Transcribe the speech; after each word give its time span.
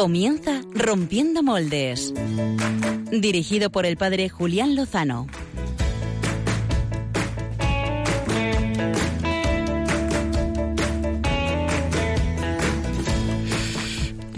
Comienza 0.00 0.62
Rompiendo 0.72 1.42
Moldes. 1.42 2.14
Dirigido 3.12 3.68
por 3.68 3.84
el 3.84 3.98
padre 3.98 4.30
Julián 4.30 4.74
Lozano. 4.74 5.26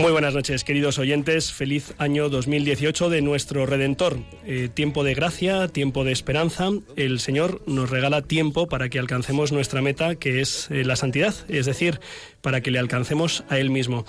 Muy 0.02 0.10
buenas 0.10 0.34
noches, 0.34 0.64
queridos 0.64 0.98
oyentes. 0.98 1.52
Feliz 1.52 1.94
año 1.96 2.28
2018 2.28 3.08
de 3.08 3.22
nuestro 3.22 3.64
Redentor. 3.64 4.18
Eh, 4.44 4.68
tiempo 4.68 5.04
de 5.04 5.14
gracia, 5.14 5.68
tiempo 5.68 6.02
de 6.02 6.10
esperanza. 6.10 6.70
El 6.96 7.20
Señor 7.20 7.62
nos 7.68 7.88
regala 7.88 8.22
tiempo 8.22 8.66
para 8.66 8.88
que 8.88 8.98
alcancemos 8.98 9.52
nuestra 9.52 9.80
meta, 9.80 10.16
que 10.16 10.40
es 10.40 10.68
eh, 10.72 10.84
la 10.84 10.96
santidad, 10.96 11.36
es 11.48 11.66
decir, 11.66 12.00
para 12.40 12.62
que 12.62 12.72
le 12.72 12.80
alcancemos 12.80 13.44
a 13.48 13.60
Él 13.60 13.70
mismo. 13.70 14.04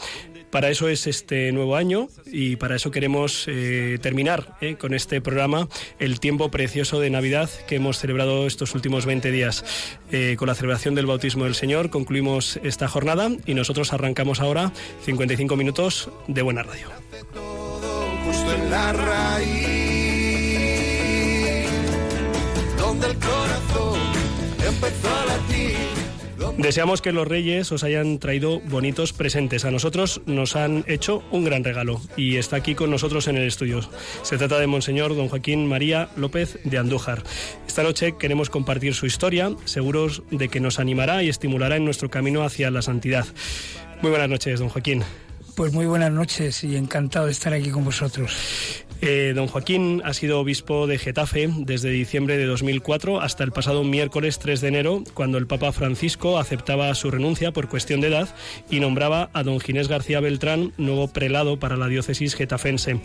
Para 0.54 0.70
eso 0.70 0.88
es 0.88 1.08
este 1.08 1.52
nuevo 1.52 1.76
año 1.76 2.10
y 2.28 2.58
para 2.58 2.76
eso 2.76 2.92
queremos 2.92 3.46
eh, 3.48 3.98
terminar 4.04 4.56
eh, 4.62 4.76
con 4.76 4.94
este 4.94 5.20
programa 5.20 5.68
el 5.98 6.20
tiempo 6.20 6.52
precioso 6.52 7.00
de 7.00 7.10
Navidad 7.10 7.50
que 7.66 7.78
hemos 7.78 7.98
celebrado 7.98 8.46
estos 8.46 8.76
últimos 8.76 9.08
20 9.08 9.32
días. 9.32 9.66
Eh, 10.12 10.36
con 10.38 10.48
la 10.48 10.54
celebración 10.54 10.94
del 10.94 11.08
bautismo 11.08 11.46
del 11.46 11.56
Señor 11.56 11.90
concluimos 11.90 12.60
esta 12.62 12.88
jornada 12.88 13.32
y 13.48 13.56
nosotros 13.56 13.94
arrancamos 13.94 14.42
ahora 14.42 14.72
55 15.04 15.56
minutos 15.56 16.12
de 16.28 16.44
buena 16.44 16.62
radio. 16.62 16.88
Deseamos 26.58 27.02
que 27.02 27.12
los 27.12 27.28
reyes 27.28 27.72
os 27.72 27.84
hayan 27.84 28.20
traído 28.20 28.60
bonitos 28.62 29.12
presentes. 29.12 29.66
A 29.66 29.72
nosotros 29.72 30.22
nos 30.28 30.56
han 30.56 30.86
hecho 30.88 31.24
un 31.32 31.44
gran 31.44 31.64
regalo 31.64 32.00
y 32.16 32.38
está 32.38 32.58
aquí 32.58 32.76
con 32.76 32.92
nosotros 32.92 33.28
en 33.28 33.38
el 33.38 33.48
estudio. 33.48 33.82
Se 34.22 34.38
trata 34.38 34.60
de 34.60 34.68
Monseñor 34.68 35.16
Don 35.16 35.30
Joaquín 35.30 35.68
María 35.68 36.10
López 36.16 36.60
de 36.64 36.78
Andújar. 36.78 37.24
Esta 37.68 37.82
noche 37.82 38.16
queremos 38.20 38.52
compartir 38.52 38.94
su 38.94 39.08
historia, 39.08 39.52
seguros 39.66 40.22
de 40.30 40.48
que 40.48 40.60
nos 40.60 40.80
animará 40.80 41.24
y 41.24 41.30
estimulará 41.30 41.76
en 41.76 41.86
nuestro 41.86 42.12
camino 42.12 42.44
hacia 42.44 42.70
la 42.70 42.84
santidad. 42.84 43.26
Muy 44.04 44.12
buenas 44.12 44.30
noches, 44.30 44.60
Don 44.60 44.70
Joaquín. 44.70 45.04
Pues 45.56 45.74
muy 45.74 45.88
buenas 45.88 46.12
noches 46.12 46.64
y 46.64 46.76
encantado 46.76 47.26
de 47.26 47.32
estar 47.32 47.54
aquí 47.54 47.72
con 47.72 47.84
vosotros. 47.84 48.86
Eh, 49.06 49.34
don 49.36 49.48
Joaquín 49.48 50.02
ha 50.06 50.14
sido 50.14 50.40
obispo 50.40 50.88
de 50.88 50.98
Getafe 50.98 51.50
desde 51.58 51.90
diciembre 51.90 52.38
de 52.38 52.46
2004 52.46 53.20
hasta 53.20 53.44
el 53.44 53.52
pasado 53.52 53.84
miércoles 53.84 54.40
3 54.40 54.62
de 54.62 54.68
enero, 54.70 55.04
cuando 55.14 55.38
el 55.38 55.46
Papa 55.46 55.74
Francisco 55.74 56.40
aceptaba 56.40 56.96
su 56.96 57.12
renuncia 57.12 57.52
por 57.52 57.68
cuestión 57.68 58.00
de 58.00 58.08
edad 58.08 58.34
y 58.70 58.80
nombraba 58.80 59.30
a 59.34 59.44
don 59.44 59.60
Ginés 59.60 59.90
García 59.90 60.22
Beltrán 60.22 60.72
nuevo 60.78 61.10
prelado 61.10 61.60
para 61.60 61.76
la 61.76 61.90
diócesis 61.90 62.34
getafense. 62.34 63.02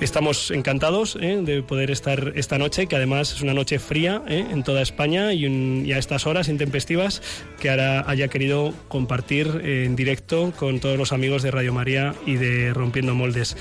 Estamos 0.00 0.50
encantados 0.50 1.18
¿eh? 1.20 1.38
de 1.42 1.62
poder 1.62 1.90
estar 1.90 2.32
esta 2.34 2.56
noche, 2.56 2.86
que 2.86 2.96
además 2.96 3.34
es 3.34 3.42
una 3.42 3.52
noche 3.52 3.78
fría 3.78 4.22
¿eh? 4.26 4.46
en 4.50 4.62
toda 4.62 4.80
España 4.80 5.34
y, 5.34 5.92
a 5.92 5.98
estas 5.98 6.26
horas 6.26 6.48
intempestivas 6.48 7.20
que 7.60 7.68
ahora 7.68 8.08
haya 8.08 8.28
querido 8.28 8.72
compartir 8.88 9.60
en 9.62 9.96
directo 9.96 10.54
con 10.58 10.80
todos 10.80 10.96
los 10.96 11.12
amigos 11.12 11.42
de 11.42 11.50
Radio 11.50 11.74
María 11.74 12.14
y 12.24 12.36
de 12.36 12.72
Rompiendo 12.72 13.14
Moldes. 13.14 13.54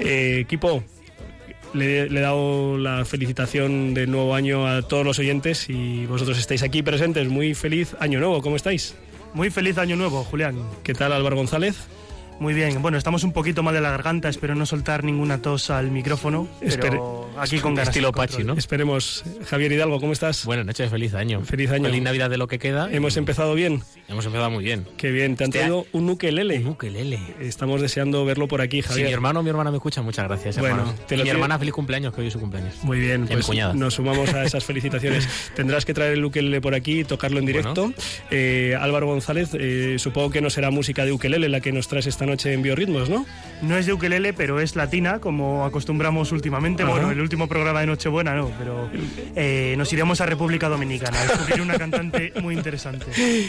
equipo, 0.00 0.82
le, 1.74 2.02
he 2.02 2.20
dado 2.20 2.78
la 2.78 3.04
felicitación 3.04 3.94
del 3.94 4.10
nuevo 4.10 4.34
año 4.34 4.66
a 4.66 4.82
todos 4.82 5.04
los 5.04 5.18
oyentes 5.18 5.68
y 5.68 6.06
vosotros 6.06 6.38
estáis 6.38 6.62
aquí 6.62 6.82
presentes. 6.82 7.28
Muy 7.28 7.54
feliz 7.54 7.96
año 8.00 8.18
nuevo, 8.18 8.42
¿cómo 8.42 8.56
estáis? 8.56 8.94
Muy 9.34 9.50
feliz 9.50 9.78
año 9.78 9.96
nuevo, 9.96 10.24
Julián. 10.24 10.56
¿Qué 10.82 10.94
tal 10.94 11.12
Álvaro 11.12 11.36
González? 11.36 11.76
Muy 12.38 12.52
bien, 12.52 12.82
bueno, 12.82 12.98
estamos 12.98 13.24
un 13.24 13.32
poquito 13.32 13.62
mal 13.62 13.74
de 13.74 13.80
la 13.80 13.90
garganta, 13.90 14.28
espero 14.28 14.54
no 14.54 14.66
soltar 14.66 15.04
ninguna 15.04 15.40
tos 15.40 15.70
al 15.70 15.90
micrófono, 15.90 16.46
pero 16.60 17.30
aquí 17.38 17.60
con 17.60 17.74
ganas. 17.74 17.88
Estilo 17.88 18.12
Pachi, 18.12 18.44
¿no? 18.44 18.52
Esperemos. 18.54 19.24
Javier 19.46 19.72
Hidalgo, 19.72 20.00
¿cómo 20.00 20.12
estás? 20.12 20.44
Buenas 20.44 20.66
noches, 20.66 20.90
feliz 20.90 21.14
año. 21.14 21.40
Feliz 21.42 21.70
año. 21.70 21.84
Feliz 21.84 22.02
Navidad 22.02 22.28
de 22.28 22.36
lo 22.36 22.46
que 22.46 22.58
queda. 22.58 22.90
Hemos 22.92 23.16
empezado 23.16 23.54
bien. 23.54 23.82
Hemos 24.08 24.26
empezado 24.26 24.50
muy 24.50 24.64
bien. 24.64 24.86
Qué 24.98 25.10
bien, 25.10 25.34
te 25.36 25.44
han 25.44 25.48
este 25.48 25.60
traído 25.60 25.86
un 25.92 26.10
ukelele. 26.10 26.58
Un 26.58 26.68
ukelele. 26.68 27.18
Estamos 27.40 27.80
deseando 27.80 28.24
verlo 28.26 28.48
por 28.48 28.60
aquí, 28.60 28.82
Javier. 28.82 29.06
Si 29.06 29.08
mi 29.08 29.14
hermano 29.14 29.40
o 29.40 29.42
mi 29.42 29.48
hermana 29.48 29.70
me 29.70 29.78
escuchan, 29.78 30.04
muchas 30.04 30.26
gracias, 30.26 30.58
bueno, 30.58 30.94
Te 31.06 31.16
mi 31.16 31.28
hermana, 31.28 31.58
feliz 31.58 31.72
cumpleaños, 31.72 32.12
que 32.12 32.20
hoy 32.20 32.26
es 32.26 32.34
su 32.34 32.40
cumpleaños. 32.40 32.74
Muy 32.82 33.00
bien, 33.00 33.26
pues 33.26 33.48
nos 33.74 33.94
sumamos 33.94 34.34
a 34.34 34.44
esas 34.44 34.64
felicitaciones. 34.66 35.26
Tendrás 35.54 35.86
que 35.86 35.94
traer 35.94 36.12
el 36.12 36.24
ukelele 36.24 36.60
por 36.60 36.74
aquí 36.74 37.00
y 37.00 37.04
tocarlo 37.04 37.38
en 37.38 37.46
directo. 37.46 37.92
Eh, 38.30 38.76
Álvaro 38.78 39.06
González, 39.06 39.50
eh, 39.54 39.96
supongo 39.98 40.30
que 40.30 40.42
no 40.42 40.50
será 40.50 40.70
música 40.70 41.06
de 41.06 41.12
ukelele 41.12 41.48
la 41.48 41.60
que 41.60 41.72
nos 41.72 41.88
traes 41.88 42.06
esta 42.06 42.25
noche 42.26 42.52
en 42.52 42.62
Biorritmos, 42.62 43.08
¿no? 43.08 43.26
No 43.62 43.78
es 43.78 43.86
de 43.86 43.92
ukelele, 43.94 44.34
pero 44.34 44.60
es 44.60 44.76
latina, 44.76 45.18
como 45.18 45.64
acostumbramos 45.64 46.30
últimamente. 46.30 46.84
Bueno, 46.84 47.10
el 47.10 47.20
último 47.20 47.48
programa 47.48 47.80
de 47.80 47.86
Nochebuena 47.86 48.34
no, 48.34 48.50
pero 48.58 48.90
eh, 49.34 49.74
nos 49.78 49.90
iremos 49.92 50.20
a 50.20 50.26
República 50.26 50.68
Dominicana 50.68 51.18
a 51.18 51.26
descubrir 51.26 51.62
una 51.62 51.78
cantante 51.78 52.34
muy 52.42 52.54
interesante. 52.54 53.06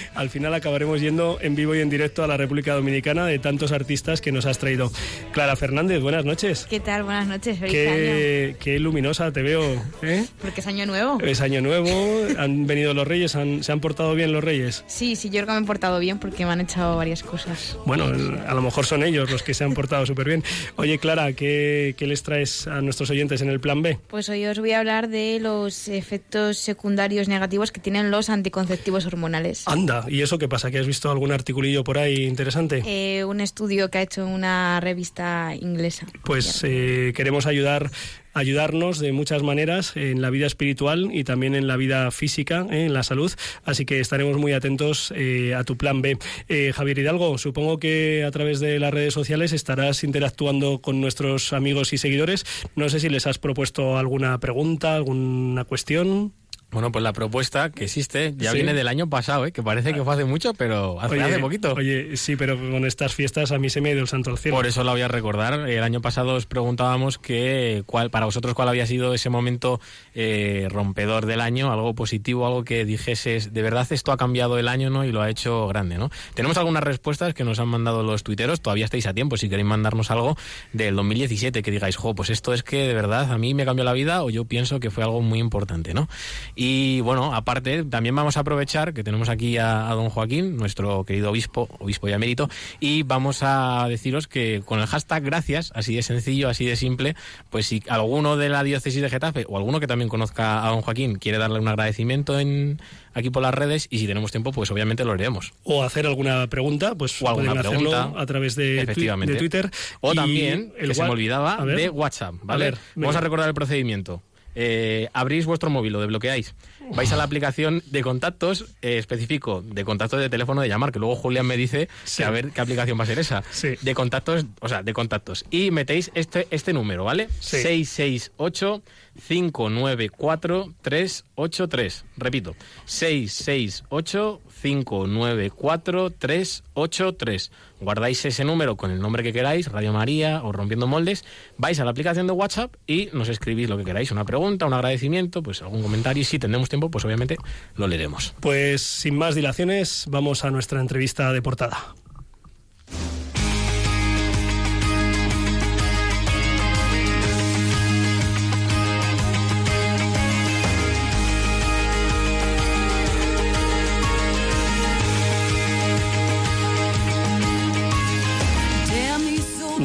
Al 0.16 0.30
final 0.30 0.54
acabaremos 0.54 1.02
yendo 1.02 1.40
en 1.42 1.56
vivo 1.56 1.76
y 1.76 1.82
en 1.82 1.90
directo 1.90 2.24
a 2.24 2.28
la 2.28 2.38
República 2.38 2.74
Dominicana 2.74 3.26
de 3.26 3.38
tantos 3.40 3.74
artistas 3.74 4.22
que 4.22 4.32
nos 4.32 4.46
has 4.46 4.60
traído. 4.60 4.92
Clara 5.34 5.58
Fernández, 5.58 6.02
buenas 6.02 6.24
noches. 6.24 6.68
¿Qué 6.70 6.80
tal? 6.80 7.04
Buenas 7.04 7.28
noches, 7.28 7.60
feliz 7.60 7.74
qué, 7.74 8.56
Qué 8.62 8.80
luminosa 8.80 9.32
te 9.34 9.42
veo. 9.42 9.62
¿eh? 10.02 10.26
Porque 10.42 10.62
es 10.62 10.68
año 10.68 10.86
nuevo. 10.86 11.20
Es 11.22 11.42
año 11.42 11.62
nuevo, 11.62 11.90
han 12.38 12.66
venido 12.66 12.94
los 12.94 13.06
reyes, 13.06 13.32
¿se 13.32 13.72
han 13.72 13.80
portado 13.82 14.16
bien 14.16 14.32
los 14.32 14.44
reyes? 14.44 14.86
Sí, 14.88 15.18
sí, 15.18 15.30
yo 15.30 15.40
creo 15.40 15.48
que 15.48 15.52
me 15.52 15.58
han 15.58 15.66
portado 15.66 16.00
bien 16.00 16.18
porque 16.18 16.46
me 16.46 16.54
han 16.54 16.62
echado 16.62 16.96
varias 16.96 17.24
cosas. 17.24 17.78
Bueno, 17.86 18.06
a 18.06 18.54
lo 18.54 18.62
mejor 18.68 18.86
son 18.86 19.04
ellos 19.04 19.32
los 19.32 19.44
que 19.44 19.54
se 19.54 19.64
han 19.64 19.74
portado 19.74 20.06
súper 20.06 20.28
bien. 20.28 20.44
Oye, 20.76 21.00
Clara, 21.00 21.34
¿qué, 21.34 21.96
¿qué, 21.98 22.08
les 22.08 22.24
traes 22.24 22.68
a 22.68 22.82
nuestros 22.82 23.10
oyentes 23.10 23.42
en 23.42 23.50
el 23.50 23.60
plan 23.60 23.82
B? 23.82 23.98
Pues 24.08 24.30
hoy 24.30 24.46
os 24.46 24.60
voy 24.60 24.72
a 24.72 24.80
hablar 24.80 25.10
de 25.10 25.40
los 25.42 25.88
efectos 25.88 26.58
secundarios 26.58 27.28
negativos 27.28 27.72
que 27.72 27.80
tienen 27.80 28.12
los 28.12 28.30
anticonceptivos 28.30 29.06
hormonales. 29.06 29.68
Anda, 29.68 30.06
¿y 30.08 30.22
eso 30.22 30.38
qué 30.38 30.48
pasa? 30.48 30.70
¿Que 30.70 30.80
has 30.80 30.88
visto 30.88 31.10
algún 31.10 31.32
articulillo 31.32 31.84
por 31.84 31.98
ahí 31.98 32.26
interesante? 32.26 32.84
Eh, 32.86 33.24
un 33.24 33.42
estudio 33.42 33.90
que 33.90 33.98
ha 34.00 34.02
hecho 34.02 34.26
una 34.26 34.80
revista 34.80 35.54
inglesa. 35.60 36.08
Pues 36.24 36.62
eh, 36.64 37.14
queremos 37.16 37.46
ayudar 37.46 37.90
ayudarnos 38.38 39.00
de 39.00 39.12
muchas 39.12 39.44
maneras 39.44 39.94
en 39.96 40.22
la 40.22 40.30
vida 40.30 40.46
espiritual 40.46 41.10
y 41.12 41.24
también 41.24 41.56
en 41.56 41.68
la 41.68 41.76
vida 41.76 42.12
física, 42.12 42.66
¿eh? 42.70 42.86
en 42.86 42.94
la 42.94 43.04
salud. 43.04 43.32
Así 43.66 43.86
que 43.86 44.00
estaremos 44.00 44.38
muy 44.38 44.54
atentos 44.54 45.12
eh, 45.16 45.56
a 45.56 45.64
tu 45.64 45.78
plan 45.78 46.02
B. 46.02 46.18
Eh, 46.48 46.72
Javier 46.74 47.00
Hidalgo, 47.00 47.38
supongo 47.38 47.80
que 47.80 48.24
a 48.24 48.32
través 48.32 48.60
de 48.60 48.80
las 48.80 48.94
redes 48.94 49.14
sociales 49.14 49.54
estarás 49.54 50.04
interactuando 50.04 50.80
con 50.80 51.02
nuestros 51.02 51.54
amigos 51.54 51.94
y 51.94 51.98
seguidores. 51.98 52.46
No 52.76 52.90
sé 52.90 53.00
si 53.00 53.10
les 53.10 53.28
has 53.28 53.40
propuesto 53.40 53.98
alguna 53.98 54.40
pregunta, 54.40 54.96
alguna 54.96 55.64
cuestión. 55.66 56.34
Bueno, 56.70 56.92
pues 56.92 57.02
la 57.02 57.14
propuesta 57.14 57.70
que 57.70 57.86
existe 57.86 58.34
ya 58.36 58.52
viene 58.52 58.74
del 58.74 58.90
año 58.90 59.10
pasado, 59.10 59.46
¿eh? 59.46 59.54
que 59.54 59.64
parece 59.64 59.94
que 59.94 60.04
fue 60.04 60.14
hace 60.14 60.26
mucho, 60.26 60.54
pero 60.54 61.00
hace, 61.00 61.22
hace, 61.22 61.40
poquito. 61.40 61.74
Oye, 61.74 62.18
sí, 62.18 62.36
pero 62.36 62.58
con 62.58 62.86
estas 62.86 63.16
fiestas 63.16 63.54
a 63.54 63.58
mí 63.58 63.70
se 63.70 63.80
me 63.80 63.90
ha 63.90 63.92
ido 63.94 64.02
el 64.02 64.10
santo 64.10 64.32
al 64.32 64.38
cielo. 64.38 64.58
Por 64.58 64.68
eso 64.68 64.84
la 64.84 64.92
voy 64.92 65.02
a 65.02 65.08
recordar. 65.08 65.70
El 65.70 65.82
año 65.82 66.02
pasado 66.02 66.36
os 66.36 66.46
preguntábamos 66.46 67.20
que, 67.20 67.84
cuál, 67.86 68.10
para 68.10 68.26
vosotros 68.26 68.54
cuál 68.54 68.68
había 68.68 68.86
sido 68.86 69.14
ese 69.14 69.30
momento 69.30 69.80
eh, 70.14 70.68
rompedor 70.70 71.26
del 71.26 71.40
año, 71.40 71.72
algo 71.72 71.96
positivo, 71.96 72.46
algo 72.46 72.66
que 72.66 72.84
dijeses, 72.84 73.54
de 73.54 73.62
verdad 73.62 73.88
esto 73.92 74.12
ha 74.12 74.18
cambiado 74.18 74.60
el 74.60 74.68
año 74.68 74.90
¿no? 74.90 75.06
y 75.06 75.14
lo 75.14 75.22
ha 75.22 75.30
hecho 75.30 75.70
grande. 75.70 75.98
¿no? 75.98 76.12
Tenemos 76.34 76.58
algunas 76.58 76.84
respuestas 76.84 77.34
que 77.34 77.46
nos 77.46 77.60
han 77.60 77.70
mandado 77.70 78.04
los 78.04 78.24
tuiteros, 78.24 78.60
todavía 78.60 78.84
estáis 78.84 79.08
a 79.08 79.14
tiempo 79.14 79.38
si 79.38 79.48
queréis 79.48 79.68
mandarnos 79.68 80.12
algo 80.12 80.38
del 80.74 80.98
2017 80.98 81.64
que 81.64 81.72
digáis, 81.72 81.96
jo, 81.96 82.14
pues 82.14 82.30
esto 82.30 82.54
es 82.54 82.62
que 82.64 82.88
de 82.88 82.94
verdad 82.94 83.32
a 83.32 83.38
mí 83.38 83.54
me 83.54 83.64
cambió 83.64 83.86
la 83.86 83.94
vida 83.94 84.22
o 84.24 84.30
yo 84.30 84.44
pienso 84.44 84.82
que 84.82 84.92
fue 84.92 85.06
algo 85.06 85.22
muy 85.22 85.40
importante. 85.40 85.94
¿no? 85.94 86.10
Y 86.60 87.02
bueno, 87.02 87.36
aparte, 87.36 87.84
también 87.84 88.16
vamos 88.16 88.36
a 88.36 88.40
aprovechar 88.40 88.96
que 88.96 89.04
tenemos 89.04 89.30
aquí 89.30 89.60
a, 89.60 89.88
don 89.92 90.10
Joaquín, 90.10 90.58
nuestro 90.58 91.04
querido 91.04 91.30
obispo, 91.30 91.70
obispo 91.78 92.10
y 92.10 92.14
emérito, 92.14 92.50
y 92.80 93.04
vamos 93.04 93.44
a 93.44 93.86
deciros 93.88 94.28
que 94.28 94.64
con 94.66 94.80
el 94.80 94.88
hashtag 94.88 95.24
gracias, 95.24 95.72
así 95.76 95.96
de 95.96 96.02
sencillo, 96.02 96.50
así 96.50 96.66
de 96.66 96.76
simple, 96.76 97.16
pues 97.52 97.68
si 97.68 97.84
alguno 97.88 98.38
de 98.38 98.50
la 98.50 98.64
diócesis 98.64 99.04
de 99.04 99.10
Getafe 99.12 99.46
o 99.48 99.56
alguno 99.58 99.80
que 99.80 99.86
también 99.86 100.10
conozca 100.10 100.66
a 100.66 100.72
don 100.72 100.82
Joaquín 100.82 101.20
quiere 101.20 101.38
darle 101.38 101.60
un 101.60 101.68
agradecimiento 101.68 102.40
en 102.40 102.82
aquí 103.14 103.30
por 103.30 103.44
las 103.44 103.54
redes 103.54 103.88
y 103.92 104.00
si 104.00 104.08
tenemos 104.08 104.32
tiempo, 104.32 104.52
pues 104.52 104.72
obviamente 104.72 105.06
lo 105.06 105.14
leeremos. 105.14 105.54
O 105.64 105.84
hacer 105.84 106.08
alguna 106.08 106.48
pregunta, 106.48 106.96
pues 106.96 107.22
o 107.22 107.30
alguna 107.30 107.54
pregunta 107.54 108.14
a 108.18 108.26
través 108.26 108.56
de, 108.56 108.84
de 108.84 109.36
Twitter. 109.36 109.70
O 110.02 110.16
también, 110.16 110.74
el 110.80 110.88
que 110.88 110.96
se 110.96 111.04
me 111.04 111.10
olvidaba, 111.10 111.64
de 111.64 111.90
WhatsApp, 111.92 112.34
¿vale? 112.42 112.74
Vamos 112.96 113.16
a 113.16 113.22
recordar 113.22 113.48
el 113.48 113.54
procedimiento. 113.54 114.24
Eh, 114.60 115.08
abrís 115.14 115.46
vuestro 115.46 115.70
móvil, 115.70 115.94
lo 115.94 116.00
desbloqueáis. 116.02 116.56
vais 116.96 117.12
a 117.12 117.16
la 117.16 117.24
aplicación 117.24 117.84
de 117.86 118.02
contactos, 118.02 118.66
eh, 118.82 118.98
específico 118.98 119.62
de 119.62 119.86
contactos 119.86 120.20
de 120.20 120.30
teléfono 120.30 120.62
de 120.62 120.68
llamar, 120.68 120.92
que 120.92 120.98
luego 120.98 121.16
Julián 121.16 121.46
me 121.46 121.56
dice 121.58 121.90
que 122.16 122.24
a 122.24 122.32
ver 122.32 122.50
qué 122.50 122.62
aplicación 122.62 122.98
va 122.98 123.04
a 123.04 123.06
ser 123.06 123.20
esa. 123.20 123.44
Sí. 123.52 123.76
De 123.82 123.94
contactos, 123.94 124.46
o 124.60 124.68
sea, 124.68 124.82
de 124.82 124.94
contactos. 124.94 125.46
Y 125.52 125.70
metéis 125.70 126.10
este, 126.16 126.48
este 126.50 126.74
número, 126.74 127.04
¿vale? 127.04 127.30
Sí. 127.40 127.58
668 127.62 128.82
594 129.28 130.74
383. 130.82 132.06
Repito, 132.18 132.56
668 132.86 134.42
594 134.62 136.12
383. 136.12 137.52
Guardáis 137.80 138.26
ese 138.26 138.44
número 138.44 138.76
con 138.76 138.92
el 138.92 139.00
nombre 139.00 139.24
que 139.24 139.34
queráis, 139.34 139.72
Radio 139.72 139.94
María 139.94 140.42
o 140.44 140.52
Rompiendo 140.52 140.88
Moldes, 140.88 141.26
vais 141.58 141.80
a 141.80 141.86
la 141.86 141.92
aplicación 141.92 142.28
de 142.28 142.34
WhatsApp 142.34 142.76
y 142.88 143.10
nos 143.14 143.30
escribís 143.30 143.70
lo 143.70 143.78
que 143.78 143.84
queráis, 143.84 144.12
una 144.12 144.26
pregunta, 144.26 144.66
un 144.66 144.74
agradecimiento, 144.74 145.44
pues 145.44 145.62
algún 145.62 145.82
comentario 145.82 146.22
y 146.22 146.26
si 146.26 146.40
tendremos 146.40 146.70
tiempo, 146.70 146.90
pues 146.90 147.06
obviamente 147.06 147.38
lo 147.76 147.88
leeremos. 147.88 148.34
Pues 148.40 148.82
sin 148.82 149.18
más 149.18 149.36
dilaciones, 149.36 150.06
vamos 150.10 150.44
a 150.44 150.52
nuestra 150.52 150.82
entrevista 150.82 151.32
de 151.32 151.42
portada. 151.42 151.96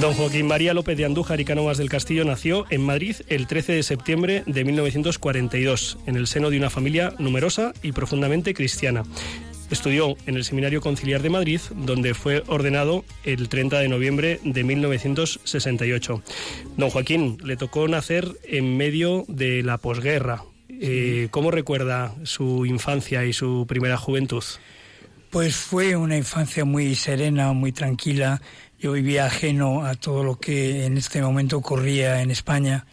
Don 0.02 0.14
Joaquín 0.14 0.48
María 0.48 0.74
López 0.74 0.98
de 0.98 1.04
Andújar 1.04 1.40
y 1.40 1.44
Cánovas 1.44 1.78
del 1.78 1.88
Castillo 1.88 2.24
nació 2.24 2.66
en 2.70 2.82
Madrid 2.82 3.14
el 3.28 3.46
13 3.46 3.74
de 3.74 3.84
septiembre 3.84 4.42
de 4.46 4.64
1942, 4.64 5.96
en 6.06 6.16
el 6.16 6.26
seno 6.26 6.50
de 6.50 6.56
una 6.56 6.70
familia 6.70 7.14
numerosa 7.20 7.72
y 7.84 7.92
profundamente 7.92 8.52
cristiana. 8.52 9.04
Estudió 9.70 10.16
en 10.26 10.34
el 10.34 10.42
Seminario 10.42 10.80
Conciliar 10.80 11.22
de 11.22 11.30
Madrid, 11.30 11.60
donde 11.76 12.14
fue 12.14 12.42
ordenado 12.48 13.04
el 13.22 13.48
30 13.48 13.78
de 13.78 13.88
noviembre 13.88 14.40
de 14.42 14.64
1968. 14.64 16.20
Don 16.76 16.90
Joaquín, 16.90 17.38
le 17.44 17.56
tocó 17.56 17.86
nacer 17.86 18.26
en 18.42 18.76
medio 18.76 19.24
de 19.28 19.62
la 19.62 19.78
posguerra. 19.78 20.42
Eh, 20.68 21.28
¿Cómo 21.30 21.52
recuerda 21.52 22.12
su 22.24 22.66
infancia 22.66 23.24
y 23.24 23.32
su 23.32 23.66
primera 23.68 23.98
juventud? 23.98 24.42
Pues 25.32 25.56
fue 25.56 25.96
una 25.96 26.18
infancia 26.18 26.66
muy 26.66 26.94
serena, 26.94 27.54
muy 27.54 27.72
tranquila. 27.72 28.42
Yo 28.82 28.90
vivía 28.90 29.26
ajeno 29.26 29.86
a 29.86 29.94
todo 29.94 30.24
lo 30.24 30.40
que 30.40 30.86
en 30.86 30.98
este 30.98 31.22
momento 31.22 31.56
ocurría 31.56 32.20
en 32.20 32.32
España, 32.32 32.84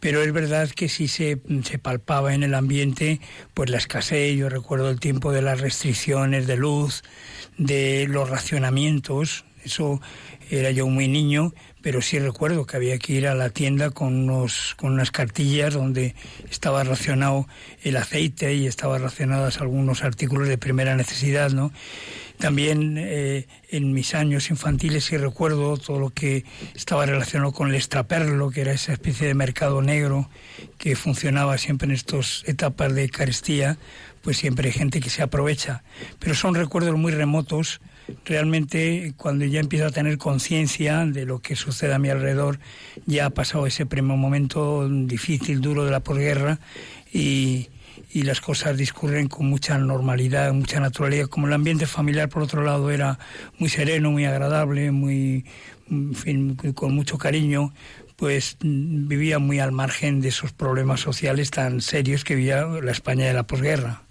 pero 0.00 0.22
es 0.22 0.32
verdad 0.32 0.70
que 0.70 0.88
sí 0.88 1.08
se, 1.08 1.42
se 1.62 1.78
palpaba 1.78 2.32
en 2.32 2.42
el 2.42 2.54
ambiente 2.54 3.20
pues 3.52 3.68
la 3.68 3.76
escasez. 3.76 4.34
Yo 4.34 4.48
recuerdo 4.48 4.88
el 4.88 4.98
tiempo 4.98 5.32
de 5.32 5.42
las 5.42 5.60
restricciones 5.60 6.46
de 6.46 6.56
luz, 6.56 7.04
de 7.58 8.06
los 8.08 8.30
racionamientos. 8.30 9.44
Eso 9.62 10.00
era 10.48 10.70
yo 10.70 10.86
muy 10.86 11.06
niño, 11.06 11.52
pero 11.86 12.02
sí 12.02 12.18
recuerdo 12.18 12.66
que 12.66 12.76
había 12.76 12.98
que 12.98 13.12
ir 13.12 13.28
a 13.28 13.36
la 13.36 13.50
tienda 13.50 13.90
con, 13.90 14.12
unos, 14.12 14.74
con 14.76 14.94
unas 14.94 15.12
cartillas 15.12 15.74
donde 15.74 16.16
estaba 16.50 16.82
racionado 16.82 17.46
el 17.84 17.96
aceite 17.96 18.54
y 18.54 18.66
estaban 18.66 19.02
racionados 19.02 19.60
algunos 19.60 20.02
artículos 20.02 20.48
de 20.48 20.58
primera 20.58 20.96
necesidad, 20.96 21.52
¿no? 21.52 21.70
También 22.38 22.96
eh, 22.98 23.46
en 23.70 23.92
mis 23.92 24.16
años 24.16 24.50
infantiles 24.50 25.04
sí 25.04 25.16
recuerdo 25.16 25.76
todo 25.76 26.00
lo 26.00 26.10
que 26.10 26.44
estaba 26.74 27.06
relacionado 27.06 27.52
con 27.52 27.68
el 27.68 27.76
extraperlo, 27.76 28.50
que 28.50 28.62
era 28.62 28.72
esa 28.72 28.92
especie 28.92 29.28
de 29.28 29.34
mercado 29.34 29.80
negro 29.80 30.28
que 30.78 30.96
funcionaba 30.96 31.56
siempre 31.56 31.86
en 31.86 31.94
estas 31.94 32.42
etapas 32.46 32.96
de 32.96 33.08
carestía, 33.10 33.78
pues 34.22 34.38
siempre 34.38 34.70
hay 34.70 34.72
gente 34.72 34.98
que 34.98 35.08
se 35.08 35.22
aprovecha. 35.22 35.84
Pero 36.18 36.34
son 36.34 36.56
recuerdos 36.56 36.96
muy 36.96 37.12
remotos. 37.12 37.80
Realmente 38.24 39.14
cuando 39.16 39.44
ya 39.44 39.60
empiezo 39.60 39.86
a 39.86 39.90
tener 39.90 40.18
conciencia 40.18 41.04
de 41.06 41.26
lo 41.26 41.40
que 41.40 41.56
sucede 41.56 41.94
a 41.94 41.98
mi 41.98 42.08
alrededor, 42.08 42.60
ya 43.06 43.26
ha 43.26 43.30
pasado 43.30 43.66
ese 43.66 43.86
primer 43.86 44.16
momento 44.16 44.88
difícil, 44.88 45.60
duro 45.60 45.84
de 45.84 45.90
la 45.90 46.00
posguerra 46.00 46.60
y, 47.12 47.68
y 48.12 48.22
las 48.22 48.40
cosas 48.40 48.76
discurren 48.76 49.28
con 49.28 49.46
mucha 49.46 49.78
normalidad, 49.78 50.52
mucha 50.52 50.80
naturalidad. 50.80 51.26
Como 51.26 51.46
el 51.48 51.52
ambiente 51.52 51.86
familiar, 51.86 52.28
por 52.28 52.42
otro 52.42 52.62
lado, 52.62 52.90
era 52.90 53.18
muy 53.58 53.68
sereno, 53.68 54.10
muy 54.10 54.24
agradable, 54.24 54.90
muy, 54.90 55.44
fin, 56.14 56.56
con 56.74 56.94
mucho 56.94 57.18
cariño, 57.18 57.72
pues 58.16 58.56
vivía 58.60 59.38
muy 59.38 59.58
al 59.58 59.72
margen 59.72 60.20
de 60.20 60.28
esos 60.28 60.52
problemas 60.52 61.00
sociales 61.00 61.50
tan 61.50 61.80
serios 61.80 62.24
que 62.24 62.34
vivía 62.34 62.64
la 62.64 62.92
España 62.92 63.26
de 63.26 63.34
la 63.34 63.46
posguerra. 63.46 64.02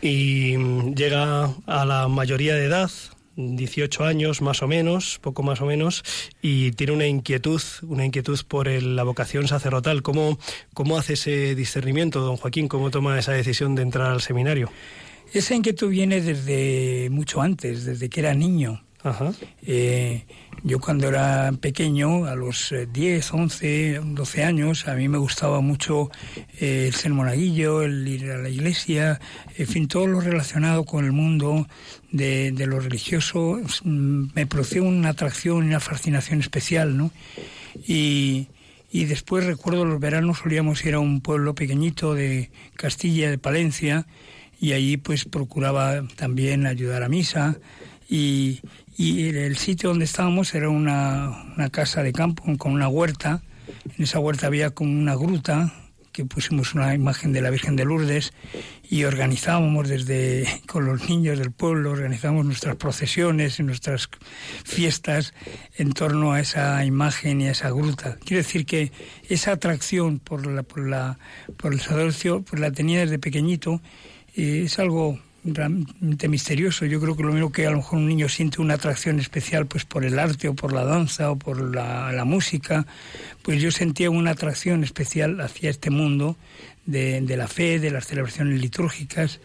Y 0.00 0.56
llega 0.94 1.50
a 1.66 1.84
la 1.84 2.08
mayoría 2.08 2.54
de 2.54 2.66
edad, 2.66 2.90
18 3.36 4.04
años 4.04 4.42
más 4.42 4.62
o 4.62 4.68
menos, 4.68 5.18
poco 5.20 5.42
más 5.42 5.60
o 5.60 5.66
menos, 5.66 6.02
y 6.42 6.72
tiene 6.72 6.92
una 6.92 7.06
inquietud, 7.06 7.60
una 7.82 8.04
inquietud 8.04 8.38
por 8.46 8.68
la 8.68 9.02
vocación 9.02 9.48
sacerdotal. 9.48 10.02
¿Cómo, 10.02 10.38
¿Cómo 10.72 10.98
hace 10.98 11.14
ese 11.14 11.54
discernimiento, 11.54 12.20
don 12.20 12.36
Joaquín? 12.36 12.68
¿Cómo 12.68 12.90
toma 12.90 13.18
esa 13.18 13.32
decisión 13.32 13.74
de 13.74 13.82
entrar 13.82 14.10
al 14.10 14.20
seminario? 14.20 14.70
Esa 15.32 15.54
inquietud 15.54 15.90
viene 15.90 16.20
desde 16.20 17.08
mucho 17.10 17.40
antes, 17.40 17.84
desde 17.84 18.08
que 18.08 18.20
era 18.20 18.34
niño. 18.34 18.84
Ajá. 19.04 19.32
Eh, 19.66 20.24
yo 20.62 20.80
cuando 20.80 21.08
era 21.08 21.52
pequeño, 21.60 22.24
a 22.24 22.34
los 22.34 22.74
10, 22.90 23.34
11, 23.34 24.00
12 24.02 24.44
años, 24.44 24.88
a 24.88 24.94
mí 24.94 25.08
me 25.08 25.18
gustaba 25.18 25.60
mucho 25.60 26.10
eh, 26.58 26.86
el 26.88 26.94
ser 26.94 27.12
monaguillo, 27.12 27.82
el 27.82 28.08
ir 28.08 28.30
a 28.30 28.38
la 28.38 28.48
iglesia, 28.48 29.20
en 29.58 29.66
fin, 29.66 29.88
todo 29.88 30.06
lo 30.06 30.20
relacionado 30.22 30.84
con 30.84 31.04
el 31.04 31.12
mundo 31.12 31.68
de, 32.12 32.50
de 32.52 32.66
lo 32.66 32.80
religioso 32.80 33.60
mm, 33.84 34.28
me 34.34 34.46
producía 34.46 34.82
una 34.82 35.10
atracción 35.10 35.64
y 35.64 35.68
una 35.68 35.80
fascinación 35.80 36.40
especial, 36.40 36.96
¿no? 36.96 37.10
Y, 37.86 38.48
y 38.90 39.04
después 39.04 39.44
recuerdo 39.44 39.84
los 39.84 40.00
veranos 40.00 40.38
solíamos 40.38 40.82
ir 40.86 40.94
a 40.94 40.98
un 40.98 41.20
pueblo 41.20 41.54
pequeñito 41.54 42.14
de 42.14 42.50
Castilla, 42.74 43.28
de 43.28 43.36
Palencia, 43.36 44.06
y 44.58 44.72
allí 44.72 44.96
pues 44.96 45.26
procuraba 45.26 46.04
también 46.16 46.66
ayudar 46.66 47.02
a 47.02 47.10
misa 47.10 47.58
y, 48.08 48.60
y 48.96 49.28
el 49.28 49.56
sitio 49.56 49.90
donde 49.90 50.04
estábamos 50.04 50.54
era 50.54 50.68
una, 50.68 51.44
una, 51.56 51.70
casa 51.70 52.02
de 52.02 52.12
campo 52.12 52.44
con 52.58 52.72
una 52.72 52.88
huerta. 52.88 53.42
En 53.96 54.04
esa 54.04 54.18
huerta 54.18 54.46
había 54.46 54.70
como 54.70 54.92
una 54.92 55.14
gruta 55.14 55.72
que 56.14 56.24
pusimos 56.24 56.74
una 56.74 56.94
imagen 56.94 57.32
de 57.32 57.42
la 57.42 57.50
Virgen 57.50 57.74
de 57.74 57.84
Lourdes 57.84 58.32
y 58.88 59.02
organizábamos 59.02 59.88
desde 59.88 60.46
con 60.68 60.86
los 60.86 61.08
niños 61.08 61.40
del 61.40 61.50
pueblo, 61.50 61.90
organizábamos 61.90 62.46
nuestras 62.46 62.76
procesiones 62.76 63.58
y 63.58 63.64
nuestras 63.64 64.08
fiestas 64.64 65.34
en 65.76 65.92
torno 65.92 66.32
a 66.32 66.40
esa 66.40 66.84
imagen 66.84 67.40
y 67.40 67.48
a 67.48 67.50
esa 67.50 67.70
gruta. 67.70 68.16
Quiero 68.24 68.44
decir 68.44 68.64
que 68.64 68.92
esa 69.28 69.52
atracción 69.52 70.20
por, 70.20 70.46
la, 70.46 70.62
por, 70.62 70.88
la, 70.88 71.18
por 71.56 71.72
el 71.72 71.80
sacerdocio 71.80 72.42
pues 72.42 72.60
la 72.60 72.70
tenía 72.70 73.00
desde 73.00 73.18
pequeñito 73.18 73.82
y 74.36 74.66
es 74.66 74.78
algo 74.78 75.18
realmente 75.44 76.28
misterioso. 76.28 76.86
Yo 76.86 77.00
creo 77.00 77.16
que 77.16 77.22
lo 77.22 77.32
mismo 77.32 77.52
que 77.52 77.66
a 77.66 77.70
lo 77.70 77.78
mejor 77.78 77.98
un 77.98 78.08
niño 78.08 78.28
siente 78.28 78.60
una 78.60 78.74
atracción 78.74 79.20
especial 79.20 79.66
pues 79.66 79.84
por 79.84 80.04
el 80.04 80.18
arte 80.18 80.48
o 80.48 80.54
por 80.54 80.72
la 80.72 80.84
danza 80.84 81.30
o 81.30 81.36
por 81.36 81.74
la, 81.74 82.12
la 82.12 82.24
música, 82.24 82.86
pues 83.42 83.60
yo 83.60 83.70
sentía 83.70 84.10
una 84.10 84.30
atracción 84.30 84.84
especial 84.84 85.40
hacia 85.40 85.70
este 85.70 85.90
mundo 85.90 86.36
de, 86.86 87.20
de, 87.20 87.36
la 87.36 87.48
fe, 87.48 87.78
de 87.78 87.90
las 87.90 88.06
celebraciones 88.06 88.60
litúrgicas. 88.60 89.40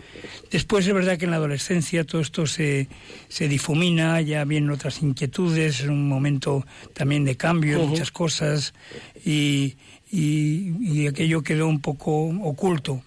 Después 0.51 0.87
es 0.87 0.93
verdad 0.93 1.17
que 1.17 1.25
en 1.25 1.31
la 1.31 1.37
adolescencia 1.37 2.03
todo 2.05 2.21
esto 2.21 2.47
se, 2.47 2.87
se 3.27 3.47
difumina, 3.47 4.21
ya 4.21 4.43
vienen 4.45 4.71
otras 4.71 5.01
inquietudes, 5.01 5.81
es 5.81 5.87
un 5.87 6.07
momento 6.07 6.65
también 6.93 7.25
de 7.25 7.35
cambio, 7.35 7.79
uh 7.79 7.83
-huh. 7.83 7.87
muchas 7.89 8.11
cosas, 8.11 8.73
y, 9.25 9.75
y, 10.11 10.73
y 10.81 11.07
aquello 11.07 11.41
quedó 11.41 11.67
un 11.67 11.79
poco 11.79 12.27
oculto 12.27 13.03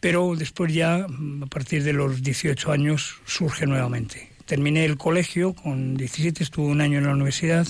pero 0.00 0.34
después 0.36 0.72
ya, 0.72 1.06
a 1.06 1.46
partir 1.46 1.82
de 1.84 1.92
los 1.92 2.22
18 2.22 2.72
años, 2.72 3.20
surge 3.26 3.66
nuevamente. 3.66 4.30
Terminé 4.46 4.84
el 4.84 4.96
colegio, 4.96 5.52
con 5.52 5.96
17 5.96 6.42
estuve 6.42 6.68
un 6.68 6.80
año 6.80 6.98
en 6.98 7.06
la 7.06 7.12
universidad 7.12 7.66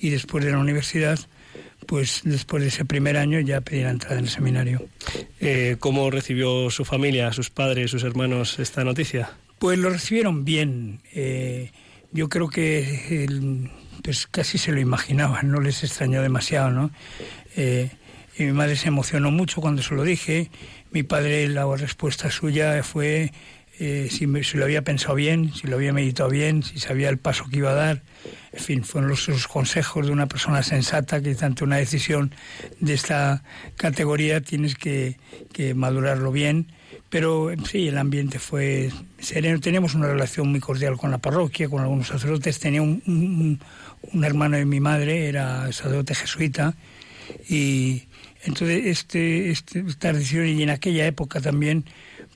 y 0.00 0.10
después 0.10 0.44
de 0.44 0.52
la 0.52 0.58
universidad, 0.58 1.18
pues 1.86 2.22
después 2.24 2.62
de 2.62 2.68
ese 2.68 2.84
primer 2.84 3.16
año 3.16 3.40
ya 3.40 3.60
pedí 3.60 3.82
la 3.82 3.90
entrada 3.90 4.18
en 4.18 4.24
el 4.24 4.30
seminario. 4.30 4.86
Eh, 5.40 5.76
¿Cómo 5.78 6.10
recibió 6.10 6.70
su 6.70 6.84
familia, 6.84 7.32
sus 7.32 7.50
padres, 7.50 7.90
sus 7.90 8.04
hermanos 8.04 8.58
esta 8.58 8.84
noticia? 8.84 9.30
Pues 9.58 9.78
lo 9.78 9.90
recibieron 9.90 10.44
bien. 10.44 11.00
Eh, 11.12 11.72
yo 12.12 12.28
creo 12.28 12.48
que 12.48 13.24
el, 13.24 13.70
pues 14.02 14.26
casi 14.26 14.58
se 14.58 14.72
lo 14.72 14.80
imaginaban, 14.80 15.50
no 15.50 15.60
les 15.60 15.82
extrañó 15.84 16.22
demasiado, 16.22 16.70
¿no? 16.70 16.90
Eh, 17.56 17.90
y 18.38 18.44
mi 18.44 18.52
madre 18.52 18.76
se 18.76 18.88
emocionó 18.88 19.30
mucho 19.30 19.60
cuando 19.60 19.82
se 19.82 19.94
lo 19.94 20.04
dije. 20.04 20.50
Mi 20.90 21.02
padre, 21.02 21.48
la 21.48 21.66
respuesta 21.76 22.30
suya 22.30 22.82
fue 22.82 23.32
eh, 23.80 24.08
si, 24.10 24.26
me, 24.26 24.42
lo 24.54 24.64
había 24.64 24.82
pensado 24.82 25.14
bien, 25.14 25.52
si 25.54 25.68
lo 25.68 25.76
había 25.76 25.92
meditado 25.92 26.28
bien, 26.28 26.64
si 26.64 26.80
sabía 26.80 27.08
el 27.08 27.18
paso 27.18 27.44
que 27.48 27.58
iba 27.58 27.70
a 27.70 27.74
dar. 27.74 28.02
En 28.52 28.60
fin, 28.60 28.84
fueron 28.84 29.08
los, 29.10 29.46
consejos 29.46 30.06
de 30.06 30.12
una 30.12 30.26
persona 30.26 30.64
sensata 30.64 31.20
que 31.20 31.36
ante 31.40 31.62
una 31.62 31.76
decisión 31.76 32.34
de 32.80 32.94
esta 32.94 33.44
categoría 33.76 34.40
tienes 34.40 34.74
que, 34.74 35.16
que 35.52 35.74
madurarlo 35.74 36.32
bien. 36.32 36.72
Pero 37.08 37.50
sí, 37.70 37.86
el 37.86 37.98
ambiente 37.98 38.40
fue 38.40 38.90
sereno. 39.20 39.60
Teníamos 39.60 39.94
una 39.94 40.08
relación 40.08 40.48
muy 40.48 40.58
cordial 40.58 40.96
con 40.96 41.12
la 41.12 41.18
parroquia, 41.18 41.68
con 41.68 41.80
algunos 41.80 42.08
sacerdotes. 42.08 42.58
Tenía 42.58 42.82
un, 42.82 43.60
un, 44.12 44.24
hermano 44.24 44.56
de 44.56 44.64
mi 44.64 44.80
madre, 44.80 45.28
era 45.28 45.70
sacerdote 45.72 46.16
jesuita, 46.16 46.74
y 47.48 48.07
entonces 48.48 48.86
este, 48.86 49.50
este, 49.50 49.84
esta 49.86 50.12
decisión 50.12 50.46
y 50.46 50.62
en 50.62 50.70
aquella 50.70 51.06
época 51.06 51.40
también, 51.40 51.84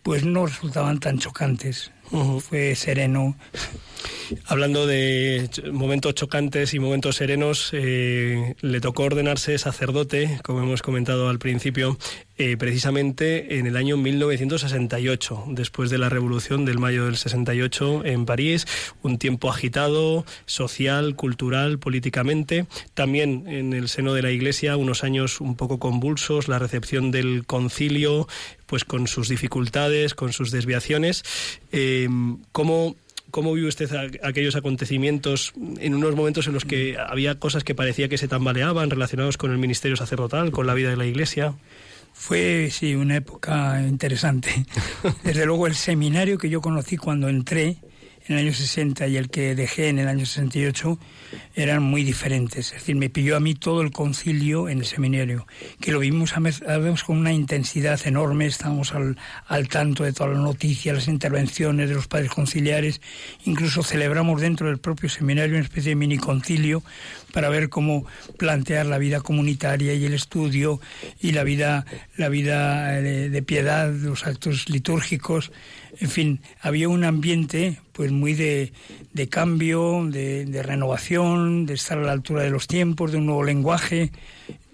pues 0.03 0.25
no 0.25 0.47
resultaban 0.47 1.01
tan 1.01 1.19
chocantes. 1.19 1.91
Fue 2.41 2.75
sereno. 2.75 3.35
Hablando 4.47 4.87
de 4.87 5.49
momentos 5.73 6.15
chocantes 6.15 6.75
y 6.75 6.79
momentos 6.79 7.17
serenos, 7.17 7.71
eh, 7.73 8.55
le 8.61 8.81
tocó 8.81 9.05
ordenarse 9.05 9.59
sacerdote, 9.59 10.39
como 10.43 10.61
hemos 10.61 10.83
comentado 10.83 11.29
al 11.29 11.39
principio, 11.39 11.99
eh, 12.39 12.57
precisamente 12.57 13.59
en 13.59 13.67
el 13.67 13.77
año 13.77 13.97
1968, 13.97 15.45
después 15.49 15.91
de 15.91 15.99
la 15.99 16.09
revolución 16.09 16.65
del 16.65 16.79
mayo 16.79 17.05
del 17.05 17.17
68 17.17 18.05
en 18.05 18.27
París, 18.27 18.67
un 19.03 19.19
tiempo 19.19 19.51
agitado, 19.51 20.25
social, 20.47 21.15
cultural, 21.15 21.79
políticamente, 21.79 22.67
también 22.95 23.45
en 23.47 23.73
el 23.73 23.89
seno 23.89 24.15
de 24.15 24.23
la 24.23 24.31
Iglesia 24.31 24.77
unos 24.77 25.05
años 25.05 25.41
un 25.41 25.57
poco 25.57 25.79
convulsos, 25.79 26.49
la 26.49 26.59
recepción 26.59 27.11
del 27.11 27.45
concilio, 27.47 28.27
pues 28.67 28.85
con 28.85 29.07
sus 29.07 29.29
dificultades, 29.29 30.15
con 30.15 30.33
sus 30.33 30.51
desviaciones. 30.51 31.23
Eh, 31.73 32.09
¿Cómo 32.53 32.97
¿Cómo 33.33 33.55
vive 33.55 33.67
usted 33.67 33.91
aquellos 34.23 34.57
acontecimientos 34.57 35.55
en 35.79 35.95
unos 35.95 36.15
momentos 36.15 36.47
en 36.49 36.53
los 36.53 36.67
que 36.67 36.99
había 36.99 37.39
cosas 37.39 37.65
que 37.65 37.75
parecía 37.75 38.11
que 38.11 38.19
se 38.19 38.29
tambaleaban 38.29 38.91
relacionados 38.91 39.39
con 39.39 39.51
el 39.53 39.57
ministerio 39.57 39.97
sacerdotal, 39.97 40.51
con 40.51 40.67
la 40.67 40.75
vida 40.75 40.91
de 40.91 40.99
la 40.99 41.07
Iglesia? 41.07 41.55
Fue, 42.13 42.69
sí, 42.71 42.95
una 42.95 43.17
época 43.17 43.81
interesante. 43.89 44.67
Desde 45.25 45.47
luego 45.47 45.67
el 45.67 45.75
seminario 45.75 46.37
que 46.37 46.51
yo 46.51 46.61
conocí 46.61 46.99
cuando 46.99 47.31
entré, 47.31 47.79
en 48.33 48.39
el 48.39 48.47
año 48.47 48.55
60 48.55 49.07
y 49.09 49.17
el 49.17 49.31
que 49.31 49.55
dejé 49.55 49.89
en 49.89 49.99
el 49.99 50.09
año 50.09 50.27
68 50.27 50.99
eran 51.55 51.83
muy 51.83 52.05
diferentes. 52.05 52.69
Es 52.69 52.73
decir, 52.75 52.97
me 52.97 53.11
pilló 53.11 53.37
a 53.37 53.41
mí 53.41 53.55
todo 53.55 53.83
el 53.83 53.91
concilio 53.91 54.69
en 54.69 54.79
el 54.79 54.87
seminario, 54.87 55.47
que 55.81 55.93
lo 55.93 55.99
vimos 55.99 56.35
a 56.37 56.43
con 57.07 57.19
una 57.19 57.33
intensidad 57.33 58.01
enorme, 58.07 58.47
estábamos 58.47 58.95
al, 58.95 59.17
al 59.47 59.69
tanto 59.69 60.05
de 60.05 60.13
todas 60.13 60.35
las 60.35 60.43
noticias, 60.43 60.95
las 60.95 61.09
intervenciones 61.09 61.89
de 61.89 61.95
los 61.95 62.09
padres 62.09 62.31
conciliares, 62.31 63.01
incluso 63.45 63.83
celebramos 63.83 64.41
dentro 64.41 64.67
del 64.67 64.79
propio 64.79 65.09
seminario 65.09 65.55
una 65.55 65.65
especie 65.65 65.91
de 65.91 65.97
mini 65.97 66.19
concilio 66.19 66.83
para 67.33 67.49
ver 67.49 67.69
cómo 67.69 68.05
plantear 68.39 68.87
la 68.87 68.99
vida 68.99 69.21
comunitaria 69.21 69.95
y 69.95 70.05
el 70.05 70.15
estudio 70.15 70.81
y 71.21 71.33
la 71.33 71.45
vida, 71.45 71.87
la 72.17 72.29
vida 72.29 72.93
de, 73.01 73.31
de 73.31 73.43
piedad, 73.43 73.93
los 73.93 74.27
actos 74.27 74.69
litúrgicos. 74.69 75.53
En 76.01 76.09
fin, 76.09 76.41
había 76.61 76.89
un 76.89 77.05
ambiente 77.05 77.79
pues 77.93 78.11
muy 78.11 78.35
de, 78.35 78.73
de 79.13 79.29
cambio, 79.29 80.07
de, 80.09 80.47
de, 80.47 80.63
renovación, 80.63 81.67
de 81.67 81.75
estar 81.75 81.99
a 81.99 82.03
la 82.03 82.13
altura 82.13 82.43
de 82.43 82.51
los 82.51 82.67
tiempos, 82.67 83.13
de 83.13 83.19
un 83.19 83.27
nuevo 83.27 83.45
lenguaje. 83.45 84.11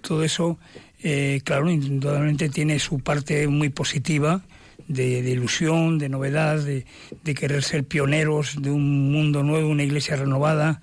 Todo 0.00 0.22
eso, 0.22 0.58
eh, 1.02 1.40
claro, 1.44 1.70
indudablemente 1.70 2.48
tiene 2.48 2.78
su 2.78 3.00
parte 3.00 3.48
muy 3.48 3.68
positiva. 3.68 4.42
De, 4.87 5.22
de, 5.22 5.32
ilusión, 5.32 5.98
de 5.98 6.08
novedad, 6.08 6.60
de, 6.60 6.87
de, 7.22 7.34
querer 7.34 7.62
ser 7.62 7.84
pioneros 7.84 8.62
de 8.62 8.70
un 8.70 9.12
mundo 9.12 9.42
nuevo, 9.42 9.68
una 9.68 9.82
iglesia 9.82 10.16
renovada. 10.16 10.80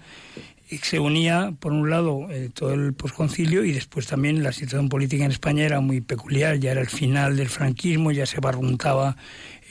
Y 0.70 0.78
se 0.78 1.00
unía, 1.00 1.54
por 1.60 1.72
un 1.72 1.90
lado, 1.90 2.28
eh, 2.30 2.50
todo 2.54 2.74
el 2.74 2.94
posconcilio 2.94 3.64
y 3.64 3.72
después 3.72 4.06
también 4.06 4.44
la 4.44 4.52
situación 4.52 4.90
política 4.90 5.26
en 5.26 5.32
España 5.32 5.64
era 5.64 5.80
muy 5.80 6.02
peculiar, 6.02 6.60
ya 6.60 6.72
era 6.72 6.82
el 6.82 6.90
final 6.90 7.36
del 7.36 7.50
franquismo, 7.50 8.12
ya 8.12 8.28
se 8.28 8.40
barruntaba 8.40 9.16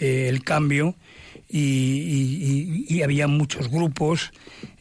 eh, 0.00 0.28
el 0.28 0.42
cambio 0.42 0.94
y, 1.48 3.02
había 3.02 3.28
muchos 3.28 3.68
grupos 3.68 4.32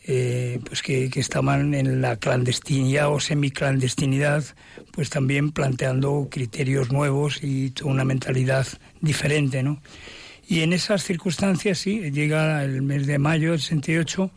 eh, 0.06 0.60
pues 0.66 0.82
que, 0.82 1.10
estaban 1.16 1.74
en 1.74 2.02
la 2.02 2.16
clandestinidad 2.18 3.12
o 3.12 3.20
semiclandestinidad, 3.20 4.44
pues 4.92 5.10
también 5.10 5.52
planteando 5.52 6.28
criterios 6.32 6.92
nuevos 6.92 7.44
y 7.44 7.72
toda 7.72 7.92
una 7.92 8.06
mentalidad 8.06 8.68
diferente, 9.02 9.62
¿no? 9.64 9.82
Y 10.48 10.62
en 10.62 10.74
esas 10.74 11.04
circunstancias, 11.04 11.80
sí, 11.80 12.12
llega 12.12 12.64
el 12.64 12.82
mes 12.82 13.08
de 13.08 13.18
mayo 13.18 13.52
del 13.52 13.62
68 13.62 14.30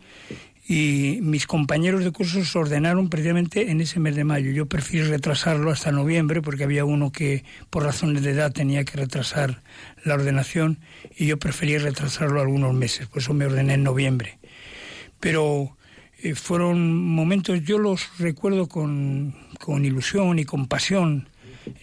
y 0.69 1.21
mis 1.23 1.47
compañeros 1.47 2.03
de 2.03 2.11
cursos 2.11 2.57
ordenaron 2.57 3.09
precisamente 3.09 3.71
en 3.71 3.81
ese 3.81 4.01
mes 4.01 4.17
de 4.17 4.25
mayo. 4.25 4.51
Yo 4.51 4.67
prefiero 4.67 5.09
retrasarlo 5.09 5.71
hasta 5.71 5.93
noviembre 5.93 6.43
porque 6.43 6.65
había 6.65 6.85
uno 6.85 7.13
que 7.13 7.45
por 7.71 7.85
razones 7.85 8.23
de 8.23 8.33
edad 8.33 8.53
tenía 8.53 8.85
que 8.85 8.97
retrasar 8.97 9.63
la 10.05 10.15
ordenación 10.15 10.81
y 11.17 11.27
yo 11.27 11.39
preferí 11.39 11.79
retrasarlo 11.79 12.41
algunos 12.41 12.75
meses, 12.75 13.07
por 13.07 13.23
eso 13.23 13.33
me 13.33 13.47
ordené 13.47 13.75
en 13.75 13.85
noviembre. 13.85 14.39
Pero 15.21 15.77
eh, 16.21 16.35
fueron 16.35 16.97
momentos, 16.97 17.63
yo 17.63 17.79
los 17.79 18.19
recuerdo 18.19 18.69
con, 18.69 19.37
con 19.61 19.85
ilusión 19.85 20.41
y 20.41 20.45
con 20.45 20.67
pasión. 20.67 21.29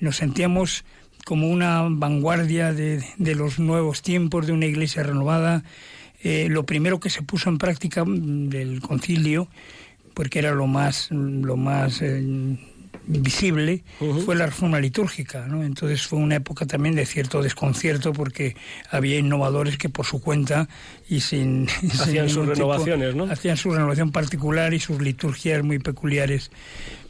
Nos 0.02 0.18
sentíamos 0.18 0.84
como 1.24 1.50
una 1.50 1.88
vanguardia 1.90 2.74
de, 2.74 3.02
de 3.16 3.36
los 3.36 3.60
nuevos 3.60 4.02
tiempos, 4.02 4.46
de 4.46 4.52
una 4.52 4.66
iglesia 4.66 5.04
renovada 5.04 5.64
eh, 6.24 6.48
lo 6.50 6.66
primero 6.66 7.00
que 7.00 7.10
se 7.10 7.22
puso 7.22 7.50
en 7.50 7.58
práctica 7.58 8.06
mm, 8.06 8.50
del 8.50 8.82
concilio, 8.82 9.50
porque 10.14 10.40
era 10.40 10.54
lo 10.54 10.68
más, 10.68 11.10
lo 11.12 11.58
más 11.58 12.02
eh, 12.02 12.58
visible, 13.06 13.84
fue 14.24 14.36
la 14.36 14.46
reforma 14.46 14.80
litúrgica. 14.80 15.48
¿no? 15.48 15.64
Entonces 15.64 16.06
fue 16.08 16.20
una 16.20 16.36
época 16.36 16.66
también 16.66 16.96
de 16.96 17.06
cierto 17.06 17.42
desconcierto 17.42 18.14
porque 18.14 18.56
había 18.90 19.20
innovadores 19.20 19.78
que 19.78 19.90
por 19.90 20.06
su 20.06 20.22
cuenta 20.22 20.70
y 21.10 21.20
sin... 21.20 21.68
Hacían 21.92 22.30
sus 22.30 22.48
renovaciones, 22.48 23.16
¿no? 23.16 23.26
Hacían 23.26 23.58
su 23.58 23.72
renovación 23.72 24.12
particular 24.12 24.74
y 24.74 24.80
sus 24.80 25.02
liturgias 25.02 25.64
muy 25.64 25.80
peculiares. 25.80 26.52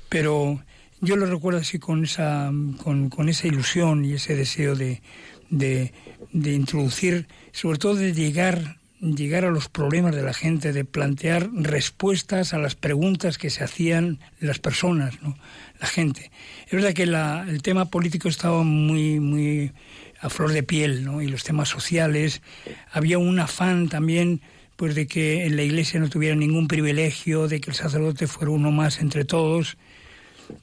Pero 0.10 0.60
yo 1.01 1.15
lo 1.17 1.25
recuerdo 1.25 1.60
así 1.60 1.77
con 1.77 2.03
esa, 2.03 2.51
con, 2.82 3.10
con 3.10 3.29
esa 3.29 3.48
ilusión 3.48 4.05
y 4.05 4.13
ese 4.13 4.36
deseo 4.36 4.75
de, 4.75 5.01
de, 5.50 5.93
de 6.32 6.53
introducir, 6.53 7.27
sobre 7.51 7.77
todo 7.77 7.96
de 7.96 8.13
llegar 8.13 8.77
llegar 9.03 9.43
a 9.43 9.51
los 9.51 9.67
problemas 9.67 10.15
de 10.15 10.24
la 10.24 10.33
gente, 10.33 10.72
de 10.72 10.86
plantear 10.86 11.50
respuestas 11.53 12.53
a 12.53 12.57
las 12.57 12.75
preguntas 12.75 13.38
que 13.38 13.50
se 13.50 13.63
hacían 13.63 14.19
las 14.39 14.60
personas, 14.60 15.22
¿no? 15.22 15.38
la 15.79 15.88
gente. 15.88 16.31
Es 16.65 16.72
verdad 16.72 16.93
que 16.93 17.03
el 17.03 17.62
tema 17.62 17.86
político 17.86 18.29
estaba 18.29 18.63
muy, 18.63 19.19
muy 19.19 19.72
a 20.22 20.29
flor 20.29 20.53
de 20.53 20.63
piel, 20.63 21.03
¿no? 21.03 21.22
y 21.22 21.27
los 21.27 21.43
temas 21.43 21.67
sociales. 21.67 22.41
Había 22.91 23.17
un 23.17 23.39
afán 23.39 23.89
también 23.89 24.41
pues 24.77 24.95
de 24.95 25.05
que 25.05 25.45
en 25.45 25.57
la 25.57 25.63
iglesia 25.63 26.00
no 26.00 26.10
tuviera 26.10 26.36
ningún 26.36 26.67
privilegio, 26.67 27.48
de 27.48 27.60
que 27.60 27.72
el 27.72 27.75
sacerdote 27.75 28.27
fuera 28.27 28.51
uno 28.51 28.72
más 28.72 29.01
entre 29.01 29.25
todos. 29.25 29.77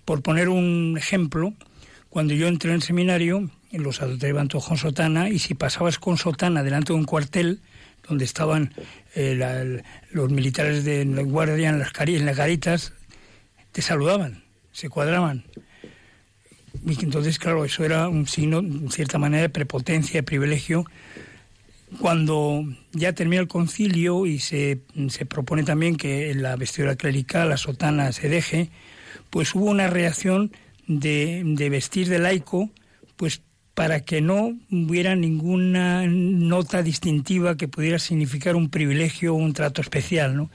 Por 0.04 0.22
poner 0.22 0.48
un 0.48 0.96
ejemplo, 0.98 1.52
cuando 2.08 2.34
yo 2.34 2.48
entré 2.48 2.70
en 2.70 2.76
el 2.76 2.82
seminario, 2.82 3.50
los 3.70 3.96
sacerdotes 3.96 4.28
iban 4.30 4.48
todos 4.48 4.66
con 4.66 4.78
sotana, 4.78 5.28
y 5.28 5.38
si 5.38 5.54
pasabas 5.54 5.98
con 5.98 6.16
sotana 6.16 6.62
delante 6.62 6.92
de 6.92 6.98
un 6.98 7.04
cuartel, 7.04 7.60
donde 8.10 8.24
estaban 8.24 8.74
eh, 9.14 9.82
los 10.10 10.30
militares 10.30 10.84
de 10.84 11.04
la 11.04 11.22
guardia 11.22 11.70
en 11.70 11.78
las, 11.78 11.92
en 11.96 12.26
las 12.26 12.36
garitas, 12.36 12.92
te 13.72 13.82
saludaban, 13.82 14.42
se 14.72 14.88
cuadraban. 14.88 15.44
Y 16.84 17.02
entonces, 17.04 17.38
claro, 17.38 17.64
eso 17.64 17.84
era 17.84 18.08
un 18.08 18.26
signo, 18.26 18.58
en 18.58 18.90
cierta 18.90 19.18
manera, 19.18 19.42
de 19.42 19.48
prepotencia, 19.48 20.18
de 20.18 20.22
privilegio. 20.24 20.84
Cuando 22.00 22.64
ya 22.92 23.12
termina 23.12 23.42
el 23.42 23.48
concilio 23.48 24.26
y 24.26 24.40
se, 24.40 24.80
se 25.08 25.24
propone 25.24 25.62
también 25.62 25.96
que 25.96 26.34
la 26.34 26.56
vestidura 26.56 26.96
clerical, 26.96 27.48
la 27.48 27.56
sotana, 27.56 28.12
se 28.12 28.28
deje, 28.28 28.70
pues 29.30 29.54
hubo 29.54 29.66
una 29.66 29.86
reacción 29.86 30.52
de, 30.88 31.42
de 31.44 31.70
vestir 31.70 32.08
de 32.08 32.18
laico, 32.18 32.70
pues 33.16 33.42
para 33.80 34.00
que 34.00 34.20
no 34.20 34.58
hubiera 34.70 35.16
ninguna 35.16 36.06
nota 36.06 36.82
distintiva 36.82 37.56
que 37.56 37.66
pudiera 37.66 37.98
significar 37.98 38.54
un 38.54 38.68
privilegio 38.68 39.32
o 39.32 39.38
un 39.38 39.54
trato 39.54 39.80
especial. 39.80 40.36
¿no? 40.36 40.50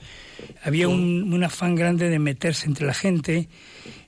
Había 0.62 0.86
un, 0.86 1.42
afán 1.42 1.74
grande 1.74 2.08
de 2.08 2.20
meterse 2.20 2.68
entre 2.68 2.86
la 2.86 2.94
gente 2.94 3.48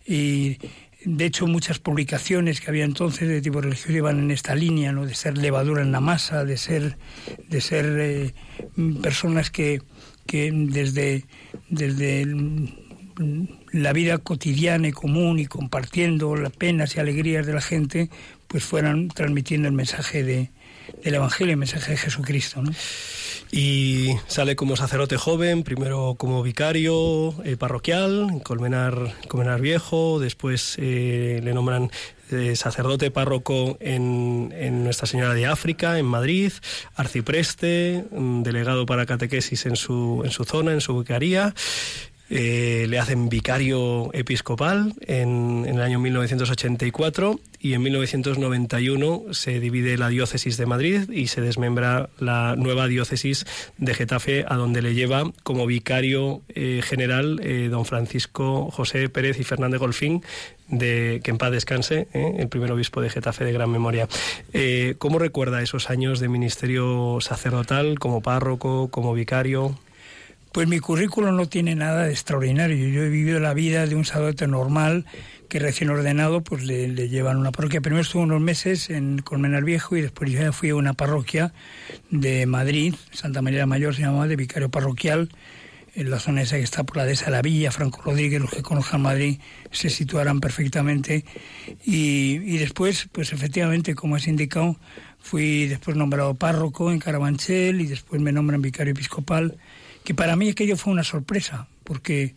y 0.07 0.59
de 1.05 1.25
hecho 1.25 1.49
muchas 1.49 1.81
publicaciones 1.81 2.61
que 2.61 2.71
había 2.71 2.85
entonces 2.85 3.29
de 3.29 3.43
tipo 3.43 3.61
religioso 3.61 3.91
iban 3.91 4.21
en 4.21 4.31
esta 4.31 4.55
línea, 4.55 4.93
¿no? 4.93 5.05
de 5.05 5.17
ser 5.17 5.37
levadura 5.37 5.83
en 5.83 5.91
la 5.91 6.01
masa, 6.01 6.45
de 6.45 6.57
ser, 6.57 6.97
de 7.49 7.61
ser 7.61 7.87
eh, 7.99 8.35
personas 9.03 9.51
que, 9.51 9.83
que 10.27 10.53
desde, 10.53 11.25
desde 11.71 12.25
la 13.73 13.93
vida 13.93 14.19
cotidiana 14.19 14.87
y 14.87 14.93
común 14.93 15.41
y 15.41 15.47
compartiendo 15.47 16.37
las 16.37 16.53
penas 16.53 16.95
y 16.95 17.01
alegrías 17.01 17.47
de 17.47 17.53
la 17.53 17.61
gente, 17.61 18.11
pues 18.49 18.65
fueran 18.65 19.09
transmitiendo 19.09 19.69
el 19.69 19.75
mensaje 19.75 20.25
de, 20.25 20.51
del 21.05 21.15
Evangelio, 21.15 21.53
el 21.53 21.59
mensaje 21.59 21.93
de 21.93 21.97
Jesucristo. 21.97 22.63
¿no? 22.63 22.73
y 23.51 24.11
sale 24.27 24.57
como 24.57 24.77
sacerdote 24.77 25.17
joven, 25.17 25.63
primero 25.63 26.17
como 26.19 26.43
vicario 26.43 27.35
eh, 27.45 27.57
parroquial 27.57 28.29
en 28.31 28.41
Colmenar, 28.41 29.15
Colmenar 29.29 29.61
Viejo, 29.61 30.19
después 30.21 30.77
eh, 30.79 31.41
le 31.43 31.55
nombran 31.55 31.91
eh, 32.31 32.57
sacerdote 32.57 33.11
párroco 33.11 33.79
en, 33.81 34.53
en, 34.55 34.85
Nuestra 34.85 35.07
Señora 35.07 35.33
de 35.33 35.47
África, 35.47 35.99
en 35.99 36.05
Madrid, 36.05 36.53
arcipreste, 36.95 38.05
delegado 38.11 38.85
para 38.85 39.07
catequesis 39.07 39.65
en 39.65 39.77
su, 39.77 40.23
en 40.25 40.31
su 40.31 40.45
zona, 40.45 40.73
en 40.73 40.83
su 40.83 40.99
vicaría, 40.99 41.55
eh, 42.31 42.85
le 42.89 42.99
hacen 42.99 43.31
vicario 43.31 44.11
episcopal 44.13 44.93
en, 45.01 45.65
en, 45.67 45.77
el 45.77 45.81
año 45.81 45.99
1984 45.99 47.41
y 47.59 47.73
en 47.73 47.83
1991 47.83 49.23
se 49.31 49.61
divide 49.61 49.97
la 49.97 50.11
diócesis 50.11 50.59
de 50.59 50.67
Madrid 50.67 51.11
y 51.11 51.29
se 51.29 51.41
desmembra 51.41 52.11
la 52.19 52.55
nueva 52.55 52.87
diócesis 52.87 53.47
de 53.79 53.95
Getafe 53.95 54.45
a 54.47 54.57
donde 54.57 54.83
le 54.83 54.93
lleva 54.95 55.33
como 55.43 55.65
vicario 55.65 56.43
eh, 56.51 56.83
general 56.85 57.41
eh, 57.43 57.69
don 57.71 57.87
Francisco 57.87 58.71
José 58.71 59.09
Pérez 59.09 59.41
y 59.41 59.45
Fernández 59.45 59.81
Golfín 59.81 60.23
de 60.69 61.23
que 61.25 61.31
en 61.31 61.39
paz 61.39 61.51
descanse, 61.51 62.09
el 62.13 62.49
primer 62.49 62.71
obispo 62.73 63.01
de 63.01 63.09
Getafe 63.09 63.43
de 63.43 63.55
gran 63.55 63.71
memoria. 63.71 64.07
¿Cómo 64.99 65.19
recuerda 65.19 65.63
esos 65.63 65.89
años 65.89 66.21
de 66.21 66.29
ministerio 66.29 67.23
sacerdotal 67.23 67.99
como 67.99 68.21
párroco, 68.21 68.89
como 68.89 69.15
vicario? 69.15 69.79
Pues 70.59 70.67
mi 70.67 70.81
currículo 70.81 71.31
no 71.31 71.47
tiene 71.47 71.77
nada 71.77 72.03
de 72.03 72.11
extraordinario. 72.11 72.89
Yo 72.89 73.05
he 73.05 73.09
vivido 73.09 73.39
la 73.39 73.55
vida 73.55 73.87
de 73.87 73.95
un 73.95 74.05
sacerdote 74.05 74.49
normal 74.49 75.07
que 75.49 75.61
recién 75.61 75.89
ordenado 75.89 76.43
pues 76.43 76.65
le, 76.65 76.89
le 76.89 77.09
llevan 77.09 77.37
una 77.37 77.53
parroquia. 77.53 77.81
Primero 77.81 78.03
estuve 78.03 78.25
unos 78.25 78.41
meses 78.41 78.91
en 78.91 79.19
Colmenar 79.19 79.63
Viejo 79.63 79.97
y 79.97 80.01
después 80.01 80.33
ya 80.33 80.51
fui 80.51 80.71
a 80.71 80.75
una 80.75 80.95
parroquia 80.95 81.53
de 82.11 82.45
Madrid, 82.47 82.97
Santa 83.13 83.41
María 83.41 83.61
la 83.61 83.67
Mayor 83.67 83.95
se 83.95 84.03
llamaba, 84.03 84.27
de 84.27 84.35
vicario 84.35 84.69
parroquial, 84.69 85.29
en 85.95 86.11
la 86.11 86.19
zona 86.19 86.43
esa 86.43 86.57
que 86.57 86.65
está 86.65 86.83
por 86.83 86.97
la 86.97 87.05
dehesa 87.05 87.27
de 87.27 87.31
la 87.31 87.43
Villa, 87.43 87.71
Franco 87.71 88.03
Rodríguez, 88.03 88.41
los 88.41 88.51
que 88.51 88.63
conozcan 88.63 89.01
Madrid 89.01 89.39
se 89.71 89.91
situarán 89.91 90.41
perfectamente. 90.41 91.25
Y, 91.85 92.41
y 92.45 92.59
después, 92.59 93.09
pues 93.13 93.33
efectivamente, 93.33 93.95
como 93.95 94.17
has 94.17 94.27
indicado, 94.27 94.75
fui 95.21 95.69
después 95.69 95.97
nombrado 95.97 96.35
párroco 96.35 96.91
en 96.91 96.99
Carabanchel 96.99 97.81
y 97.81 97.87
después 97.87 98.21
me 98.21 98.33
nombran 98.33 98.61
vicario 98.61 98.91
episcopal 98.91 99.57
que 100.09 100.15
para 100.15 100.37
mí 100.37 100.49
aquello 100.49 100.79
fue 100.79 100.95
una 100.95 101.05
sorpresa, 101.05 101.69
porque, 101.85 102.35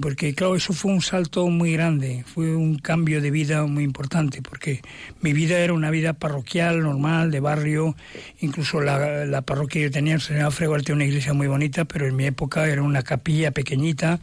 porque 0.00 0.32
claro, 0.32 0.54
eso 0.54 0.72
fue 0.72 0.92
un 0.92 1.02
salto 1.02 1.48
muy 1.48 1.72
grande, 1.72 2.22
fue 2.24 2.54
un 2.54 2.78
cambio 2.78 3.20
de 3.20 3.32
vida 3.32 3.66
muy 3.66 3.82
importante, 3.82 4.42
porque 4.42 4.80
mi 5.20 5.32
vida 5.32 5.58
era 5.58 5.72
una 5.72 5.90
vida 5.90 6.12
parroquial, 6.12 6.82
normal, 6.82 7.32
de 7.32 7.40
barrio, 7.40 7.96
incluso 8.38 8.80
la, 8.80 9.24
la 9.26 9.42
parroquia 9.42 9.80
que 9.80 9.86
yo 9.86 9.90
tenía, 9.90 10.20
señor 10.20 10.52
Fregual, 10.52 10.84
tenía 10.84 10.98
una 10.98 11.04
iglesia 11.06 11.32
muy 11.32 11.48
bonita, 11.48 11.84
pero 11.84 12.06
en 12.06 12.14
mi 12.14 12.26
época 12.26 12.68
era 12.68 12.80
una 12.80 13.02
capilla 13.02 13.50
pequeñita, 13.50 14.20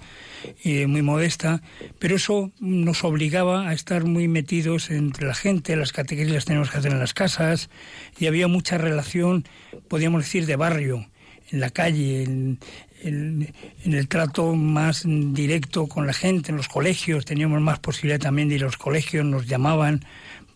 y 0.63 0.85
muy 0.85 1.01
modesta, 1.01 1.61
pero 1.99 2.15
eso 2.15 2.53
nos 2.61 3.03
obligaba 3.03 3.67
a 3.67 3.73
estar 3.73 4.05
muy 4.05 4.29
metidos 4.29 4.91
entre 4.91 5.27
la 5.27 5.35
gente, 5.35 5.75
las 5.75 5.91
catequesis 5.91 6.31
las 6.31 6.45
teníamos 6.45 6.71
que 6.71 6.77
hacer 6.77 6.93
en 6.93 6.99
las 6.99 7.13
casas, 7.13 7.69
y 8.17 8.27
había 8.27 8.47
mucha 8.47 8.77
relación, 8.77 9.43
podríamos 9.89 10.21
decir, 10.21 10.45
de 10.45 10.55
barrio 10.55 11.05
en 11.49 11.59
la 11.59 11.69
calle, 11.69 12.23
en, 12.23 12.59
en, 13.03 13.53
en, 13.85 13.93
el 13.93 14.07
trato 14.07 14.55
más 14.55 15.03
directo 15.05 15.87
con 15.87 16.07
la 16.07 16.13
gente, 16.13 16.51
en 16.51 16.57
los 16.57 16.67
colegios, 16.67 17.25
teníamos 17.25 17.61
más 17.61 17.79
posibilidad 17.79 18.19
también 18.19 18.49
de 18.49 18.55
ir 18.55 18.63
a 18.63 18.65
los 18.65 18.77
colegios, 18.77 19.25
nos 19.25 19.47
llamaban 19.47 20.03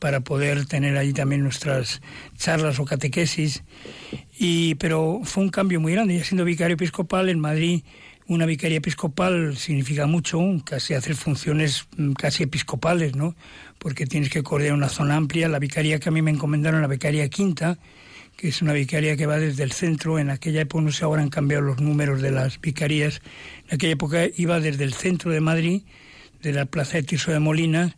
para 0.01 0.21
poder 0.21 0.65
tener 0.65 0.97
allí 0.97 1.13
también 1.13 1.43
nuestras 1.43 2.01
charlas 2.35 2.79
o 2.79 2.85
catequesis. 2.85 3.63
Y, 4.35 4.73
pero 4.75 5.21
fue 5.23 5.43
un 5.43 5.49
cambio 5.49 5.79
muy 5.79 5.93
grande. 5.93 6.17
Ya 6.17 6.23
siendo 6.23 6.43
vicario 6.43 6.73
episcopal 6.73 7.29
en 7.29 7.39
Madrid, 7.39 7.83
una 8.25 8.47
vicaría 8.47 8.79
episcopal 8.79 9.55
significa 9.57 10.07
mucho, 10.07 10.41
casi 10.65 10.95
hacer 10.95 11.15
funciones 11.15 11.87
casi 12.17 12.41
episcopales, 12.41 13.15
¿no? 13.15 13.35
Porque 13.77 14.07
tienes 14.07 14.31
que 14.31 14.41
coordinar 14.41 14.73
una 14.73 14.89
zona 14.89 15.17
amplia. 15.17 15.47
La 15.47 15.59
vicaría 15.59 15.99
que 15.99 16.09
a 16.09 16.11
mí 16.11 16.23
me 16.23 16.31
encomendaron, 16.31 16.81
la 16.81 16.87
vicaría 16.87 17.29
quinta, 17.29 17.77
que 18.41 18.47
es 18.47 18.63
una 18.63 18.73
vicaría 18.73 19.15
que 19.15 19.27
va 19.27 19.37
desde 19.37 19.61
el 19.61 19.71
centro. 19.71 20.17
En 20.17 20.31
aquella 20.31 20.61
época, 20.61 20.83
no 20.83 20.91
sé, 20.91 21.03
ahora 21.03 21.21
han 21.21 21.29
cambiado 21.29 21.61
los 21.61 21.79
números 21.79 22.23
de 22.23 22.31
las 22.31 22.59
vicarías. 22.59 23.21
En 23.69 23.75
aquella 23.75 23.93
época 23.93 24.23
iba 24.35 24.59
desde 24.59 24.83
el 24.83 24.95
centro 24.95 25.31
de 25.31 25.39
Madrid, 25.41 25.83
de 26.41 26.51
la 26.51 26.65
plaza 26.65 26.97
de 26.97 27.03
Tirso 27.03 27.31
de 27.31 27.39
Molinas, 27.39 27.93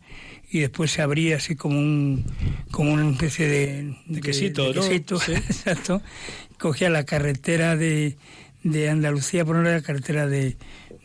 y 0.50 0.60
después 0.60 0.90
se 0.90 1.00
abría 1.00 1.36
así 1.36 1.56
como 1.56 1.78
un 1.78 2.26
como 2.70 2.92
una 2.92 3.10
especie 3.10 3.48
de, 3.48 3.96
de 4.04 4.20
quesito, 4.20 4.64
de, 4.64 4.74
de 4.74 4.80
quesito, 4.80 5.14
¿no? 5.14 5.20
Sí. 5.20 5.32
exacto. 5.32 6.02
Cogía 6.58 6.90
la 6.90 7.04
carretera 7.04 7.74
de, 7.74 8.18
de 8.62 8.90
Andalucía 8.90 9.46
por 9.46 9.56
una 9.56 9.72
la 9.72 9.80
carretera 9.80 10.26
de, 10.26 10.58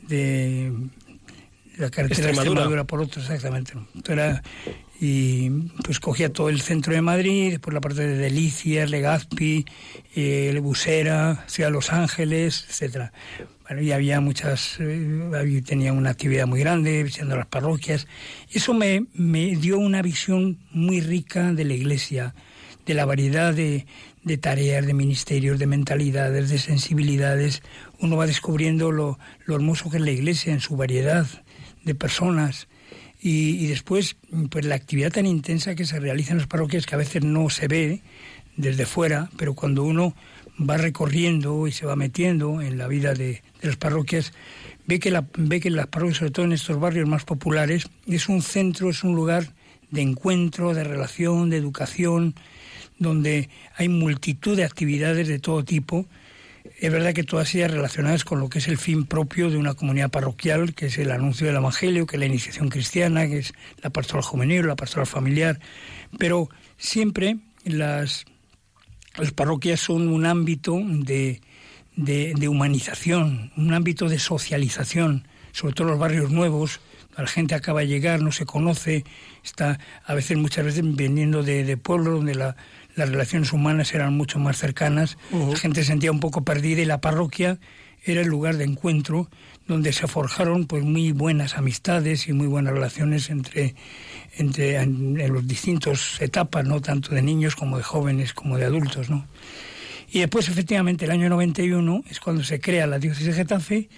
de 0.10 0.74
la 1.78 1.90
carretera 1.90 2.28
de 2.28 2.32
Extremadura. 2.34 2.44
Extremadura 2.44 2.84
por 2.84 3.00
otro, 3.00 3.22
exactamente. 3.22 3.72
Entonces 3.96 4.10
era, 4.10 4.44
y 5.00 5.50
pues 5.84 6.00
cogía 6.00 6.32
todo 6.34 6.50
el 6.50 6.62
centro 6.62 6.94
de 6.94 7.02
Madrid, 7.02 7.52
después 7.52 7.74
la 7.74 7.80
parte 7.80 8.06
de 8.06 8.18
Delicias, 8.18 8.90
Legazpi, 8.90 9.66
eh, 10.16 10.60
Busera, 10.62 11.46
Ciudad 11.48 11.70
de 11.70 11.74
Los 11.74 11.94
Ángeles, 11.94 12.66
etcétera. 12.68 13.14
Bueno, 13.68 13.82
y 13.82 13.92
había 13.92 14.20
muchas, 14.20 14.78
eh, 14.80 15.62
tenía 15.66 15.94
una 15.94 16.10
actividad 16.10 16.48
muy 16.48 16.60
grande, 16.60 17.04
visitando 17.04 17.38
las 17.38 17.46
parroquias. 17.46 18.08
Eso 18.52 18.74
me, 18.74 19.06
me 19.14 19.56
dio 19.56 19.78
una 19.78 20.02
visión 20.02 20.58
muy 20.72 21.00
rica 21.00 21.54
de 21.54 21.64
la 21.64 21.76
iglesia, 21.76 22.36
de 22.86 22.94
la 22.94 23.06
variedad 23.06 23.54
de, 23.54 23.86
de 24.24 24.38
tareas, 24.38 24.86
de 24.86 24.94
ministerios, 24.94 25.60
de 25.60 25.68
mentalidades, 25.68 26.50
de 26.50 26.58
sensibilidades. 26.58 27.62
Uno 28.00 28.18
va 28.18 28.28
descubriendo 28.28 28.92
lo, 28.92 29.18
lo 29.46 29.56
hermoso 29.56 29.90
que 29.90 29.98
es 29.98 30.04
la 30.04 30.12
iglesia 30.12 30.52
en 30.52 30.60
su 30.60 30.76
variedad 30.76 31.26
de 31.86 31.96
personas. 31.96 32.68
Y, 33.22 33.64
y, 33.64 33.68
después, 33.68 34.16
pues 34.50 34.66
la 34.66 34.76
actividad 34.76 35.12
tan 35.12 35.26
intensa 35.26 35.76
que 35.76 35.86
se 35.86 36.00
realiza 36.00 36.32
en 36.32 36.38
las 36.38 36.48
parroquias 36.48 36.86
que 36.86 36.96
a 36.96 37.00
veces 37.00 37.24
no 37.24 37.50
se 37.50 37.68
ve 37.68 38.02
desde 38.56 38.86
fuera, 38.86 39.30
pero 39.38 39.54
cuando 39.54 39.84
uno 39.84 40.16
va 40.60 40.78
recorriendo 40.78 41.68
y 41.68 41.72
se 41.72 41.86
va 41.86 41.96
metiendo 41.96 42.62
en 42.62 42.78
la 42.78 42.88
vida 42.88 43.14
de, 43.14 43.42
las 43.62 43.78
parroquias, 43.78 44.34
ve 44.86 45.00
que, 45.00 45.12
la, 45.12 45.26
ve 45.38 45.60
que 45.60 45.70
las 45.70 45.88
parroquias, 45.88 46.18
sobre 46.18 46.32
todo 46.32 46.46
en 46.46 46.54
estos 46.54 46.80
barrios 46.80 47.08
más 47.08 47.24
populares, 47.24 47.90
es 48.08 48.30
un 48.30 48.42
centro, 48.42 48.90
es 48.90 49.04
un 49.04 49.16
lugar 49.16 49.54
de 49.92 50.02
encuentro, 50.02 50.74
de 50.74 50.84
relación, 50.84 51.50
de 51.50 51.58
educación, 51.58 52.36
donde 52.98 53.50
hay 53.76 53.90
multitud 53.90 54.58
de 54.58 54.66
actividades 54.66 55.28
de 55.28 55.40
todo 55.40 55.64
tipo. 55.64 56.06
Es 56.80 56.92
verdad 56.92 57.14
que 57.14 57.24
todas 57.24 57.54
ellas 57.56 57.72
relacionadas 57.72 58.24
con 58.24 58.40
lo 58.40 58.50
que 58.50 58.60
es 58.60 58.68
el 58.68 58.78
fin 58.78 59.06
propio 59.06 59.50
de 59.50 59.58
una 59.58 59.74
comunidad 59.74 60.10
parroquial, 60.10 60.74
que 60.74 60.88
es 60.88 60.98
el 60.98 61.12
anuncio 61.12 61.48
del 61.48 61.56
Evangelio, 61.56 62.06
que 62.06 62.16
es 62.16 62.20
la 62.20 62.26
iniciación 62.26 62.70
cristiana, 62.70 63.28
que 63.28 63.40
es 63.40 63.54
la 63.82 63.90
pastoral 63.90 64.24
juvenil, 64.24 64.68
la 64.68 64.76
pastoral 64.76 65.08
familiar, 65.08 65.60
pero 66.18 66.50
siempre 66.78 67.38
las, 67.64 68.26
las 69.18 69.32
parroquias 69.32 69.80
son 69.80 70.08
un 70.08 70.26
ámbito 70.26 70.80
de, 70.84 71.42
de, 71.96 72.48
humanización, 72.48 73.52
un 73.58 73.74
ámbito 73.74 74.08
de 74.10 74.20
socialización, 74.20 75.28
sobre 75.52 75.74
todo 75.74 75.88
los 75.88 76.00
barrios 76.00 76.32
nuevos, 76.32 76.80
la 77.18 77.28
gente 77.28 77.54
acaba 77.54 77.82
de 77.82 77.88
llegar, 77.88 78.22
no 78.22 78.32
se 78.32 78.46
conoce, 78.46 79.04
está 79.44 79.78
a 80.06 80.14
veces, 80.14 80.38
muchas 80.38 80.64
veces, 80.64 80.84
viniendo 80.96 81.44
de, 81.44 81.66
de 81.66 81.76
pueblos 81.76 82.14
donde 82.16 82.36
la, 82.36 82.56
las 82.96 83.10
relaciones 83.10 83.54
humanas 83.54 83.94
eran 83.94 84.16
mucho 84.16 84.40
más 84.40 84.58
cercanas, 84.58 85.18
uh 85.32 85.38
-huh. 85.38 85.52
la 85.52 85.58
gente 85.58 85.82
se 85.82 85.88
sentía 85.88 86.12
un 86.12 86.20
poco 86.20 86.44
perdida 86.44 86.82
y 86.82 86.86
la 86.86 87.02
parroquia 87.02 87.60
era 88.04 88.22
el 88.22 88.28
lugar 88.28 88.58
de 88.58 88.64
encuentro 88.64 89.30
donde 89.68 89.94
se 89.94 90.08
forjaron 90.08 90.66
pues 90.66 90.84
muy 90.84 91.12
buenas 91.12 91.58
amistades 91.58 92.28
y 92.28 92.34
muy 92.34 92.48
buenas 92.48 92.74
relaciones 92.74 93.30
entre, 93.30 93.76
entre 94.38 94.78
en, 94.78 95.20
en 95.20 95.34
los 95.34 95.48
distintos 95.48 96.20
etapas, 96.22 96.66
no 96.66 96.82
tanto 96.82 97.14
de 97.14 97.22
niños 97.22 97.56
como 97.56 97.78
de 97.78 97.84
jóvenes 97.84 98.34
como 98.34 98.58
de 98.58 98.66
adultos, 98.66 99.10
¿no? 99.10 99.28
Y 100.12 100.20
después, 100.20 100.50
efectivamente, 100.50 101.06
el 101.06 101.12
año 101.12 101.30
91 101.30 102.04
es 102.10 102.20
cuando 102.20 102.44
se 102.44 102.60
crea 102.60 102.88
la 102.88 102.98
diócesis 102.98 103.28
de 103.28 103.34
Getafe 103.34 103.90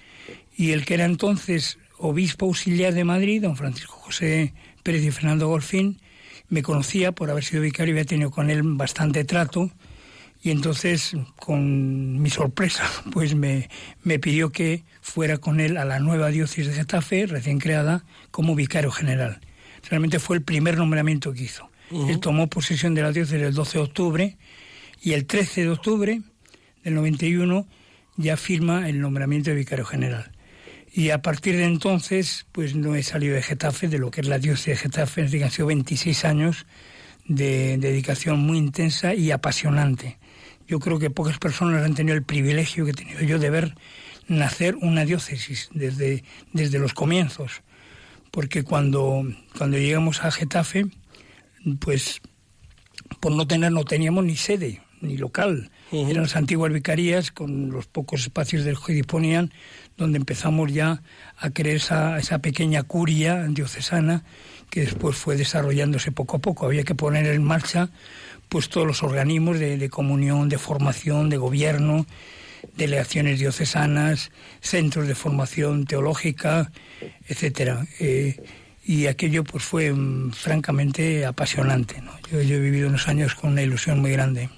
y 0.58 0.72
el 0.72 0.84
que 0.84 0.96
era 0.96 1.06
entonces 1.06 1.80
obispo 1.98 2.48
auxiliar 2.48 2.94
de 2.94 3.06
Madrid, 3.06 3.42
don 3.42 3.56
Francisco 3.56 3.94
José 3.94 4.54
Pérez 4.84 5.04
y 5.04 5.12
Fernando 5.12 5.48
Golfín, 5.48 6.02
me 6.52 6.62
conocía 6.64 7.14
por 7.14 7.32
haber 7.32 7.46
sido 7.46 7.64
vicario 7.64 7.94
y 7.94 7.98
había 7.98 8.06
tenido 8.06 8.30
con 8.30 8.50
él 8.50 8.62
bastante 8.64 9.24
trato. 9.24 9.72
Y 10.44 10.52
entonces, 10.52 11.16
con 11.40 12.22
mi 12.22 12.30
sorpresa, 12.30 12.84
pues 13.12 13.36
me, 13.36 13.70
me, 14.04 14.20
pidió 14.20 14.52
que 14.52 14.84
fuera 15.02 15.38
con 15.38 15.62
él 15.62 15.78
a 15.78 15.86
la 15.86 16.00
nueva 16.00 16.28
diócesis 16.28 16.68
de 16.68 16.74
Getafe, 16.74 17.26
recién 17.26 17.58
creada, 17.58 18.04
como 18.32 18.54
vicario 18.54 18.92
general. 18.92 19.40
Realmente 19.90 20.20
fue 20.20 20.36
el 20.36 20.44
primer 20.44 20.78
nombramiento 20.78 21.32
que 21.32 21.44
hizo. 21.44 21.70
Uh 21.90 22.06
-huh. 22.06 22.10
Él 22.10 22.20
tomó 22.20 22.48
posesión 22.48 22.96
de 22.96 23.02
la 23.02 23.14
diócesis 23.14 23.42
el 23.42 23.54
12 23.54 23.78
de 23.78 23.84
octubre 23.84 24.38
y 25.02 25.14
el 25.14 25.26
13 25.26 25.62
de 25.62 25.70
octubre 25.70 26.22
del 26.84 26.96
91 26.96 27.66
ya 28.18 28.36
firma 28.36 28.90
el 28.90 29.00
nombramiento 29.00 29.52
de 29.52 29.56
vicario 29.56 29.86
general. 29.86 30.32
Y 30.94 31.12
a 31.12 31.22
partir 31.22 31.56
de 31.56 31.64
entonces, 31.64 32.46
pues 32.52 32.76
no 32.76 32.96
he 32.96 33.04
salido 33.04 33.36
de 33.36 33.42
Getafe, 33.42 33.88
de 33.88 33.98
lo 33.98 34.12
que 34.12 34.22
es 34.22 34.28
la 34.28 34.40
diócesis 34.40 34.68
de 34.68 34.76
Getafe, 34.76 35.24
es 35.24 35.44
han 35.44 35.52
sido 35.52 35.68
26 35.68 36.26
años 36.26 36.66
de 37.26 37.78
dedicación 37.78 38.40
muy 38.40 38.58
intensa 38.58 39.14
y 39.14 39.32
apasionante. 39.32 40.20
yo 40.68 40.80
creo 40.80 41.00
que 41.00 41.10
pocas 41.10 41.38
personas 41.38 41.86
han 41.86 41.96
tenido 41.96 42.16
el 42.16 42.24
privilegio 42.24 42.86
que 42.86 42.92
he 42.92 42.94
tenido 42.94 43.22
yo 43.22 43.40
de 43.40 43.50
ver 43.50 43.76
nacer 44.28 44.76
una 44.76 45.06
diócesis 45.06 45.70
desde, 45.74 46.24
desde 46.54 46.80
los 46.80 46.94
comienzos. 46.94 47.62
Porque 48.32 48.64
cuando, 48.64 49.24
cuando 49.58 49.78
llegamos 49.78 50.24
a 50.24 50.32
Getafe, 50.32 50.86
pues 51.80 52.22
por 53.20 53.32
no 53.34 53.48
tener, 53.48 53.72
no 53.72 53.84
teníamos 53.84 54.24
ni 54.24 54.36
sede, 54.36 54.82
ni 55.02 55.18
local. 55.18 55.70
Eran 55.92 56.24
las 56.24 56.36
antiguas 56.36 56.72
vicarías 56.72 57.32
con 57.32 57.70
los 57.72 57.88
pocos 57.88 58.22
espacios 58.22 58.64
del 58.64 58.78
que 58.80 58.94
disponían, 58.94 59.52
donde 59.98 60.18
empezamos 60.18 60.72
ya 60.72 61.02
a 61.38 61.50
crear 61.50 61.76
esa, 61.76 62.18
esa 62.18 62.40
pequeña 62.40 62.84
curia 62.84 63.46
diocesana 63.50 64.24
que 64.70 64.82
después 64.82 65.18
fue 65.18 65.36
desarrollándose 65.36 66.12
poco 66.12 66.38
a 66.38 66.40
poco. 66.40 66.66
Había 66.66 66.84
que 66.84 66.96
poner 66.96 67.26
en 67.28 67.44
marcha 67.44 67.90
pues 68.50 68.70
todos 68.70 68.88
los 68.88 69.04
organismos 69.04 69.60
de, 69.60 69.90
comunión, 69.90 70.50
de 70.50 70.58
formación, 70.58 71.30
de 71.30 71.38
gobierno, 71.38 72.06
delegaciones 72.76 73.40
diocesanas, 73.40 74.32
centros 74.60 75.08
de 75.08 75.16
formación 75.16 75.86
teológica, 75.86 76.72
etcétera. 77.28 77.86
Eh, 78.00 78.38
y 78.84 79.08
aquello 79.08 79.44
pues 79.44 79.64
fue 79.64 79.94
mm, 79.94 80.32
francamente 80.32 81.26
apasionante. 81.26 82.02
yo 82.30 82.40
he 82.40 82.60
vivido 82.60 82.90
unos 82.90 83.08
años 83.08 83.36
con 83.36 83.52
una 83.52 83.62
ilusión 83.62 84.00
muy 84.00 84.12
grande. 84.12 84.50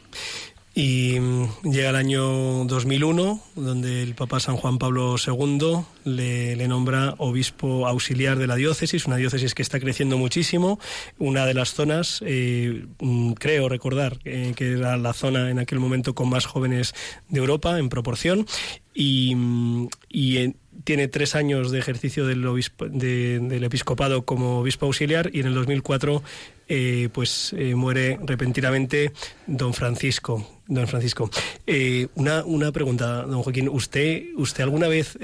Y 0.76 1.19
mm, 1.19 1.69
llega 1.71 1.91
el 1.91 1.95
año 1.95 2.65
2001, 2.65 3.39
donde 3.56 4.02
el 4.02 4.15
Papa 4.15 4.39
San 4.39 4.58
Juan 4.58 4.80
Pablo 4.80 5.15
II 5.23 5.86
le, 6.04 6.67
nombra 6.67 7.13
obispo 7.19 7.88
auxiliar 7.88 8.39
de 8.39 8.47
la 8.47 8.56
diócesis, 8.56 9.06
una 9.06 9.17
diócesis 9.17 9.54
que 9.54 9.62
está 9.62 9.80
creciendo 9.80 10.17
muchísimo. 10.17 10.80
Una 11.19 11.45
de 11.45 11.54
las 11.54 11.76
zonas, 11.76 12.23
eh, 12.26 12.86
mm, 12.99 13.34
creo 13.34 13.69
recordar, 13.69 14.17
eh, 14.26 14.54
que 14.56 14.71
era 14.71 14.97
la 14.97 15.13
zona 15.13 15.52
en 15.52 15.60
aquel 15.60 15.80
momento 15.80 16.15
con 16.15 16.30
más 16.30 16.47
jóvenes 16.47 16.95
de 17.30 17.39
Europa 17.39 17.78
en 17.78 17.89
proporción. 17.89 18.47
Y, 18.95 19.36
mm, 19.36 19.89
y 20.10 20.56
tiene 20.84 21.08
tres 21.08 21.36
años 21.36 21.72
de 21.72 21.80
ejercicio 21.80 22.26
del, 22.26 22.41
del 22.41 23.63
episcopado 23.63 24.24
como 24.24 24.60
obispo 24.60 24.86
auxiliar 24.86 25.30
y 25.34 25.39
en 25.39 25.48
el 25.48 25.54
2004 25.54 26.24
eh, 26.69 27.10
pues 27.12 27.54
eh, 27.58 27.76
muere 27.76 28.17
repentinamente 28.24 29.12
don 29.48 29.74
Francisco. 29.74 30.48
Don 30.65 30.88
Francisco, 30.88 31.30
eh, 31.67 32.08
una, 32.15 32.46
una 32.46 32.72
pregunta, 32.72 33.24
don 33.24 33.43
Joaquín. 33.43 33.67
¿Usted, 33.67 34.28
usted 34.38 34.63
alguna 34.63 34.88
vez 34.88 35.17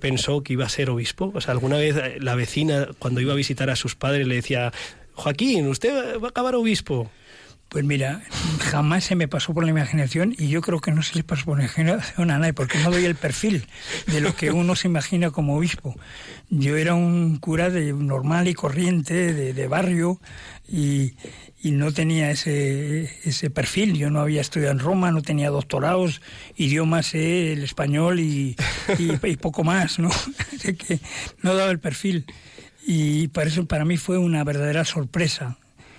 pensó 0.00 0.42
que 0.42 0.54
iba 0.54 0.64
a 0.64 0.68
ser 0.70 0.88
obispo? 0.88 1.30
O 1.34 1.40
sea, 1.42 1.52
¿alguna 1.52 1.76
vez 1.76 1.94
la 2.20 2.34
vecina, 2.34 2.88
cuando 2.98 3.20
iba 3.20 3.34
a 3.34 3.36
visitar 3.36 3.68
a 3.68 3.76
sus 3.76 3.94
padres, 3.96 4.26
le 4.26 4.36
decía, 4.36 4.72
Joaquín, 5.12 5.68
usted 5.68 6.18
va 6.18 6.28
a 6.28 6.30
acabar 6.30 6.54
obispo? 6.54 7.10
Pues 7.68 7.84
mira, 7.84 8.22
jamás 8.60 9.04
se 9.04 9.14
me 9.14 9.28
pasó 9.28 9.52
por 9.52 9.62
la 9.62 9.68
imaginación 9.70 10.34
y 10.38 10.48
yo 10.48 10.62
creo 10.62 10.80
que 10.80 10.90
no 10.90 11.02
se 11.02 11.16
le 11.16 11.22
pasó 11.22 11.44
por 11.44 11.58
la 11.58 11.64
imaginación 11.64 12.30
a 12.30 12.38
nadie, 12.38 12.54
porque 12.54 12.78
no 12.78 12.90
doy 12.90 13.04
el 13.04 13.14
perfil 13.14 13.66
de 14.06 14.22
lo 14.22 14.34
que 14.34 14.50
uno 14.50 14.74
se 14.74 14.88
imagina 14.88 15.30
como 15.30 15.54
obispo. 15.54 15.94
Yo 16.48 16.78
era 16.78 16.94
un 16.94 17.36
cura 17.36 17.68
de 17.68 17.92
normal 17.92 18.48
y 18.48 18.54
corriente, 18.54 19.34
de, 19.52 19.68
barrio, 19.68 20.18
y, 20.66 21.12
no 21.62 21.92
tenía 21.92 22.30
ese, 22.30 23.10
ese 23.24 23.50
perfil. 23.50 23.98
Yo 23.98 24.08
no 24.08 24.20
había 24.20 24.40
estudiado 24.40 24.72
en 24.72 24.78
Roma, 24.78 25.12
no 25.12 25.20
tenía 25.20 25.50
doctorados, 25.50 26.22
idiomas, 26.56 27.14
el 27.14 27.62
español 27.62 28.18
y, 28.18 28.56
y, 28.98 29.36
poco 29.36 29.62
más, 29.62 29.98
¿no? 29.98 30.08
Así 30.56 30.74
que 30.74 31.00
no 31.42 31.54
daba 31.54 31.70
el 31.70 31.80
perfil. 31.80 32.24
Y 32.86 33.28
para 33.28 33.50
eso 33.50 33.66
para 33.66 33.84
mí 33.84 33.98
fue 33.98 34.16
una 34.16 34.42
verdadera 34.42 34.86
sorpresa 34.86 35.58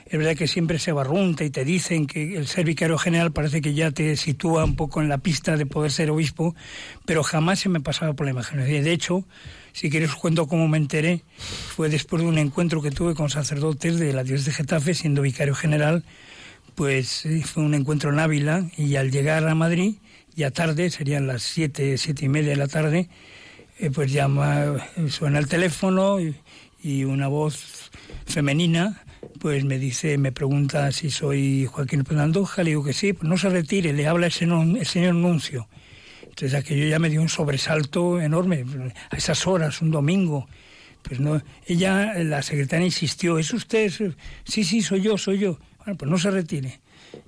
es 0.09 0.17
verdad 0.17 0.35
que 0.35 0.47
siempre 0.47 0.79
se 0.79 0.91
barrunta 0.91 1.43
y 1.43 1.51
te 1.51 1.63
dicen 1.63 2.07
que 2.07 2.35
el 2.35 2.47
ser 2.47 2.65
vicario 2.65 2.97
general 2.97 3.31
parece 3.31 3.61
que 3.61 3.75
ya 3.75 3.91
te 3.91 4.17
sitúa 4.17 4.65
un 4.65 4.75
poco 4.75 5.01
en 5.01 5.09
la 5.09 5.19
pista 5.19 5.55
de 5.55 5.67
poder 5.67 5.91
ser 5.91 6.09
obispo, 6.09 6.55
pero 7.05 7.21
jamás 7.21 7.59
se 7.59 7.69
me 7.69 7.79
pasaba 7.79 8.13
por 8.13 8.25
la 8.25 8.31
imaginación. 8.31 8.83
De 8.83 8.91
hecho, 8.91 9.23
si 9.71 9.91
quieres 9.91 10.15
cuento 10.15 10.47
cómo 10.47 10.67
me 10.67 10.79
enteré, 10.79 11.21
fue 11.37 11.89
después 11.89 12.23
de 12.23 12.27
un 12.27 12.39
encuentro 12.39 12.81
que 12.81 12.89
tuve 12.89 13.13
con 13.13 13.29
sacerdotes 13.29 13.99
de 13.99 14.11
la 14.11 14.23
diócesis 14.23 14.47
de 14.47 14.53
Getafe, 14.53 14.95
siendo 14.95 15.21
vicario 15.21 15.53
general, 15.53 16.03
pues 16.73 17.27
fue 17.45 17.61
un 17.61 17.75
encuentro 17.75 18.11
en 18.11 18.17
Ávila 18.17 18.65
y 18.77 18.95
al 18.95 19.11
llegar 19.11 19.47
a 19.47 19.53
Madrid, 19.53 19.97
ya 20.35 20.49
tarde, 20.49 20.89
serían 20.89 21.27
las 21.27 21.43
siete, 21.43 21.99
siete 21.99 22.25
y 22.25 22.29
media 22.29 22.49
de 22.49 22.55
la 22.55 22.67
tarde, 22.67 23.09
eh, 23.77 23.91
pues 23.91 24.11
llama, 24.11 24.87
suena 25.09 25.37
el 25.37 25.47
teléfono 25.47 26.17
y 26.81 27.03
una 27.03 27.27
voz 27.27 27.91
femenina 28.25 29.03
pues 29.39 29.63
me 29.63 29.77
dice, 29.77 30.17
me 30.17 30.31
pregunta 30.31 30.91
si 30.91 31.11
soy 31.11 31.65
Joaquín 31.65 31.99
López 31.99 32.17
Andoja, 32.17 32.63
le 32.63 32.71
digo 32.71 32.83
que 32.83 32.93
sí, 32.93 33.13
pues 33.13 33.27
no 33.27 33.37
se 33.37 33.49
retire, 33.49 33.93
le 33.93 34.07
habla 34.07 34.27
el 34.27 34.31
señor, 34.31 34.77
el 34.77 34.85
señor 34.85 35.15
Nuncio. 35.15 35.67
Entonces 36.23 36.53
aquello 36.53 36.87
ya 36.87 36.99
me 36.99 37.09
dio 37.09 37.21
un 37.21 37.29
sobresalto 37.29 38.21
enorme, 38.21 38.65
a 39.09 39.15
esas 39.17 39.45
horas, 39.47 39.81
un 39.81 39.91
domingo. 39.91 40.47
Pues 41.01 41.19
no, 41.19 41.41
ella, 41.65 42.13
la 42.23 42.41
secretaria 42.41 42.85
insistió, 42.85 43.39
¿es 43.39 43.53
usted? 43.53 43.91
Sí, 44.43 44.63
sí, 44.63 44.81
soy 44.81 45.01
yo, 45.01 45.17
soy 45.17 45.39
yo. 45.39 45.59
Bueno, 45.79 45.97
pues 45.97 46.11
no 46.11 46.17
se 46.17 46.31
retire. 46.31 46.81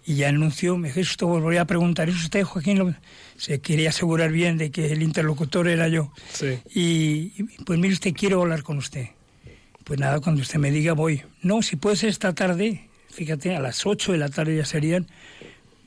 Y 0.05 0.15
ya 0.15 0.29
anunció, 0.29 0.77
me 0.77 0.89
dijo, 0.89 0.99
esto 0.99 1.27
volvería 1.27 1.61
a 1.61 1.65
preguntar, 1.65 2.09
¿es 2.09 2.15
usted 2.15 2.43
Joaquín 2.43 2.79
López? 2.79 2.97
Se 3.37 3.59
quería 3.59 3.89
asegurar 3.89 4.31
bien 4.31 4.57
de 4.57 4.71
que 4.71 4.91
el 4.91 5.01
interlocutor 5.01 5.67
era 5.67 5.87
yo. 5.87 6.11
Sí. 6.31 6.59
Y, 6.73 7.43
pues 7.63 7.79
mire 7.79 7.93
usted, 7.93 8.13
quiero 8.13 8.41
hablar 8.41 8.63
con 8.63 8.77
usted. 8.77 9.07
Pues 9.83 9.99
nada, 9.99 10.19
cuando 10.19 10.41
usted 10.41 10.59
me 10.59 10.71
diga 10.71 10.93
voy. 10.93 11.23
No, 11.41 11.61
si 11.61 11.75
puede 11.75 11.95
ser 11.95 12.09
esta 12.09 12.33
tarde, 12.33 12.87
fíjate, 13.09 13.55
a 13.55 13.59
las 13.59 13.85
8 13.85 14.11
de 14.11 14.17
la 14.17 14.29
tarde 14.29 14.57
ya 14.57 14.65
serían. 14.65 15.07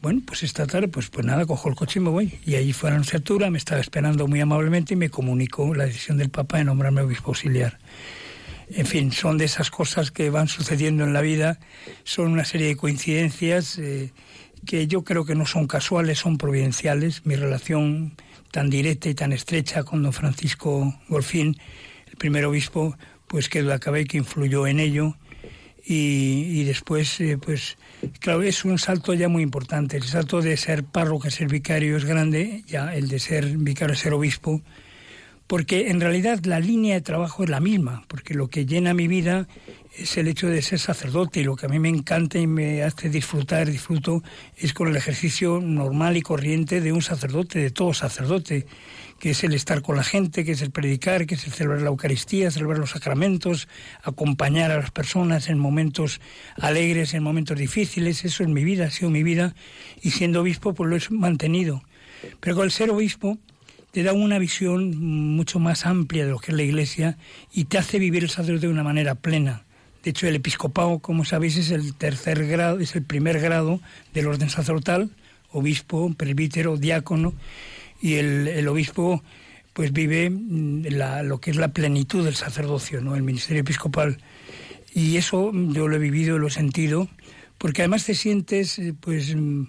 Bueno, 0.02 0.20
pues 0.26 0.42
esta 0.42 0.66
tarde, 0.66 0.88
pues, 0.88 1.08
pues 1.08 1.24
nada, 1.24 1.46
cojo 1.46 1.68
el 1.70 1.76
coche 1.76 1.98
y 1.98 2.02
me 2.02 2.10
voy. 2.10 2.38
Y 2.44 2.56
allí 2.56 2.74
fue 2.74 2.90
la 2.90 2.96
anunciatura, 2.96 3.48
me 3.50 3.56
estaba 3.56 3.80
esperando 3.80 4.26
muy 4.26 4.40
amablemente 4.40 4.94
y 4.94 4.96
me 4.96 5.08
comunicó 5.08 5.74
la 5.74 5.86
decisión 5.86 6.18
del 6.18 6.28
Papa 6.28 6.58
de 6.58 6.64
nombrarme 6.64 7.00
obispo 7.00 7.30
auxiliar. 7.30 7.78
En 8.68 8.86
fin, 8.86 9.12
son 9.12 9.38
de 9.38 9.44
esas 9.44 9.70
cosas 9.70 10.10
que 10.10 10.30
van 10.30 10.48
sucediendo 10.48 11.04
en 11.04 11.12
la 11.12 11.20
vida, 11.20 11.58
son 12.02 12.32
una 12.32 12.44
serie 12.44 12.66
de 12.66 12.76
coincidencias 12.76 13.78
eh, 13.78 14.12
que 14.66 14.86
yo 14.86 15.04
creo 15.04 15.24
que 15.24 15.34
no 15.34 15.46
son 15.46 15.66
casuales, 15.66 16.18
son 16.18 16.38
providenciales. 16.38 17.24
Mi 17.24 17.36
relación 17.36 18.14
tan 18.50 18.70
directa 18.70 19.08
y 19.08 19.14
tan 19.14 19.32
estrecha 19.32 19.84
con 19.84 20.02
don 20.02 20.12
Francisco 20.12 20.94
Golfín, 21.08 21.56
primer 22.16 22.44
obispo, 22.44 22.96
pues 23.26 23.48
que 23.48 23.60
acabé 23.72 24.04
que 24.04 24.18
influyó 24.18 24.66
en 24.66 24.80
ello. 24.80 25.16
Y, 25.86 26.64
después 26.64 27.20
eh, 27.20 27.36
pues 27.36 27.76
claro 28.18 28.42
es 28.42 28.64
un 28.64 28.78
salto 28.78 29.12
ya 29.12 29.28
muy 29.28 29.42
importante. 29.42 29.98
El 29.98 30.04
salto 30.04 30.40
de 30.40 30.56
ser 30.56 30.84
párroco 30.84 31.28
a 31.28 31.30
ser 31.30 31.48
vicario 31.48 31.98
es 31.98 32.06
grande 32.06 32.62
ya 32.66 32.94
el 32.94 33.08
de 33.08 33.18
ser 33.18 33.58
vicario 33.58 33.92
a 33.92 33.96
ser 33.96 34.14
obispo 34.14 34.62
porque 35.46 35.90
en 35.90 36.00
realidad 36.00 36.42
la 36.44 36.58
línea 36.58 36.94
de 36.94 37.00
trabajo 37.02 37.44
es 37.44 37.50
la 37.50 37.60
misma 37.60 38.02
porque 38.08 38.34
lo 38.34 38.48
que 38.48 38.64
llena 38.64 38.94
mi 38.94 39.08
vida 39.08 39.46
es 39.96 40.16
el 40.16 40.28
hecho 40.28 40.48
de 40.48 40.62
ser 40.62 40.78
sacerdote 40.78 41.40
y 41.40 41.44
lo 41.44 41.56
que 41.56 41.66
a 41.66 41.68
mí 41.68 41.78
me 41.78 41.88
encanta 41.88 42.38
y 42.38 42.46
me 42.46 42.82
hace 42.82 43.08
disfrutar, 43.08 43.70
disfruto, 43.70 44.22
es 44.56 44.72
con 44.72 44.88
el 44.88 44.96
ejercicio 44.96 45.60
normal 45.60 46.16
y 46.16 46.22
corriente 46.22 46.80
de 46.80 46.92
un 46.92 47.02
sacerdote, 47.02 47.60
de 47.60 47.70
todo 47.70 47.94
sacerdote 47.94 48.66
que 49.18 49.30
es 49.30 49.44
el 49.44 49.54
estar 49.54 49.82
con 49.82 49.96
la 49.96 50.04
gente, 50.04 50.44
que 50.44 50.52
es 50.52 50.62
el 50.62 50.70
predicar, 50.70 51.26
que 51.26 51.36
es 51.36 51.46
el 51.46 51.52
celebrar 51.52 51.82
la 51.82 51.88
Eucaristía, 51.88 52.50
celebrar 52.50 52.78
los 52.78 52.90
sacramentos, 52.90 53.68
acompañar 54.02 54.70
a 54.70 54.78
las 54.78 54.90
personas 54.90 55.48
en 55.48 55.58
momentos 55.58 56.20
alegres, 56.56 57.14
en 57.14 57.22
momentos 57.22 57.58
difíciles. 57.58 58.24
Eso 58.24 58.42
es 58.42 58.48
mi 58.48 58.64
vida, 58.64 58.86
ha 58.86 58.90
sido 58.90 59.10
mi 59.10 59.22
vida. 59.22 59.54
Y 60.02 60.10
siendo 60.10 60.40
obispo, 60.40 60.74
pues 60.74 60.90
lo 60.90 60.96
he 60.96 61.18
mantenido. 61.18 61.82
Pero 62.40 62.56
con 62.56 62.64
el 62.64 62.70
ser 62.70 62.90
obispo 62.90 63.38
te 63.92 64.02
da 64.02 64.12
una 64.12 64.38
visión 64.38 64.98
mucho 64.98 65.58
más 65.58 65.86
amplia 65.86 66.24
de 66.24 66.32
lo 66.32 66.38
que 66.38 66.50
es 66.50 66.56
la 66.56 66.64
Iglesia 66.64 67.16
y 67.52 67.64
te 67.64 67.78
hace 67.78 67.98
vivir 67.98 68.24
el 68.24 68.30
sacerdote 68.30 68.66
de 68.66 68.72
una 68.72 68.82
manera 68.82 69.14
plena. 69.14 69.64
De 70.04 70.10
hecho, 70.10 70.28
el 70.28 70.36
episcopado, 70.36 70.98
como 70.98 71.24
sabéis, 71.24 71.56
es 71.56 71.70
el 71.70 71.94
tercer 71.94 72.46
grado, 72.46 72.78
es 72.78 72.94
el 72.94 73.02
primer 73.02 73.40
grado 73.40 73.80
del 74.12 74.26
orden 74.26 74.50
sacerdotal, 74.50 75.08
obispo, 75.50 76.12
presbítero, 76.14 76.76
diácono, 76.76 77.32
y 78.02 78.14
el, 78.16 78.68
obispo 78.68 79.22
pues 79.72 79.94
vive 79.94 80.28
mm, 80.28 80.88
lo 81.24 81.40
que 81.40 81.50
es 81.50 81.56
la 81.56 81.68
plenitud 81.68 82.22
del 82.22 82.34
sacerdocio, 82.34 83.00
¿no? 83.00 83.16
el 83.16 83.22
ministerio 83.22 83.62
episcopal. 83.62 84.18
Y 84.92 85.16
eso 85.16 85.50
yo 85.54 85.88
lo 85.88 85.96
he 85.96 85.98
vivido, 85.98 86.38
lo 86.38 86.48
he 86.48 86.50
sentido, 86.50 87.08
porque 87.56 87.80
además 87.80 88.04
te 88.04 88.14
sientes, 88.14 88.78
eh, 88.78 88.94
pues, 88.98 89.34
mm, 89.34 89.64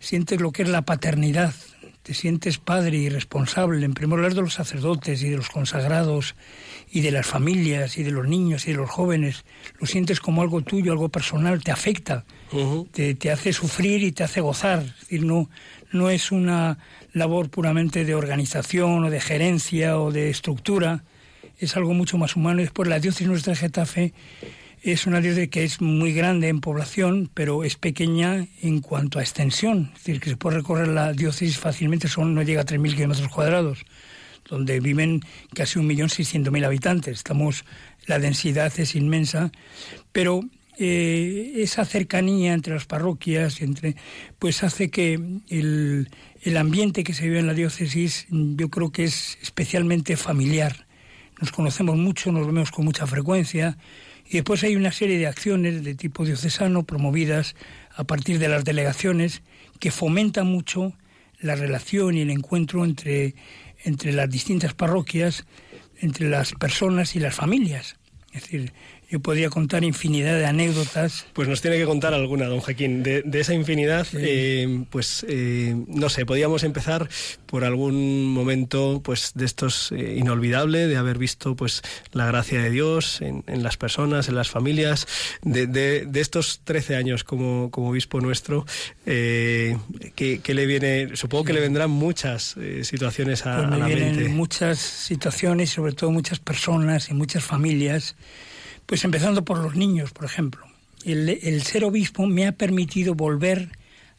sientes 0.00 0.40
lo 0.40 0.50
que 0.50 0.62
es 0.64 0.68
la 0.68 0.82
paternidad, 0.82 1.54
te 2.06 2.14
sientes 2.14 2.58
padre 2.58 2.98
y 2.98 3.08
responsable, 3.08 3.84
en 3.84 3.92
primer 3.92 4.20
lugar 4.20 4.34
de 4.34 4.42
los 4.42 4.54
sacerdotes 4.54 5.24
y 5.24 5.28
de 5.28 5.38
los 5.38 5.48
consagrados 5.48 6.36
y 6.88 7.00
de 7.00 7.10
las 7.10 7.26
familias 7.26 7.98
y 7.98 8.04
de 8.04 8.12
los 8.12 8.28
niños 8.28 8.68
y 8.68 8.70
de 8.70 8.76
los 8.76 8.88
jóvenes. 8.88 9.44
Lo 9.80 9.88
sientes 9.88 10.20
como 10.20 10.40
algo 10.40 10.62
tuyo, 10.62 10.92
algo 10.92 11.08
personal, 11.08 11.64
te 11.64 11.72
afecta, 11.72 12.24
te, 12.92 13.16
te, 13.16 13.32
hace 13.32 13.52
sufrir 13.52 14.04
y 14.04 14.12
te 14.12 14.22
hace 14.22 14.40
gozar. 14.40 14.84
Es 14.84 15.00
decir, 15.00 15.24
no, 15.24 15.50
no 15.90 16.08
es 16.08 16.30
una 16.30 16.78
labor 17.12 17.50
puramente 17.50 18.04
de 18.04 18.14
organización 18.14 19.02
o 19.02 19.10
de 19.10 19.20
gerencia 19.20 19.98
o 19.98 20.12
de 20.12 20.30
estructura, 20.30 21.02
es 21.58 21.76
algo 21.76 21.92
mucho 21.92 22.18
más 22.18 22.36
humano. 22.36 22.60
Y 22.60 22.66
después 22.66 22.88
la 22.88 23.00
diócesis 23.00 23.26
nuestra 23.26 23.54
de 23.54 23.58
Getafe 23.58 24.14
es 24.92 25.06
una 25.08 25.20
diócesis 25.20 25.48
que 25.48 25.64
es 25.64 25.80
muy 25.80 26.12
grande 26.12 26.46
en 26.46 26.60
población, 26.60 27.28
pero 27.34 27.64
es 27.64 27.74
pequeña 27.74 28.46
en 28.62 28.80
cuanto 28.80 29.18
a 29.18 29.22
extensión. 29.22 29.90
Es 29.96 30.04
decir, 30.04 30.20
que 30.20 30.30
se 30.30 30.36
puede 30.36 30.58
recorrer 30.58 30.86
la 30.86 31.12
diócesis 31.12 31.58
fácilmente, 31.58 32.06
son, 32.06 32.36
no 32.36 32.42
llega 32.42 32.60
a 32.60 32.64
3.000 32.64 32.94
kilómetros 32.94 33.28
cuadrados, 33.28 33.84
donde 34.48 34.78
viven 34.78 35.22
casi 35.54 35.80
1.600.000 35.80 36.64
habitantes. 36.64 37.16
Estamos, 37.16 37.64
la 38.06 38.20
densidad 38.20 38.72
es 38.78 38.94
inmensa, 38.94 39.50
pero 40.12 40.42
eh, 40.78 41.54
esa 41.56 41.84
cercanía 41.84 42.52
entre 42.52 42.74
las 42.74 42.86
parroquias, 42.86 43.62
entre, 43.62 43.96
pues 44.38 44.62
hace 44.62 44.88
que 44.88 45.14
el, 45.48 46.08
el 46.42 46.56
ambiente 46.56 47.02
que 47.02 47.12
se 47.12 47.24
vive 47.24 47.40
en 47.40 47.48
la 47.48 47.54
diócesis 47.54 48.28
yo 48.30 48.68
creo 48.68 48.92
que 48.92 49.02
es 49.02 49.36
especialmente 49.42 50.16
familiar. 50.16 50.86
Nos 51.40 51.50
conocemos 51.50 51.96
mucho, 51.96 52.30
nos 52.30 52.46
vemos 52.46 52.70
con 52.70 52.84
mucha 52.84 53.04
frecuencia 53.04 53.76
y 54.28 54.34
después 54.34 54.64
hay 54.64 54.76
una 54.76 54.92
serie 54.92 55.18
de 55.18 55.26
acciones 55.26 55.84
de 55.84 55.94
tipo 55.94 56.24
diocesano 56.24 56.84
promovidas 56.84 57.54
a 57.94 58.04
partir 58.04 58.38
de 58.38 58.48
las 58.48 58.64
delegaciones 58.64 59.42
que 59.78 59.90
fomentan 59.90 60.46
mucho 60.46 60.92
la 61.40 61.54
relación 61.54 62.16
y 62.16 62.22
el 62.22 62.30
encuentro 62.30 62.84
entre, 62.84 63.34
entre 63.84 64.12
las 64.12 64.28
distintas 64.28 64.74
parroquias, 64.74 65.44
entre 66.00 66.28
las 66.28 66.52
personas 66.54 67.14
y 67.14 67.20
las 67.20 67.34
familias. 67.34 67.96
Es 68.32 68.42
decir, 68.42 68.72
yo 69.08 69.20
podría 69.20 69.50
contar 69.50 69.84
infinidad 69.84 70.36
de 70.36 70.46
anécdotas. 70.46 71.26
Pues 71.32 71.48
nos 71.48 71.62
tiene 71.62 71.76
que 71.76 71.84
contar 71.84 72.12
alguna, 72.12 72.46
don 72.46 72.60
Joaquín. 72.60 73.02
De, 73.04 73.22
esa 73.34 73.54
infinidad, 73.54 74.06
eh, 74.14 74.84
pues 74.90 75.24
eh, 75.28 75.76
no 75.86 76.08
sé, 76.08 76.26
podríamos 76.26 76.64
empezar 76.64 77.08
por 77.46 77.64
algún 77.64 78.32
momento 78.32 79.00
pues 79.04 79.32
de 79.34 79.44
estos 79.44 79.92
eh, 79.92 80.16
inolvidable, 80.16 80.88
de 80.88 80.96
haber 80.96 81.18
visto 81.18 81.54
pues 81.54 81.82
la 82.12 82.26
gracia 82.26 82.60
de 82.60 82.70
Dios 82.70 83.20
en, 83.20 83.44
las 83.62 83.76
personas, 83.76 84.28
en 84.28 84.34
las 84.34 84.50
familias, 84.50 85.06
de, 85.42 85.66
de, 85.66 86.20
estos 86.20 86.60
13 86.64 86.96
años 86.96 87.22
como, 87.22 87.70
como 87.70 87.90
obispo 87.90 88.20
nuestro, 88.20 88.66
que, 89.04 90.40
le 90.46 90.66
viene, 90.66 91.10
supongo 91.14 91.44
que 91.44 91.52
le 91.52 91.60
vendrán 91.60 91.90
muchas 91.90 92.56
situaciones 92.82 93.46
a, 93.46 93.58
pues 93.58 93.72
a 93.72 93.76
la 93.76 93.86
mente. 93.86 94.28
Muchas 94.30 94.78
situaciones, 94.78 95.70
sobre 95.70 95.92
todo 95.92 96.10
muchas 96.10 96.40
personas 96.40 97.10
y 97.10 97.14
muchas 97.14 97.44
familias 97.44 98.16
pues 98.86 99.04
empezando 99.04 99.44
por 99.44 99.58
los 99.58 99.74
niños, 99.74 100.12
por 100.12 100.24
ejemplo. 100.24 100.64
El, 101.04 101.62
ser 101.62 101.84
obispo 101.84 102.26
me 102.26 102.46
ha 102.46 102.52
permitido 102.52 103.14
volver 103.14 103.70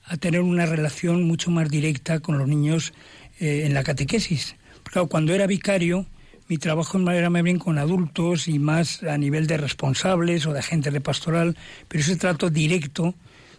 a 0.05 0.15
tener 0.15 0.41
una 0.41 0.65
relación 0.65 1.23
mucho 1.23 1.51
más 1.51 1.69
directa 1.69 2.19
con 2.19 2.37
los 2.37 2.47
niños 2.47 2.93
eh, 3.39 3.63
en 3.65 3.73
la 3.73 3.83
catequesis. 3.83 4.55
Porque 4.83 5.09
cuando 5.09 5.33
era 5.33 5.47
vicario, 5.47 6.05
mi 6.47 6.57
trabajo 6.57 6.97
era 7.11 7.29
más 7.29 7.43
bien 7.43 7.59
con 7.59 7.77
adultos 7.77 8.47
y 8.47 8.57
más 8.57 9.03
a 9.03 9.17
nivel 9.17 9.47
de 9.47 9.57
responsables 9.57 10.45
o 10.45 10.53
de 10.53 10.59
agentes 10.59 10.93
de 10.93 11.01
pastoral, 11.01 11.57
pero 11.89 12.01
ese 12.01 12.15
trato 12.15 12.49
directo 12.49 13.15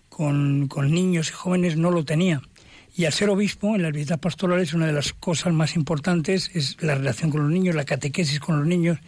con, 0.09 0.69
con 0.69 0.91
niños 0.91 1.29
y 1.29 1.33
jóvenes 1.33 1.77
no 1.77 1.91
lo 1.91 2.05
tenía. 2.05 2.41
Y 2.97 3.05
al 3.05 3.13
ser 3.13 3.29
obispo, 3.31 3.77
en 3.77 3.83
las 3.83 3.93
visitas 3.93 4.19
pastorales, 4.19 4.73
una 4.73 4.87
de 4.87 4.93
las 4.93 5.13
cosas 5.13 5.53
más 5.53 5.77
importantes 5.77 6.51
es 6.55 6.83
la 6.83 6.95
relación 6.95 7.31
con 7.31 7.43
los 7.43 7.53
niños, 7.53 7.77
la 7.77 7.85
catequesis 7.85 8.41
con 8.41 8.59
los 8.59 8.67
niños. 8.67 8.99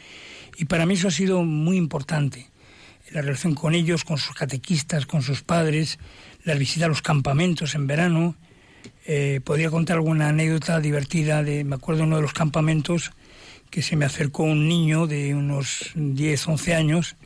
Y 0.60 0.66
para 0.66 0.84
mí 0.84 0.92
eso 0.92 1.08
ha 1.08 1.10
sido 1.10 1.42
muy 1.42 1.78
importante. 1.78 2.46
La 3.12 3.22
relación 3.22 3.54
con 3.54 3.74
ellos, 3.74 4.04
con 4.04 4.18
sus 4.18 4.36
catequistas, 4.36 5.06
con 5.06 5.22
sus 5.22 5.40
padres, 5.40 5.98
las 6.44 6.58
visitas 6.58 6.84
a 6.84 6.88
los 6.88 7.00
campamentos 7.00 7.74
en 7.74 7.86
verano. 7.86 8.36
Eh, 9.06 9.40
podría 9.42 9.70
contar 9.70 9.96
alguna 9.96 10.28
anécdota 10.28 10.78
divertida 10.78 11.40
me 11.40 11.74
acuerdo 11.74 12.02
de 12.02 12.08
uno 12.08 12.16
de 12.16 12.22
los 12.22 12.34
campamentos 12.34 13.12
que 13.70 13.80
se 13.80 13.96
me 13.96 14.04
acercó 14.04 14.42
un 14.42 14.68
niño 14.68 15.06
de 15.06 15.34
unos 15.34 15.92
10, 15.94 16.48
11 16.48 16.74
años 16.74 17.16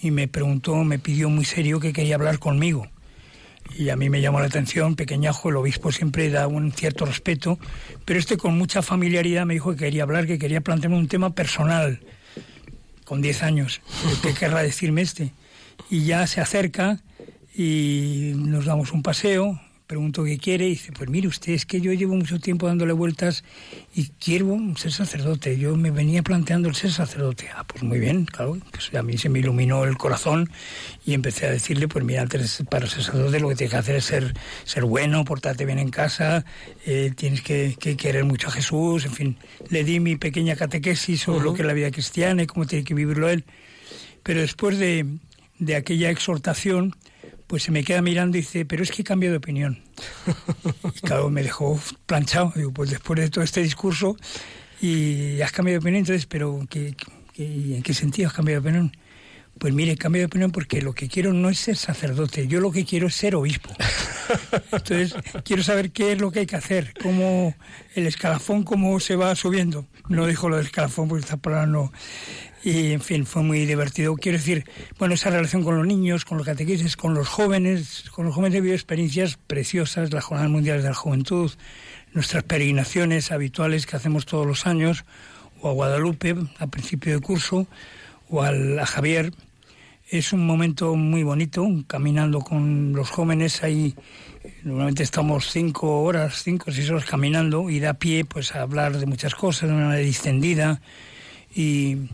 y 0.00 0.10
me 0.10 0.26
preguntó, 0.26 0.82
me 0.82 0.98
pidió 0.98 1.28
muy 1.28 1.44
serio 1.44 1.80
que 1.80 1.92
quería 1.92 2.14
hablar 2.14 2.38
conmigo. 2.38 2.88
Y 3.76 3.90
a 3.90 3.96
mí 3.96 4.08
me 4.08 4.22
llamó 4.22 4.40
la 4.40 4.46
atención, 4.46 4.96
pequeñajo, 4.96 5.50
el 5.50 5.56
obispo 5.56 5.92
siempre 5.92 6.30
da 6.30 6.46
un 6.46 6.72
cierto 6.72 7.04
respeto, 7.04 7.58
pero 8.06 8.18
este 8.18 8.38
con 8.38 8.56
mucha 8.56 8.80
familiaridad 8.80 9.44
me 9.44 9.52
dijo 9.52 9.72
que 9.72 9.84
quería 9.84 10.04
hablar, 10.04 10.26
que 10.26 10.38
quería 10.38 10.62
plantearme 10.62 10.96
un 10.96 11.08
tema 11.08 11.34
personal 11.34 12.00
con 13.08 13.22
10 13.22 13.42
años, 13.42 13.80
¿qué 14.22 14.34
querrá 14.34 14.62
decirme 14.62 15.00
este? 15.00 15.32
Y 15.88 16.04
ya 16.04 16.26
se 16.26 16.42
acerca 16.42 17.00
y 17.56 18.32
nos 18.36 18.66
damos 18.66 18.92
un 18.92 19.02
paseo, 19.02 19.58
pregunto 19.88 20.22
qué 20.22 20.36
quiere 20.36 20.66
y 20.66 20.70
dice, 20.70 20.92
pues 20.92 21.08
mire 21.08 21.28
usted, 21.28 21.54
es 21.54 21.64
que 21.64 21.80
yo 21.80 21.94
llevo 21.94 22.14
mucho 22.14 22.38
tiempo 22.38 22.66
dándole 22.66 22.92
vueltas 22.92 23.42
y 23.94 24.08
quiero 24.22 24.58
ser 24.76 24.92
sacerdote. 24.92 25.58
Yo 25.58 25.74
me 25.76 25.90
venía 25.90 26.22
planteando 26.22 26.68
el 26.68 26.74
ser 26.74 26.92
sacerdote. 26.92 27.48
Ah, 27.56 27.64
pues 27.66 27.82
muy 27.82 27.98
bien, 27.98 28.26
claro. 28.26 28.58
Pues 28.70 28.94
a 28.94 29.02
mí 29.02 29.16
se 29.16 29.30
me 29.30 29.38
iluminó 29.38 29.84
el 29.84 29.96
corazón 29.96 30.50
y 31.06 31.14
empecé 31.14 31.46
a 31.46 31.50
decirle, 31.50 31.88
pues 31.88 32.04
mira, 32.04 32.20
antes 32.20 32.62
para 32.70 32.86
ser 32.86 33.02
sacerdote 33.02 33.40
lo 33.40 33.48
que 33.48 33.54
tienes 33.56 33.72
que 33.72 33.78
hacer 33.78 33.96
es 33.96 34.04
ser, 34.04 34.34
ser 34.64 34.84
bueno, 34.84 35.24
portarte 35.24 35.64
bien 35.64 35.78
en 35.78 35.88
casa, 35.88 36.44
eh, 36.84 37.10
tienes 37.16 37.40
que, 37.40 37.74
querer 37.78 38.24
mucho 38.26 38.48
a 38.48 38.50
Jesús, 38.50 39.06
en 39.06 39.12
fin. 39.12 39.36
Le 39.70 39.84
di 39.84 40.00
mi 40.00 40.16
pequeña 40.16 40.54
catequesis 40.54 41.22
sobre 41.22 41.42
lo 41.42 41.54
que 41.54 41.62
es 41.62 41.66
la 41.66 41.72
vida 41.72 41.90
cristiana 41.90 42.42
y 42.42 42.46
cómo 42.46 42.66
tiene 42.66 42.84
que 42.84 42.92
vivirlo 42.92 43.30
él. 43.30 43.46
Pero 44.22 44.42
después 44.42 44.78
de, 44.78 45.06
de 45.58 45.76
aquella 45.76 46.10
exhortación, 46.10 46.94
pues 47.48 47.62
se 47.62 47.72
me 47.72 47.82
queda 47.82 48.02
mirando 48.02 48.36
y 48.36 48.42
dice, 48.42 48.66
pero 48.66 48.82
es 48.82 48.92
que 48.92 49.02
he 49.02 49.16
de 49.16 49.36
opinión. 49.36 49.82
Y 50.94 51.00
claro, 51.00 51.30
me 51.30 51.42
dejó 51.42 51.80
planchado. 52.04 52.52
Digo, 52.54 52.72
pues 52.72 52.90
después 52.90 53.18
de 53.18 53.30
todo 53.30 53.42
este 53.42 53.62
discurso, 53.62 54.16
y 54.80 55.40
has 55.40 55.50
cambiado 55.50 55.80
de 55.80 55.84
opinión, 55.84 56.00
entonces, 56.00 56.26
pero 56.26 56.60
¿qué, 56.68 56.94
en 57.36 57.82
qué 57.82 57.94
sentido 57.94 58.28
has 58.28 58.34
cambiado 58.34 58.60
de 58.60 58.68
opinión? 58.68 58.96
Pues 59.58 59.72
mire, 59.72 59.92
he 59.92 59.96
cambiado 59.96 60.24
de 60.24 60.26
opinión 60.26 60.52
porque 60.52 60.82
lo 60.82 60.92
que 60.92 61.08
quiero 61.08 61.32
no 61.32 61.48
es 61.48 61.58
ser 61.58 61.76
sacerdote, 61.76 62.46
yo 62.46 62.60
lo 62.60 62.70
que 62.70 62.84
quiero 62.84 63.08
es 63.08 63.14
ser 63.14 63.34
obispo. 63.34 63.70
Entonces, 64.70 65.14
quiero 65.42 65.64
saber 65.64 65.90
qué 65.90 66.12
es 66.12 66.20
lo 66.20 66.30
que 66.30 66.40
hay 66.40 66.46
que 66.46 66.56
hacer, 66.56 66.92
cómo 67.02 67.56
el 67.94 68.06
escalafón, 68.06 68.62
cómo 68.62 69.00
se 69.00 69.16
va 69.16 69.34
subiendo. 69.34 69.86
No 70.08 70.26
dijo 70.26 70.48
lo 70.48 70.56
del 70.56 70.66
escalafón 70.66 71.08
porque 71.08 71.24
esta 71.24 71.36
palabra 71.36 71.66
no. 71.66 71.92
Y, 72.64 72.92
en 72.92 73.00
fin, 73.00 73.26
fue 73.26 73.42
muy 73.42 73.66
divertido. 73.66 74.16
Quiero 74.16 74.38
decir, 74.38 74.64
bueno, 74.98 75.14
esa 75.14 75.30
relación 75.30 75.62
con 75.62 75.76
los 75.76 75.86
niños, 75.86 76.24
con 76.24 76.38
los 76.38 76.46
catequeses, 76.46 76.96
con 76.96 77.14
los 77.14 77.28
jóvenes, 77.28 78.04
con 78.10 78.26
los 78.26 78.34
jóvenes 78.34 78.56
he 78.56 78.60
vivido 78.60 78.74
experiencias 78.74 79.38
preciosas, 79.46 80.12
las 80.12 80.24
Jornadas 80.24 80.50
Mundiales 80.50 80.82
de 80.82 80.88
la 80.88 80.94
Juventud, 80.94 81.52
nuestras 82.14 82.42
peregrinaciones 82.42 83.30
habituales 83.30 83.86
que 83.86 83.96
hacemos 83.96 84.26
todos 84.26 84.46
los 84.46 84.66
años, 84.66 85.04
o 85.60 85.68
a 85.68 85.72
Guadalupe 85.72 86.34
a 86.58 86.66
principio 86.66 87.12
de 87.12 87.20
curso, 87.20 87.66
o 88.28 88.42
al, 88.42 88.78
a 88.78 88.86
Javier. 88.86 89.32
Es 90.10 90.32
un 90.32 90.46
momento 90.46 90.96
muy 90.96 91.22
bonito, 91.22 91.66
caminando 91.86 92.40
con 92.40 92.92
los 92.92 93.10
jóvenes 93.10 93.62
ahí. 93.62 93.94
Normalmente 94.64 95.04
estamos 95.04 95.50
cinco 95.52 96.02
horas, 96.02 96.42
cinco 96.42 96.70
o 96.70 96.72
seis 96.72 96.90
horas 96.90 97.04
caminando 97.04 97.70
y 97.70 97.78
da 97.78 97.94
pie 97.94 98.24
pues 98.24 98.54
a 98.56 98.62
hablar 98.62 98.98
de 98.98 99.06
muchas 99.06 99.34
cosas 99.34 99.68
de 99.68 99.74
una 99.74 99.84
manera 99.86 100.04
distendida. 100.04 100.80
Y, 101.54 102.08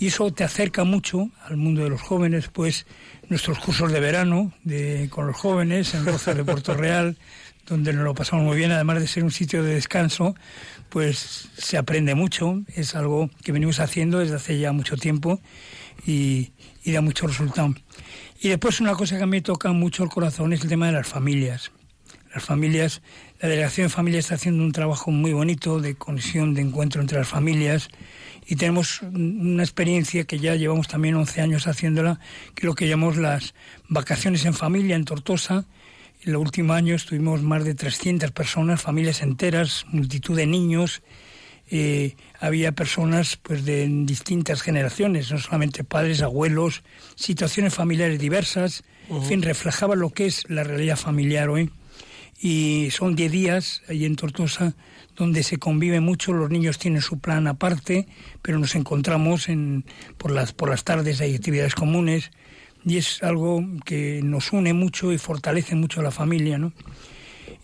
eso 0.00 0.32
te 0.32 0.44
acerca 0.44 0.84
mucho 0.84 1.28
al 1.44 1.58
mundo 1.58 1.82
de 1.82 1.90
los 1.90 2.00
jóvenes, 2.00 2.48
pues 2.48 2.86
nuestros 3.28 3.58
cursos 3.58 3.92
de 3.92 4.00
verano 4.00 4.50
de, 4.64 5.08
con 5.10 5.26
los 5.26 5.36
jóvenes 5.36 5.92
en 5.92 6.06
Roza 6.06 6.32
de 6.32 6.42
Puerto 6.42 6.72
Real, 6.72 7.18
donde 7.66 7.92
nos 7.92 8.04
lo 8.04 8.14
pasamos 8.14 8.46
muy 8.46 8.56
bien, 8.56 8.72
además 8.72 8.98
de 8.98 9.06
ser 9.06 9.24
un 9.24 9.30
sitio 9.30 9.62
de 9.62 9.74
descanso, 9.74 10.34
pues 10.88 11.50
se 11.54 11.76
aprende 11.76 12.14
mucho, 12.14 12.62
es 12.74 12.94
algo 12.94 13.28
que 13.44 13.52
venimos 13.52 13.78
haciendo 13.78 14.20
desde 14.20 14.36
hace 14.36 14.58
ya 14.58 14.72
mucho 14.72 14.96
tiempo 14.96 15.38
y, 16.06 16.52
y 16.82 16.92
da 16.92 17.02
mucho 17.02 17.26
resultado. 17.26 17.74
Y 18.40 18.48
después 18.48 18.80
una 18.80 18.94
cosa 18.94 19.18
que 19.18 19.24
a 19.24 19.26
mí 19.26 19.32
me 19.32 19.42
toca 19.42 19.70
mucho 19.72 20.02
el 20.02 20.08
corazón 20.08 20.54
es 20.54 20.62
el 20.62 20.70
tema 20.70 20.86
de 20.86 20.92
las 20.92 21.06
familias. 21.06 21.70
Las 22.32 22.44
familias, 22.44 23.02
la 23.40 23.48
delegación 23.48 23.88
de 23.88 23.92
familias 23.92 24.26
está 24.26 24.36
haciendo 24.36 24.62
un 24.62 24.72
trabajo 24.72 25.10
muy 25.10 25.32
bonito 25.32 25.80
de 25.80 25.96
conexión, 25.96 26.54
de 26.54 26.62
encuentro 26.62 27.00
entre 27.00 27.18
las 27.18 27.28
familias, 27.28 27.88
y 28.46 28.56
tenemos 28.56 29.02
una 29.02 29.62
experiencia 29.62 30.24
que 30.24 30.38
ya 30.38 30.54
llevamos 30.54 30.88
también 30.88 31.14
11 31.14 31.40
años 31.40 31.66
haciéndola, 31.66 32.20
que 32.54 32.62
es 32.62 32.64
lo 32.64 32.74
que 32.74 32.88
llamamos 32.88 33.16
las 33.16 33.54
vacaciones 33.88 34.44
en 34.44 34.54
familia 34.54 34.96
en 34.96 35.04
Tortosa. 35.04 35.66
En 36.22 36.30
el 36.30 36.36
último 36.36 36.72
año 36.72 36.94
estuvimos 36.94 37.42
más 37.42 37.64
de 37.64 37.74
300 37.74 38.30
personas, 38.32 38.80
familias 38.80 39.22
enteras, 39.22 39.86
multitud 39.88 40.36
de 40.36 40.46
niños. 40.46 41.02
Eh, 41.70 42.16
había 42.40 42.72
personas 42.72 43.36
pues 43.36 43.64
de 43.64 43.86
distintas 44.04 44.62
generaciones, 44.62 45.30
no 45.30 45.38
solamente 45.38 45.84
padres, 45.84 46.20
abuelos, 46.20 46.82
situaciones 47.14 47.74
familiares 47.74 48.18
diversas. 48.18 48.82
En 49.08 49.22
fin, 49.22 49.42
reflejaba 49.42 49.94
lo 49.94 50.10
que 50.10 50.26
es 50.26 50.48
la 50.48 50.64
realidad 50.64 50.96
familiar 50.96 51.48
hoy. 51.48 51.70
Y 52.40 52.88
son 52.90 53.14
10 53.14 53.32
días 53.32 53.82
ahí 53.88 54.04
en 54.06 54.16
Tortosa 54.16 54.74
donde 55.20 55.42
se 55.42 55.58
convive 55.58 56.00
mucho, 56.00 56.32
los 56.32 56.50
niños 56.50 56.78
tienen 56.78 57.02
su 57.02 57.18
plan 57.18 57.46
aparte, 57.46 58.06
pero 58.40 58.58
nos 58.58 58.74
encontramos 58.74 59.50
en, 59.50 59.84
por, 60.16 60.30
las, 60.30 60.52
por 60.54 60.70
las 60.70 60.82
tardes, 60.82 61.20
hay 61.20 61.34
actividades 61.34 61.74
comunes 61.74 62.30
y 62.86 62.96
es 62.96 63.22
algo 63.22 63.62
que 63.84 64.22
nos 64.24 64.52
une 64.52 64.72
mucho 64.72 65.12
y 65.12 65.18
fortalece 65.18 65.74
mucho 65.74 66.00
a 66.00 66.04
la 66.04 66.10
familia, 66.10 66.56
¿no? 66.56 66.72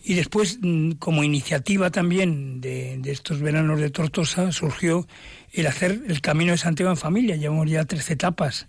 Y 0.03 0.13
después, 0.13 0.59
mm, 0.61 0.91
como 0.93 1.23
iniciativa 1.23 1.89
también 1.89 2.61
de, 2.61 2.97
de, 2.99 3.11
estos 3.11 3.41
veranos 3.41 3.79
de 3.79 3.89
Tortosa, 3.89 4.51
surgió 4.51 5.07
el 5.51 5.65
hacer 5.65 6.03
el 6.07 6.21
Camino 6.21 6.51
de 6.51 6.59
Santiago 6.59 6.91
en 6.91 6.97
familia. 6.97 7.35
Llevamos 7.35 7.69
ya 7.69 7.83
tres 7.85 8.09
etapas. 8.11 8.67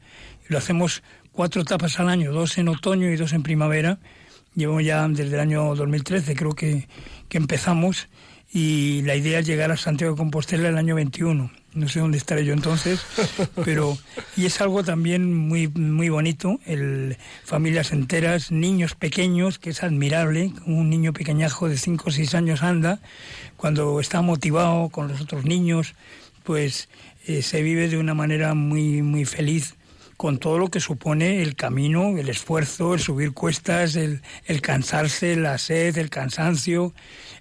Lo 0.48 0.58
hacemos 0.58 1.02
cuatro 1.30 1.62
etapas 1.62 2.00
al 2.00 2.08
año, 2.08 2.32
dos 2.32 2.58
en 2.58 2.68
otoño 2.68 3.10
y 3.10 3.16
dos 3.16 3.34
en 3.34 3.42
primavera. 3.42 3.98
Llevamos 4.58 4.84
ya 4.84 5.06
desde 5.06 5.34
el 5.34 5.40
año 5.40 5.74
2013, 5.74 6.34
creo 6.34 6.52
que, 6.54 6.88
que 7.28 7.38
empezamos, 7.38 8.08
y 8.52 9.02
la 9.02 9.14
idea 9.14 9.38
es 9.38 9.46
llegar 9.46 9.70
a 9.70 9.76
Santiago 9.76 10.14
de 10.14 10.18
Compostela 10.18 10.68
el 10.68 10.76
año 10.76 10.96
21 10.96 11.50
no 11.78 11.88
sé 11.88 12.00
dónde 12.00 12.18
estaré 12.18 12.44
yo 12.44 12.52
entonces, 12.52 13.00
pero 13.64 13.96
y 14.36 14.46
es 14.46 14.60
algo 14.60 14.82
también 14.82 15.32
muy 15.32 15.68
muy 15.68 16.08
bonito, 16.08 16.58
el 16.66 17.16
familias 17.44 17.92
enteras, 17.92 18.50
niños 18.50 18.94
pequeños, 18.94 19.58
que 19.58 19.70
es 19.70 19.82
admirable, 19.82 20.52
un 20.66 20.90
niño 20.90 21.12
pequeñajo 21.12 21.68
de 21.68 21.78
5 21.78 22.04
o 22.06 22.10
6 22.10 22.34
años 22.34 22.62
anda, 22.62 23.00
cuando 23.56 24.00
está 24.00 24.22
motivado 24.22 24.88
con 24.88 25.08
los 25.08 25.20
otros 25.20 25.44
niños, 25.44 25.94
pues 26.42 26.88
eh, 27.26 27.42
se 27.42 27.62
vive 27.62 27.88
de 27.88 27.98
una 27.98 28.14
manera 28.14 28.54
muy 28.54 29.02
muy 29.02 29.24
feliz 29.24 29.76
con 30.18 30.36
todo 30.36 30.58
lo 30.58 30.68
que 30.68 30.80
supone 30.80 31.40
el 31.40 31.56
camino, 31.56 32.18
el 32.18 32.28
esfuerzo, 32.28 32.92
el 32.92 33.00
subir 33.00 33.32
cuestas, 33.32 33.96
el, 33.96 34.20
el 34.44 34.60
cansarse, 34.60 35.34
la 35.36 35.56
sed, 35.56 35.96
el 35.96 36.10
cansancio, 36.10 36.92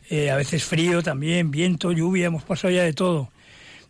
eh, 0.09 0.31
a 0.31 0.37
veces 0.37 0.63
frío 0.63 1.03
también, 1.03 1.51
viento, 1.51 1.91
lluvia, 1.91 2.27
hemos 2.27 2.43
pasado 2.43 2.71
ya 2.71 2.83
de 2.83 2.93
todo 2.93 3.29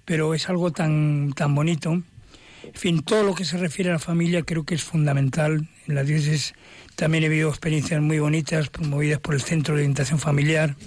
pero 0.08 0.34
es 0.34 0.48
algo 0.48 0.72
tan, 0.72 1.34
tan 1.36 1.54
bonito. 1.54 1.92
En 1.92 2.74
fin, 2.74 3.02
todo 3.02 3.24
lo 3.24 3.36
que 3.36 3.44
se 3.44 3.58
refiere 3.58 3.90
a 3.90 3.94
la 3.94 4.00
familia 4.00 4.42
creo 4.42 4.64
que 4.64 4.74
es 4.74 4.82
fundamental. 4.82 5.68
En 5.86 5.96
la 5.96 6.06
diócesis 6.06 6.54
también 6.96 7.26
he 7.26 7.30
vivido 7.30 7.50
experiencias 7.50 8.00
muy 8.02 8.18
bonitas 8.18 8.70
promovidas 8.70 9.20
por 9.20 9.34
el 9.34 9.42
Centro 9.42 9.76
de 9.76 9.82
Orientación 9.82 10.18
Familiar, 10.18 10.78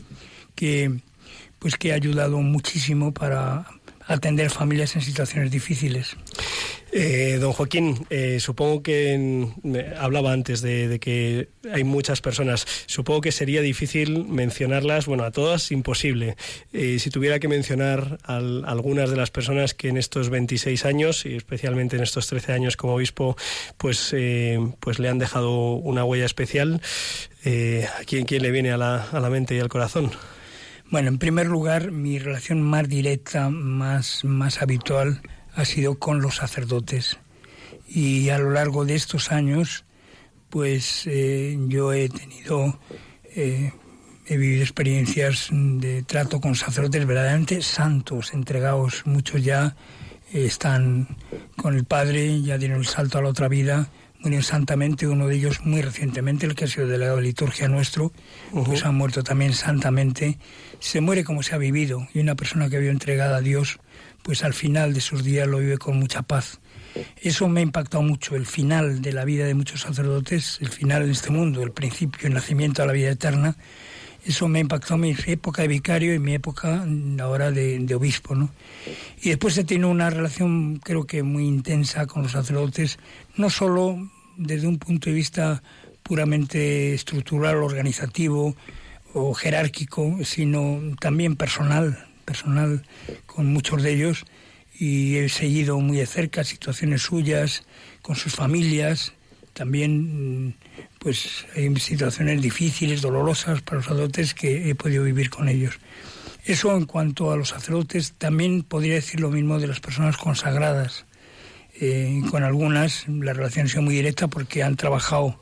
que 0.55 1.01
pues 1.59 1.77
que 1.77 1.93
ha 1.93 1.97
ayudado 1.97 2.39
muchísimo 2.41 3.13
para 3.13 3.67
atender 4.07 4.49
familias 4.49 4.97
en 4.97 5.03
situaciones 5.03 5.51
difíciles. 5.51 6.17
Eh, 6.93 7.39
don 7.41 7.53
Joaquín, 7.53 8.07
eh, 8.11 8.41
supongo 8.41 8.83
que 8.83 9.47
hablaba 9.97 10.33
antes 10.33 10.61
de, 10.61 10.99
que 11.01 11.49
hay 11.73 11.85
muchas 11.85 12.21
personas. 12.21 12.67
Supongo 12.87 13.21
que 13.21 13.33
sería 13.33 13.63
difícil 13.63 14.25
mencionarlas, 14.25 15.07
bueno, 15.07 15.25
a 15.25 15.31
todas 15.31 15.71
imposible. 15.71 16.37
Eh, 16.73 16.99
si 16.99 17.11
tuviera 17.11 17.39
que 17.39 17.49
mencionar 17.49 18.19
a 18.25 18.37
algunas 18.39 19.11
de 19.11 19.17
las 19.17 19.31
personas 19.31 19.75
que 19.75 19.89
en 19.89 19.97
estos 19.97 20.31
26 20.31 20.85
años 20.85 21.27
y 21.27 21.37
especialmente 21.37 21.97
en 21.97 22.03
estos 22.03 22.27
13 22.27 22.53
años 22.53 22.77
como 22.77 22.95
obispo, 22.95 23.37
pues, 23.77 24.15
pues 24.81 24.99
le 24.99 25.09
han 25.09 25.19
dejado 25.19 25.75
una 25.75 26.05
huella 26.05 26.25
especial, 26.27 26.81
¿a 27.45 28.05
quién, 28.05 28.25
quién, 28.25 28.43
le 28.43 28.51
viene 28.51 28.73
a 28.73 28.77
la, 28.77 29.05
a 29.05 29.21
la 29.21 29.31
mente 29.31 29.55
y 29.55 29.61
al 29.61 29.69
corazón? 29.69 30.11
Bueno, 30.91 31.09
en 31.09 31.19
primer 31.19 31.47
lugar, 31.47 31.93
mi 31.93 32.19
relación 32.19 32.63
más 32.63 32.89
directa, 32.89 33.49
más, 33.49 34.25
más 34.25 34.61
habitual 34.61 35.23
ha 35.55 35.65
sido 35.65 35.99
con 35.99 36.21
los 36.21 36.37
sacerdotes. 36.37 37.19
Y 37.89 38.29
a 38.29 38.39
lo 38.39 38.51
largo 38.51 38.85
de 38.85 38.95
estos 38.95 39.33
años, 39.33 39.85
pues 40.49 41.07
eh, 41.07 41.57
yo 41.69 41.93
he 41.93 42.09
tenido, 42.09 42.79
eh, 43.35 43.73
he 44.27 44.37
vivido 44.37 44.63
experiencias 44.63 45.49
de 45.51 46.03
trato 46.03 46.41
con 46.41 46.55
sacerdotes 46.55 47.07
verdaderamente 47.07 47.63
santos, 47.63 48.33
entregados. 48.33 49.03
Muchos 49.07 49.43
ya 49.43 49.77
están 50.33 51.17
con 51.57 51.77
el 51.77 51.85
Padre, 51.85 52.43
ya 52.43 52.59
dieron 52.59 52.79
el 52.79 52.87
salto 52.87 53.19
a 53.19 53.23
la 53.23 53.29
otra 53.29 53.49
vida, 53.49 53.91
murieron 54.21 54.45
santamente, 54.45 55.07
uno 55.07 55.27
de 55.27 55.37
ellos 55.37 55.61
muy 55.65 55.83
recientemente, 55.83 56.47
el 56.47 56.55
que 56.55 56.65
ha 56.65 56.69
sido 56.69 56.87
delegado 56.87 57.17
de 57.17 57.23
liturgia 57.23 57.69
nuestro, 57.69 58.13
pues 58.65 58.85
ha 58.85 58.93
muerto 58.93 59.23
también 59.25 59.53
santamente. 59.53 60.39
Se 60.79 61.01
muere 61.01 61.25
como 61.25 61.43
se 61.43 61.55
ha 61.55 61.59
vivido, 61.59 62.07
y 62.15 62.21
una 62.21 62.35
persona 62.35 62.69
que 62.69 62.77
había 62.77 62.91
entregada 62.91 63.39
a 63.39 63.41
Dios 63.41 63.81
pues 64.23 64.45
al 64.45 64.55
final 64.55 64.95
de 64.95 65.01
sus 65.01 65.25
días 65.25 65.47
lo 65.49 65.59
vive 65.59 65.79
con 65.79 65.99
mucha 65.99 66.23
paz. 66.23 66.61
Eso 67.21 67.49
me 67.49 67.61
ha 67.61 67.63
impactado 67.63 68.03
mucho, 68.03 68.35
el 68.35 68.47
final 68.47 69.01
de 69.01 69.13
la 69.13 69.25
vida 69.25 69.47
de 69.47 69.55
muchos 69.55 69.83
sacerdotes, 69.83 70.59
el 70.61 70.69
final 70.69 71.05
en 71.05 71.11
este 71.11 71.31
mundo, 71.31 71.63
el 71.63 71.73
principio, 71.73 72.27
el 72.27 72.35
nacimiento 72.35 72.83
a 72.83 72.87
la 72.87 72.93
vida 72.93 73.11
eterna. 73.11 73.57
Eso 74.27 74.49
me 74.49 74.59
ha 74.59 74.63
impactado 74.63 74.99
mi 74.99 75.15
época 75.27 75.63
de 75.63 75.69
vicario 75.69 76.15
y 76.15 76.19
mi 76.19 76.35
época 76.35 76.85
ahora 77.21 77.51
de, 77.51 77.79
de 77.79 77.95
obispo. 77.95 78.35
¿no? 78.35 78.51
Y 79.23 79.31
después 79.31 79.57
he 79.57 79.65
tenido 79.65 79.89
una 79.89 80.11
relación 80.11 80.79
creo 80.79 81.07
que 81.07 81.23
muy 81.23 81.47
intensa 81.47 82.07
con 82.07 82.23
los 82.25 82.33
sacerdotes, 82.33 82.99
no 83.37 83.49
solo 83.49 84.11
desde 84.37 84.67
un 84.67 84.79
punto 84.79 85.09
de 85.09 85.17
vista 85.17 85.63
puramente 86.03 86.95
estructural, 86.95 87.57
organizativo 87.57 88.57
o 89.15 89.35
jerárquico, 89.35 90.19
sino 90.25 90.81
también 91.01 91.37
personal, 91.37 92.10
personal 92.31 92.87
con 93.27 93.53
muchos 93.53 93.83
de 93.83 93.93
ellos 93.93 94.25
y 94.79 95.17
he 95.17 95.29
seguido 95.29 95.81
muy 95.81 95.97
de 95.97 96.07
cerca 96.07 96.45
situaciones 96.45 97.03
suyas 97.03 97.65
con 98.03 98.15
sus 98.15 98.33
familias. 98.33 99.13
También 99.53 100.47
mm, 100.47 100.55
pues 101.01 101.47
hay 101.57 101.75
situaciones 101.77 102.41
difíciles, 102.41 103.03
dolorosas 103.03 103.63
para 103.63 103.79
los 103.79 103.87
sacerdotes 103.87 104.35
que 104.35 104.71
he 104.71 104.77
podido 104.77 105.03
vivir 105.03 105.29
con 105.29 105.49
ellos. 105.49 105.81
Eso 106.45 106.77
en 106.77 106.87
cuanto 106.87 107.33
a 107.33 107.37
los 107.37 107.49
sacerdotes, 107.49 108.13
también 108.13 108.63
podría 108.63 108.95
decir 108.95 109.19
lo 109.19 109.31
mismo 109.31 109.59
de 109.59 109.67
las 109.67 109.81
personas 109.81 110.17
consagradas. 110.17 111.07
Eh, 111.81 112.23
con 112.31 112.45
algunas 112.45 113.09
la 113.09 113.33
relación 113.33 113.67
ha 113.67 113.69
sido 113.71 113.83
muy 113.83 113.95
directa 113.95 114.29
porque 114.29 114.63
han 114.63 114.77
trabajado 114.77 115.41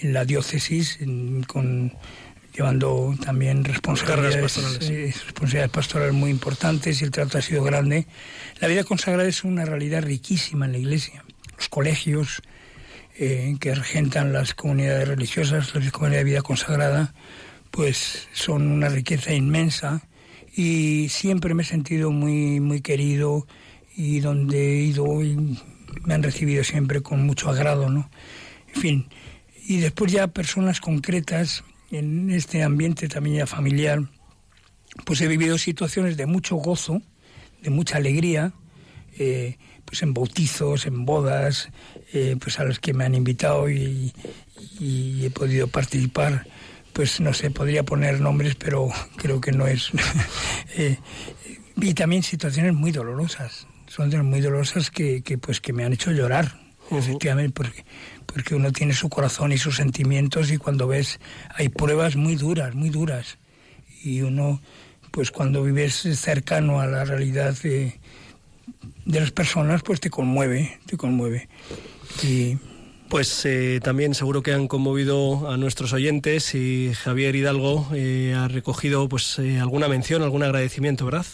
en 0.00 0.14
la 0.14 0.24
diócesis 0.24 0.98
con 1.46 1.92
llevando 2.54 3.14
también 3.24 3.64
responsabilidades 3.64 4.36
pastorales. 4.36 5.24
responsabilidades 5.24 5.70
pastorales 5.70 6.14
muy 6.14 6.30
importantes 6.30 7.00
y 7.00 7.04
el 7.04 7.10
trato 7.10 7.38
ha 7.38 7.42
sido 7.42 7.62
grande. 7.62 8.06
La 8.60 8.68
vida 8.68 8.84
consagrada 8.84 9.28
es 9.28 9.44
una 9.44 9.64
realidad 9.64 10.02
riquísima 10.02 10.66
en 10.66 10.72
la 10.72 10.78
Iglesia. 10.78 11.24
Los 11.56 11.68
colegios 11.68 12.42
eh, 13.18 13.56
que 13.60 13.74
regentan 13.74 14.32
las 14.32 14.54
comunidades 14.54 15.08
religiosas, 15.08 15.74
las 15.74 15.92
comunidades 15.92 16.24
de 16.24 16.30
vida 16.30 16.42
consagrada, 16.42 17.14
pues 17.70 18.28
son 18.32 18.70
una 18.70 18.88
riqueza 18.88 19.32
inmensa 19.32 20.02
y 20.54 21.08
siempre 21.08 21.54
me 21.54 21.62
he 21.62 21.66
sentido 21.66 22.10
muy, 22.10 22.60
muy 22.60 22.82
querido 22.82 23.46
y 23.96 24.20
donde 24.20 24.78
he 24.78 24.82
ido 24.82 25.22
y 25.22 25.58
me 26.04 26.14
han 26.14 26.22
recibido 26.22 26.64
siempre 26.64 27.00
con 27.00 27.24
mucho 27.24 27.48
agrado, 27.48 27.88
¿no? 27.88 28.10
En 28.74 28.80
fin, 28.80 29.08
y 29.66 29.78
después 29.78 30.12
ya 30.12 30.28
personas 30.28 30.80
concretas 30.80 31.64
en 31.92 32.30
este 32.30 32.62
ambiente 32.62 33.06
también 33.06 33.36
ya 33.36 33.46
familiar, 33.46 34.00
pues 35.04 35.20
he 35.20 35.28
vivido 35.28 35.58
situaciones 35.58 36.16
de 36.16 36.26
mucho 36.26 36.56
gozo, 36.56 37.02
de 37.62 37.70
mucha 37.70 37.98
alegría, 37.98 38.52
eh, 39.18 39.58
pues 39.84 40.02
en 40.02 40.14
bautizos, 40.14 40.86
en 40.86 41.04
bodas, 41.04 41.68
eh, 42.12 42.36
pues 42.40 42.58
a 42.58 42.64
los 42.64 42.78
que 42.78 42.94
me 42.94 43.04
han 43.04 43.14
invitado 43.14 43.70
y, 43.70 44.12
he 44.80 45.30
podido 45.30 45.68
participar. 45.68 46.46
Pues 46.92 47.20
no 47.20 47.32
sé, 47.32 47.50
podría 47.50 47.84
poner 47.84 48.20
nombres, 48.20 48.54
pero 48.54 48.88
creo 49.16 49.40
que 49.40 49.52
no 49.52 49.66
es. 49.66 49.90
Eh, 50.74 50.96
y 51.76 51.92
también 51.92 52.22
situaciones 52.22 52.72
muy 52.72 52.92
dolorosas, 52.92 53.66
son 53.86 54.08
muy 54.26 54.40
dolorosas 54.40 54.90
que, 54.90 55.22
que, 55.22 55.36
pues 55.36 55.60
que 55.60 55.74
me 55.74 55.84
han 55.84 55.92
hecho 55.92 56.10
llorar, 56.10 56.58
efectivamente, 56.90 57.52
porque 57.52 57.84
porque 58.32 58.54
uno 58.54 58.72
tiene 58.72 58.94
su 58.94 59.08
corazón 59.08 59.52
y 59.52 59.58
sus 59.58 59.76
sentimientos 59.76 60.50
y 60.50 60.56
cuando 60.56 60.88
ves 60.88 61.20
hay 61.54 61.68
pruebas 61.68 62.16
muy 62.16 62.36
duras, 62.36 62.74
muy 62.74 62.90
duras. 62.90 63.38
Y 64.02 64.22
uno, 64.22 64.60
pues 65.10 65.30
cuando 65.30 65.62
vives 65.62 65.94
cercano 66.16 66.80
a 66.80 66.86
la 66.86 67.04
realidad 67.04 67.54
de, 67.62 68.00
las 69.04 69.30
personas, 69.30 69.82
pues 69.82 70.00
te 70.00 70.10
conmueve, 70.10 70.78
te 70.86 70.96
conmueve. 70.96 71.48
Y 72.22 72.56
pues 73.08 73.44
eh, 73.44 73.80
también 73.82 74.14
seguro 74.14 74.42
que 74.42 74.54
han 74.54 74.68
conmovido 74.68 75.50
a 75.50 75.56
nuestros 75.58 75.92
oyentes 75.92 76.54
y 76.54 76.92
Javier 76.94 77.36
Hidalgo 77.36 77.88
eh, 77.94 78.34
ha 78.36 78.48
recogido 78.48 79.08
pues 79.08 79.38
eh, 79.38 79.60
alguna 79.60 79.88
mención, 79.88 80.22
algún 80.22 80.42
agradecimiento, 80.42 81.04
¿verdad? 81.04 81.26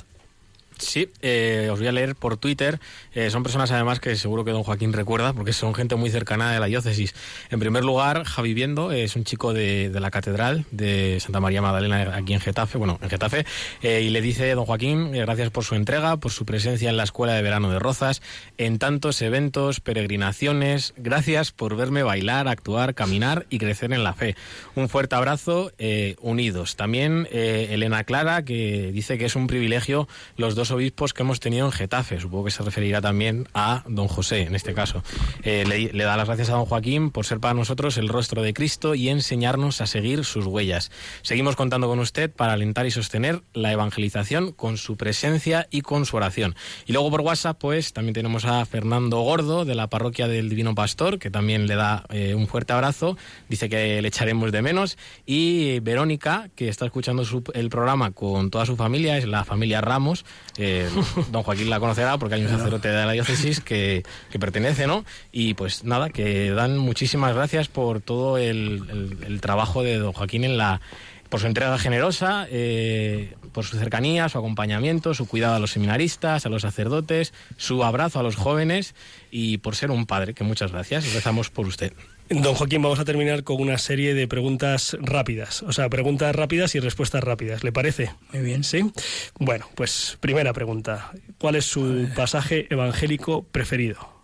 Sí, 0.79 1.11
eh, 1.23 1.69
os 1.73 1.79
voy 1.79 1.89
a 1.89 1.93
leer 1.93 2.15
por 2.15 2.37
Twitter. 2.37 2.79
Eh, 3.13 3.31
son 3.31 3.43
personas 3.43 3.71
además 3.73 3.99
que 3.99 4.15
seguro 4.17 4.45
que 4.45 4.53
don 4.53 4.63
Joaquín 4.63 4.93
recuerda 4.93 5.33
porque 5.33 5.53
son 5.53 5.75
gente 5.75 5.97
muy 5.97 6.11
cercana 6.11 6.53
de 6.53 6.61
la 6.61 6.67
diócesis. 6.67 7.15
En 7.51 7.59
primer 7.59 7.85
lugar, 7.85 8.25
Javi 8.25 8.55
Viendo 8.55 8.93
es 8.93 9.17
un 9.17 9.25
chico 9.25 9.53
de, 9.53 9.91
la 9.99 10.11
Catedral 10.11 10.65
de 10.71 11.19
Santa 11.21 11.41
María 11.41 11.61
Magdalena 11.61 12.15
aquí 12.15 12.33
en 12.33 12.41
Getafe, 12.41 12.79
bueno, 12.79 12.99
en 13.03 13.11
Getafe, 13.11 13.45
eh, 13.83 14.03
y 14.03 14.11
le 14.11 14.21
dice 14.21 14.55
don 14.55 14.67
Joaquín, 14.67 15.11
gracias 15.11 15.51
por 15.51 15.65
su 15.65 15.75
entrega, 15.75 16.17
por 16.19 16.31
su 16.31 16.45
presencia 16.45 16.91
en 16.91 16.97
la 16.97 17.03
Escuela 17.03 17.35
de 17.35 17.43
Verano 17.43 17.71
de 17.71 17.81
Rozas, 17.81 18.23
en 18.57 18.79
tantos 18.79 19.21
eventos, 19.23 19.81
peregrinaciones, 19.81 20.95
gracias 20.97 21.51
por 21.51 21.77
verme 21.77 22.05
bailar, 22.05 22.47
actuar, 22.47 22.95
caminar 22.95 23.47
y 23.51 23.59
crecer 23.59 23.93
en 23.93 24.05
la 24.05 24.15
fe. 24.15 24.37
Un 24.77 24.89
fuerte 24.89 25.17
abrazo, 25.17 25.73
unidos. 26.21 26.77
También 26.77 27.27
Elena 27.33 28.05
Clara, 28.05 28.45
que 28.45 28.93
dice 28.93 29.19
que 29.19 29.25
es 29.25 29.35
un 29.35 29.49
privilegio 29.49 30.07
los 30.37 30.55
dos 30.55 30.68
obispos 30.71 31.15
que 31.15 31.23
hemos 31.23 31.41
tenido 31.41 31.67
en 31.67 31.73
Getafe. 31.73 32.21
Supongo 32.21 32.45
que 32.45 32.51
se 32.51 32.63
referirá 32.63 33.01
también 33.01 33.49
a 33.55 33.85
don 33.89 34.09
José, 34.09 34.43
en 34.43 34.55
este 34.55 34.75
caso. 34.75 35.03
Eh, 35.43 35.65
le, 35.67 35.93
le, 35.93 36.05
da 36.05 36.17
las 36.17 36.27
gracias 36.27 36.51
a 36.51 36.53
don 36.53 36.67
Joaquín 36.67 37.11
por 37.11 37.27
ser 37.27 37.41
para 37.41 37.55
nosotros 37.55 37.99
el 37.99 38.09
rostro 38.09 38.43
de 38.43 38.53
Cristo 38.55 38.95
y 38.95 39.09
enseñarnos 39.09 39.81
a 39.81 39.87
seguir 39.87 40.25
sus 40.25 40.47
huellas. 40.47 40.91
Seguimos 41.23 41.57
contando 41.57 41.89
con 41.89 41.99
usted 41.99 42.31
para 42.31 42.53
alentar 42.53 42.87
y 42.87 42.91
sostener 42.91 43.43
la 43.53 43.73
evangelización 43.73 44.53
con 44.53 44.77
su 44.77 44.97
presencia 44.97 45.67
y 45.71 45.83
con 45.83 46.07
su 46.07 46.17
oración. 46.17 46.55
Y 46.87 46.93
luego 46.93 47.11
por 47.11 47.21
WhatsApp, 47.23 47.59
pues 47.59 47.93
también 47.93 48.15
tenemos 48.15 48.45
a 48.45 48.65
Fernando 48.67 49.21
Gordo 49.21 49.65
de 49.65 49.75
la 49.75 49.89
parroquia 49.89 50.29
del 50.29 50.49
Divino 50.49 50.75
Pastor, 50.75 51.19
que 51.19 51.31
también 51.31 51.67
le 51.67 51.75
da 51.75 52.05
eh, 52.11 52.35
un 52.35 52.47
fuerte 52.47 52.73
abrazo. 52.73 53.17
Dice 53.49 53.69
que 53.69 54.01
le 54.03 54.09
echaremos 54.09 54.53
de 54.53 54.63
menos. 54.63 54.99
Y 55.27 55.81
Verónica, 55.81 56.51
que 56.55 56.69
está 56.69 56.87
escuchando 56.87 57.25
su, 57.25 57.43
el 57.55 57.71
programa 57.71 58.11
con 58.13 58.51
toda 58.51 58.67
su 58.67 58.77
familia, 58.77 59.17
es 59.19 59.27
la 59.27 59.45
familia 59.45 59.81
Ramos. 59.81 60.25
Eh, 60.59 60.89
don 61.31 61.43
Joaquín 61.43 61.71
la 61.71 61.81
conocerá 61.81 62.19
porque 62.19 62.35
hay 62.35 62.43
un 62.43 62.51
sacerdote 62.51 62.89
de 62.89 63.07
la 63.07 63.13
diócesis 63.13 63.61
que, 63.61 64.03
que, 64.31 64.39
pertenece, 64.39 64.87
¿no? 64.87 65.05
Y 65.33 65.55
pues 65.55 65.85
nada, 65.85 66.11
que 66.11 66.51
dan 66.51 66.77
muchísimas 66.79 67.35
gracias 67.35 67.69
por 67.69 68.01
todo 68.01 68.39
el, 68.39 68.83
el, 68.91 69.25
el 69.25 69.41
trabajo 69.41 69.83
de 69.83 69.99
don 69.99 70.13
Joaquín 70.13 70.45
en 70.45 70.59
la 70.59 70.81
por 71.29 71.41
su 71.41 71.47
entrega 71.47 71.79
generosa, 71.79 72.47
eh, 72.51 73.35
por 73.53 73.65
su 73.65 73.77
cercanía, 73.77 74.29
su 74.29 74.39
acompañamiento, 74.39 75.15
su 75.15 75.27
cuidado 75.27 75.57
a 75.57 75.59
los 75.59 75.73
seminaristas, 75.73 76.47
a 76.47 76.49
los 76.49 76.63
sacerdotes, 76.63 77.35
su 77.57 77.85
abrazo 77.85 78.21
a 78.21 78.23
los 78.23 78.37
jóvenes 78.37 78.95
y 79.31 79.59
por 79.59 79.77
ser 79.77 79.91
un 79.91 80.07
padre, 80.07 80.35
que 80.35 80.45
muchas 80.45 80.73
gracias. 80.73 81.13
Rezamos 81.13 81.51
por 81.51 81.67
usted. 81.67 81.93
Don 82.31 82.55
Joaquín, 82.55 82.83
vamos 82.83 82.99
a 82.99 83.07
terminar 83.07 83.43
con 83.43 83.61
una 83.61 83.79
serie 83.79 84.13
de 84.13 84.29
preguntas 84.29 84.97
rápidas, 85.01 85.63
o 85.63 85.73
sea, 85.73 85.89
preguntas 85.89 86.37
rápidas 86.37 86.75
y 86.75 86.81
respuestas 86.81 87.25
rápidas, 87.25 87.65
¿le 87.65 87.73
parece? 87.73 88.13
Muy 88.33 88.43
bien. 88.43 88.65
¿Sí? 88.65 88.93
Bueno, 89.39 89.67
pues 89.75 90.19
primera 90.21 90.53
pregunta, 90.53 91.11
¿cuál 91.39 91.55
es 91.55 91.65
su 91.65 92.07
pasaje 92.15 92.67
evangélico 92.69 93.45
preferido? 93.45 94.19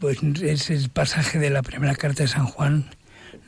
Pues 0.00 0.18
es 0.42 0.70
el 0.70 0.90
pasaje 0.90 1.38
de 1.38 1.50
la 1.50 1.62
primera 1.62 1.94
carta 1.94 2.24
de 2.24 2.28
San 2.28 2.46
Juan. 2.46 2.90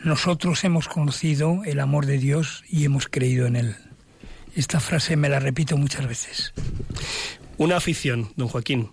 Nosotros 0.05 0.63
hemos 0.63 0.87
conocido 0.87 1.63
el 1.65 1.81
amor 1.81 2.07
de 2.07 2.19
Dios 2.19 2.63
y 2.69 2.85
hemos 2.85 3.09
creído 3.09 3.47
en 3.47 3.57
él. 3.57 3.77
Esta 4.55 4.79
frase 4.79 5.17
me 5.17 5.29
la 5.29 5.41
repito 5.41 5.77
muchas 5.77 6.07
veces. 6.07 6.53
Una 7.59 7.77
afición, 7.79 8.33
don 8.37 8.47
Joaquín. 8.47 8.93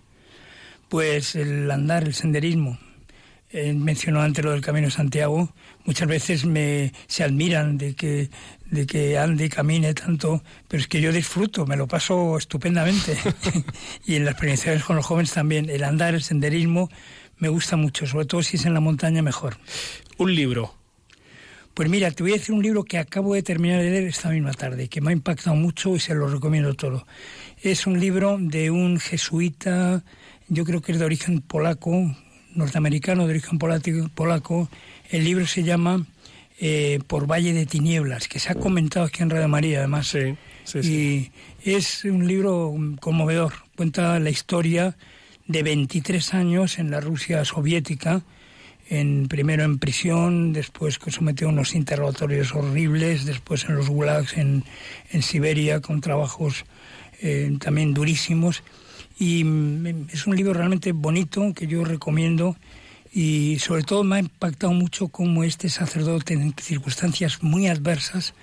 Pues 0.88 1.36
el 1.36 1.70
andar, 1.70 2.02
el 2.02 2.14
senderismo. 2.14 2.80
Eh, 3.52 3.74
mencionó 3.74 4.22
antes 4.22 4.42
lo 4.42 4.52
del 4.52 4.62
Camino 4.62 4.86
de 4.86 4.92
Santiago. 4.92 5.52
Muchas 5.84 6.08
veces 6.08 6.46
me 6.46 6.92
se 7.06 7.22
admiran 7.22 7.76
de 7.76 7.94
que 7.94 8.30
de 8.70 8.86
que 8.86 9.18
ande 9.18 9.44
y 9.44 9.48
camine 9.50 9.92
tanto, 9.92 10.42
pero 10.66 10.80
es 10.80 10.88
que 10.88 11.02
yo 11.02 11.12
disfruto, 11.12 11.66
me 11.66 11.76
lo 11.76 11.86
paso 11.86 12.38
estupendamente. 12.38 13.16
y 14.06 14.16
en 14.16 14.24
las 14.24 14.34
prevenciones 14.36 14.82
con 14.82 14.96
los 14.96 15.04
jóvenes 15.04 15.32
también. 15.32 15.68
El 15.68 15.84
andar, 15.84 16.14
el 16.14 16.22
senderismo, 16.22 16.88
me 17.36 17.48
gusta 17.48 17.76
mucho, 17.76 18.06
sobre 18.06 18.24
todo 18.24 18.42
si 18.42 18.56
es 18.56 18.64
en 18.64 18.72
la 18.72 18.80
montaña 18.80 19.20
mejor. 19.20 19.58
Un 20.16 20.34
libro. 20.34 20.74
Pues 21.74 21.88
mira, 21.88 22.10
te 22.10 22.22
voy 22.22 22.32
a 22.32 22.36
decir 22.36 22.54
un 22.54 22.62
libro 22.62 22.84
que 22.84 22.98
acabo 22.98 23.34
de 23.34 23.42
terminar 23.42 23.80
de 23.80 23.90
leer 23.90 24.06
esta 24.06 24.28
misma 24.28 24.52
tarde, 24.52 24.88
que 24.88 25.00
me 25.00 25.10
ha 25.10 25.12
impactado 25.12 25.56
mucho 25.56 25.94
y 25.96 26.00
se 26.00 26.14
lo 26.14 26.28
recomiendo 26.28 26.74
todo. 26.74 27.06
Es 27.62 27.86
un 27.86 27.98
libro 27.98 28.38
de 28.38 28.70
un 28.70 28.98
jesuita, 28.98 30.04
yo 30.48 30.64
creo 30.64 30.82
que 30.82 30.92
es 30.92 30.98
de 30.98 31.04
origen 31.04 31.40
polaco, 31.40 32.14
norteamericano 32.54 33.26
de 33.26 33.30
origen 33.30 33.58
polaco. 33.58 34.68
El 35.10 35.24
libro 35.24 35.46
se 35.46 35.62
llama 35.62 36.06
eh, 36.58 37.00
Por 37.06 37.26
Valle 37.30 37.52
de 37.52 37.66
Tinieblas, 37.66 38.28
que 38.28 38.38
se 38.38 38.52
ha 38.52 38.54
comentado 38.54 39.06
aquí 39.06 39.22
en 39.22 39.30
Radio 39.30 39.48
María, 39.48 39.78
además. 39.78 40.08
Sí, 40.08 40.36
sí, 40.64 40.82
sí. 40.82 41.32
Y 41.64 41.72
es 41.72 42.04
un 42.04 42.26
libro 42.26 42.74
conmovedor. 43.00 43.52
Cuenta 43.76 44.18
la 44.18 44.30
historia 44.30 44.96
de 45.46 45.62
23 45.62 46.34
años 46.34 46.78
en 46.78 46.90
la 46.90 47.00
Rusia 47.00 47.44
soviética, 47.44 48.22
en, 48.88 49.28
primero 49.28 49.64
en 49.64 49.78
prisión, 49.78 50.52
después 50.52 50.98
sometió 51.08 51.48
a 51.48 51.50
unos 51.50 51.74
interrogatorios 51.74 52.54
horribles, 52.54 53.24
después 53.24 53.64
en 53.64 53.76
los 53.76 53.88
gulags 53.88 54.36
en, 54.36 54.64
en 55.10 55.22
Siberia 55.22 55.80
con 55.80 56.00
trabajos 56.00 56.64
eh, 57.20 57.56
también 57.60 57.94
durísimos. 57.94 58.62
Y 59.22 59.46
es 60.12 60.26
un 60.26 60.34
libro 60.34 60.52
realmente 60.52 60.90
bonito 60.90 61.54
que 61.54 61.68
yo 61.68 61.84
recomiendo 61.84 62.56
y 63.12 63.56
sobre 63.60 63.84
todo 63.84 64.02
me 64.02 64.16
ha 64.16 64.18
impactado 64.18 64.72
mucho 64.72 65.06
cómo 65.06 65.44
este 65.44 65.68
sacerdote 65.68 66.34
en 66.34 66.52
circunstancias 66.60 67.40
muy 67.40 67.68
adversas, 67.68 68.34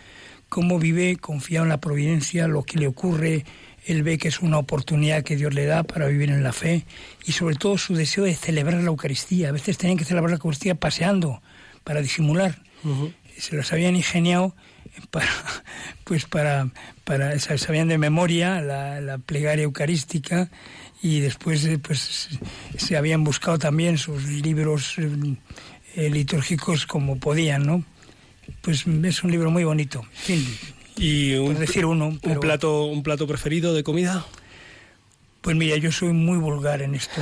cómo 0.48 0.80
vive 0.80 1.18
confiado 1.18 1.66
en 1.66 1.70
la 1.70 1.82
providencia, 1.82 2.48
lo 2.48 2.64
que 2.64 2.80
le 2.80 2.88
ocurre, 2.88 3.44
él 3.88 4.04
ve 4.04 4.18
que 4.18 4.30
es 4.30 4.40
una 4.40 4.58
oportunidad 4.58 5.24
que 5.24 5.36
Dios 5.36 5.54
le 5.54 5.66
da 5.66 5.84
para 5.84 6.08
vivir 6.08 6.30
en 6.30 6.44
la 6.44 6.54
fe 6.54 6.86
y 7.26 7.34
sobre 7.34 7.56
todo 7.56 7.78
su 7.78 7.94
deseo 7.94 8.24
de 8.24 8.36
celebrar 8.36 8.82
la 8.82 8.88
Eucaristía. 8.88 9.50
A 9.50 9.52
veces 9.52 9.78
tenían 9.78 9.98
que 9.98 10.06
celebrar 10.06 10.30
la 10.30 10.38
Eucaristía 10.38 10.76
paseando 10.76 11.42
para 11.84 12.02
disimular. 12.02 12.62
Uh 12.86 12.88
-huh. 12.88 13.14
Se 13.38 13.54
los 13.58 13.74
habían 13.74 13.98
ingeniado 13.98 14.56
para, 15.12 15.30
pues 16.04 16.26
para, 16.26 16.70
para 17.04 17.40
sabían 17.40 17.88
de 17.88 17.98
memoria 17.98 18.62
la, 18.62 19.02
la 19.02 19.18
plegaria 19.18 19.64
eucarística 19.64 20.50
y 21.02 21.20
después 21.20 21.68
pues 21.82 22.30
se 22.78 22.98
habían 22.98 23.24
buscado 23.24 23.58
también 23.58 23.98
sus 23.98 24.24
libros 24.26 24.96
eh, 25.96 26.10
litúrgicos 26.10 26.86
como 26.86 27.20
podían, 27.20 27.66
¿no? 27.66 27.84
Pues 28.62 28.86
es 28.88 29.24
un 29.24 29.32
libro 29.32 29.52
muy 29.52 29.64
bonito. 29.64 30.04
Fin, 30.14 30.46
¿Y 30.98 31.36
un, 31.36 31.56
decir 31.56 31.86
uno, 31.86 32.18
pero... 32.22 32.36
un, 32.36 32.40
plato, 32.42 32.86
un 32.86 33.04
plato 33.04 33.26
preferido 33.28 33.74
de 33.74 33.84
comida? 33.84 34.26
Pues 35.42 35.56
mira, 35.56 35.78
yo 35.78 35.92
soy 35.92 36.12
muy 36.12 36.38
vulgar 36.38 36.82
en 36.82 36.96
esto. 36.96 37.22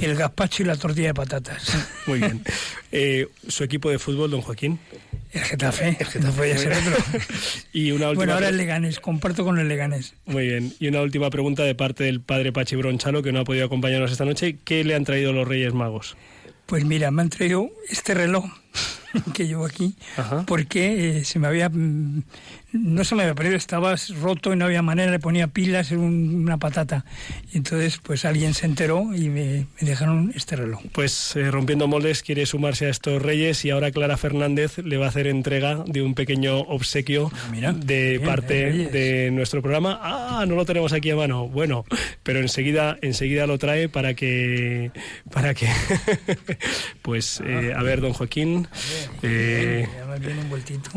El 0.00 0.14
gazpacho 0.14 0.62
y 0.62 0.66
la 0.66 0.76
tortilla 0.76 1.08
de 1.08 1.14
patatas. 1.14 1.76
Muy 2.06 2.20
bien. 2.20 2.42
Eh, 2.90 3.28
¿Su 3.48 3.64
equipo 3.64 3.90
de 3.90 3.98
fútbol, 3.98 4.30
don 4.30 4.40
Joaquín? 4.40 4.78
El 5.30 5.42
Getafe, 5.42 5.98
el 6.00 6.06
Getafe 6.06 6.48
ya 6.48 6.56
será 6.56 6.78
otro. 6.78 6.96
y 7.74 7.90
una 7.90 8.06
última 8.06 8.14
bueno, 8.14 8.32
ahora 8.32 8.48
el 8.48 8.56
Leganés, 8.56 8.98
comparto 8.98 9.44
con 9.44 9.58
el 9.58 9.68
Leganés. 9.68 10.14
Muy 10.24 10.46
bien. 10.46 10.72
Y 10.80 10.88
una 10.88 11.02
última 11.02 11.28
pregunta 11.28 11.64
de 11.64 11.74
parte 11.74 12.04
del 12.04 12.22
padre 12.22 12.50
Pachi 12.50 12.76
Bronchalo, 12.76 13.22
que 13.22 13.30
no 13.30 13.40
ha 13.40 13.44
podido 13.44 13.66
acompañarnos 13.66 14.10
esta 14.10 14.24
noche. 14.24 14.56
¿Qué 14.64 14.84
le 14.84 14.94
han 14.94 15.04
traído 15.04 15.34
los 15.34 15.46
Reyes 15.46 15.74
Magos? 15.74 16.16
Pues 16.64 16.86
mira, 16.86 17.10
me 17.10 17.20
han 17.20 17.28
traído 17.28 17.70
este 17.90 18.14
reloj 18.14 18.46
que 19.34 19.46
llevo 19.46 19.64
aquí, 19.64 19.94
Ajá. 20.16 20.44
porque 20.46 21.18
eh, 21.18 21.24
se 21.24 21.38
me 21.38 21.46
había, 21.48 21.68
mm, 21.68 22.22
no 22.72 23.04
se 23.04 23.14
me 23.14 23.22
había 23.22 23.34
perdido, 23.34 23.56
estaba 23.56 23.94
roto 24.20 24.52
y 24.52 24.56
no 24.56 24.66
había 24.66 24.82
manera, 24.82 25.10
le 25.10 25.18
ponía 25.18 25.46
pilas, 25.48 25.90
era 25.90 26.00
un, 26.00 26.42
una 26.42 26.58
patata. 26.58 27.04
Y 27.52 27.56
entonces, 27.56 27.98
pues 28.02 28.24
alguien 28.26 28.52
se 28.52 28.66
enteró 28.66 29.14
y 29.14 29.30
me, 29.30 29.66
me 29.80 29.88
dejaron 29.88 30.32
este 30.36 30.56
reloj. 30.56 30.82
Pues 30.92 31.34
eh, 31.36 31.50
Rompiendo 31.50 31.88
Moldes 31.88 32.22
quiere 32.22 32.44
sumarse 32.44 32.86
a 32.86 32.90
estos 32.90 33.22
reyes 33.22 33.64
y 33.64 33.70
ahora 33.70 33.90
Clara 33.90 34.16
Fernández 34.18 34.78
le 34.78 34.98
va 34.98 35.06
a 35.06 35.08
hacer 35.08 35.26
entrega 35.26 35.82
de 35.86 36.02
un 36.02 36.14
pequeño 36.14 36.58
obsequio 36.58 37.30
Ah, 37.34 37.48
mira, 37.50 37.72
de 37.72 38.18
bien, 38.18 38.22
parte 38.24 38.70
de 38.88 39.30
nuestro 39.30 39.62
programa. 39.62 39.98
Ah, 40.02 40.44
no 40.46 40.54
lo 40.54 40.66
tenemos 40.66 40.92
aquí 40.92 41.10
a 41.10 41.16
mano. 41.16 41.48
Bueno, 41.48 41.84
pero 42.22 42.40
enseguida, 42.40 42.98
enseguida 43.00 43.46
lo 43.46 43.56
trae 43.58 43.88
para 43.88 44.12
que, 44.14 44.90
para 45.30 45.54
que, 45.54 45.68
pues, 47.02 47.40
eh, 47.44 47.72
a 47.74 47.82
ver, 47.82 48.00
don 48.00 48.12
Joaquín. 48.12 48.57
Eh, 49.22 49.88
Además 49.96 50.20
viene 50.20 50.40
un 50.40 50.50
vueltito. 50.50 50.90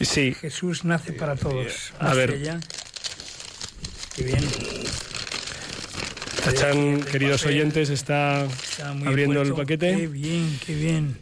sí, 0.00 0.34
Jesús 0.34 0.84
nace 0.84 1.12
para 1.12 1.36
todos. 1.36 1.92
a 1.98 2.14
ver. 2.14 2.38
Qué 4.14 4.24
bien. 4.24 4.44
Tachán, 6.44 7.02
queridos 7.02 7.42
papel. 7.42 7.56
oyentes, 7.56 7.90
está 7.90 8.44
Está 8.44 8.92
muy 8.94 9.08
abriendo 9.08 9.42
el 9.42 9.54
paquete. 9.54 9.96
Qué 9.96 10.06
bien, 10.06 10.58
qué 10.64 10.74
bien. 10.74 11.18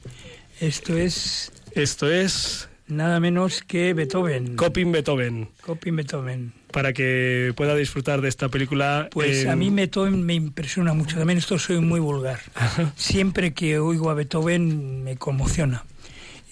Esto 0.60 0.96
es 0.96 1.52
Esto 1.72 2.10
es 2.10 2.68
nada 2.88 3.20
menos 3.20 3.62
que 3.62 3.92
Beethoven. 3.94 4.56
Coping 4.56 4.92
Beethoven, 4.92 5.48
Coping 5.62 5.96
Beethoven. 5.96 6.52
para 6.72 6.92
que 6.92 7.52
pueda 7.56 7.74
disfrutar 7.74 8.20
de 8.20 8.28
esta 8.28 8.48
película. 8.48 9.08
Pues 9.10 9.42
en- 9.44 9.50
a 9.50 9.56
mí 9.56 9.70
Beethoven 9.70 10.24
me 10.24 10.34
impresiona 10.34 10.92
mucho. 10.94 11.16
También 11.18 11.38
esto 11.38 11.58
soy 11.58 11.80
muy 11.80 12.00
vulgar. 12.00 12.40
Siempre 12.96 13.52
que 13.54 13.78
oigo 13.78 14.10
a 14.10 14.14
Beethoven 14.14 15.04
me 15.04 15.16
conmociona. 15.16 15.84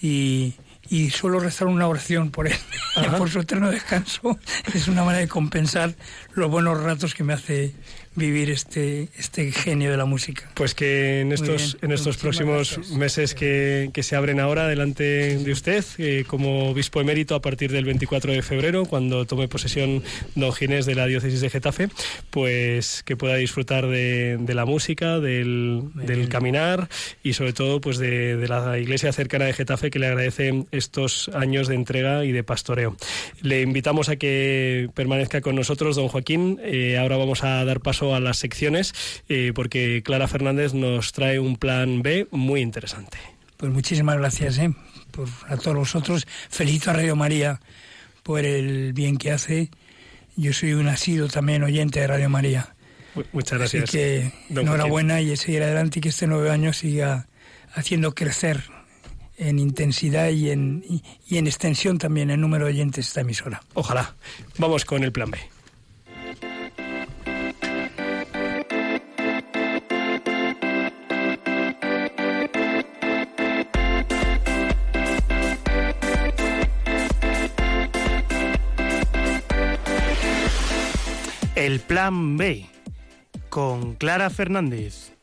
Y, 0.01 0.53
y 0.89 1.09
suelo 1.09 1.39
rezar 1.39 1.67
una 1.67 1.87
oración 1.87 2.31
por 2.31 2.47
él, 2.47 2.57
por 3.17 3.29
su 3.29 3.39
eterno 3.39 3.71
descanso. 3.71 4.37
Es 4.73 4.87
una 4.87 5.03
manera 5.03 5.21
de 5.21 5.27
compensar 5.27 5.95
los 6.33 6.49
buenos 6.51 6.81
ratos 6.81 7.13
que 7.15 7.23
me 7.23 7.33
hace 7.33 7.73
vivir 8.15 8.49
este, 8.49 9.09
este 9.17 9.51
genio 9.51 9.91
de 9.91 9.97
la 9.97 10.05
música. 10.05 10.49
Pues 10.53 10.73
que 10.73 11.21
en 11.21 11.31
estos, 11.31 11.77
en 11.81 11.91
estos 11.91 12.17
próximos 12.17 12.89
meses 12.91 13.35
que, 13.35 13.89
que, 13.93 14.03
se 14.03 14.15
abren 14.15 14.39
ahora 14.39 14.67
delante 14.67 15.37
de 15.37 15.51
usted, 15.51 15.83
eh, 15.97 16.23
como 16.27 16.69
obispo 16.69 17.01
emérito 17.01 17.35
a 17.35 17.41
partir 17.41 17.71
del 17.71 17.85
24 17.85 18.31
de 18.31 18.41
febrero, 18.41 18.85
cuando 18.85 19.25
tome 19.25 19.47
posesión 19.47 20.03
don 20.35 20.53
Ginés 20.53 20.85
de 20.85 20.95
la 20.95 21.05
diócesis 21.05 21.41
de 21.41 21.49
Getafe, 21.49 21.89
pues 22.29 23.03
que 23.03 23.17
pueda 23.17 23.35
disfrutar 23.35 23.87
de, 23.87 24.37
de 24.39 24.53
la 24.53 24.65
música, 24.65 25.19
del, 25.19 25.83
del, 25.95 26.29
caminar 26.29 26.89
y 27.23 27.33
sobre 27.33 27.53
todo 27.53 27.81
pues 27.81 27.97
de, 27.97 28.37
de, 28.37 28.47
la 28.47 28.79
iglesia 28.79 29.11
cercana 29.11 29.45
de 29.45 29.53
Getafe 29.53 29.91
que 29.91 29.99
le 29.99 30.07
agradece 30.07 30.65
estos 30.71 31.29
años 31.33 31.67
de 31.67 31.75
entrega 31.75 32.25
y 32.25 32.31
de 32.31 32.43
pastoreo. 32.43 32.95
Le 33.41 33.61
invitamos 33.61 34.09
a 34.09 34.15
que 34.15 34.89
permanezca 34.93 35.41
con 35.41 35.55
nosotros, 35.55 35.95
don 35.95 36.07
Joaquín. 36.07 36.59
Eh, 36.63 36.97
ahora 36.97 37.17
vamos 37.17 37.43
a 37.43 37.63
dar 37.65 37.79
paso 37.79 38.04
a 38.13 38.19
las 38.19 38.37
secciones 38.37 38.93
eh, 39.29 39.53
porque 39.55 40.03
Clara 40.03 40.27
Fernández 40.27 40.73
nos 40.73 41.13
trae 41.13 41.39
un 41.39 41.55
plan 41.55 42.03
B 42.03 42.27
muy 42.31 42.61
interesante. 42.61 43.17
Pues 43.57 43.71
muchísimas 43.71 44.17
gracias 44.17 44.57
¿eh? 44.57 44.73
por, 45.11 45.29
a 45.47 45.57
todos 45.57 45.77
vosotros. 45.77 46.27
Felicito 46.49 46.91
a 46.91 46.93
Radio 46.93 47.15
María 47.15 47.61
por 48.21 48.43
el 48.43 48.93
bien 48.93 49.17
que 49.17 49.31
hace. 49.31 49.71
Yo 50.35 50.51
soy 50.51 50.73
un 50.73 50.87
asido 50.87 51.29
también 51.29 51.63
oyente 51.63 52.01
de 52.01 52.07
Radio 52.07 52.29
María. 52.29 52.75
Muchas 53.31 53.57
gracias. 53.57 53.83
Así 53.85 53.97
que 53.97 54.31
enhorabuena 54.49 55.21
y 55.21 55.35
seguir 55.37 55.63
adelante 55.63 55.99
y 55.99 56.01
que 56.01 56.09
este 56.09 56.27
nuevo 56.27 56.49
año 56.51 56.73
siga 56.73 57.27
haciendo 57.73 58.13
crecer 58.13 58.63
en 59.37 59.59
intensidad 59.59 60.29
y 60.29 60.49
en, 60.49 60.83
y, 60.87 61.03
y 61.27 61.37
en 61.37 61.47
extensión 61.47 61.97
también 61.97 62.29
el 62.29 62.41
número 62.41 62.65
de 62.65 62.71
oyentes 62.71 63.05
de 63.05 63.09
esta 63.09 63.21
emisora. 63.21 63.61
Ojalá. 63.73 64.15
Vamos 64.57 64.85
con 64.85 65.03
el 65.03 65.11
plan 65.11 65.31
B. 65.31 65.54
El 81.65 81.79
plan 81.79 82.37
B 82.37 82.69
con 83.49 83.95
Clara 83.95 84.29
Fernández. 84.29 85.13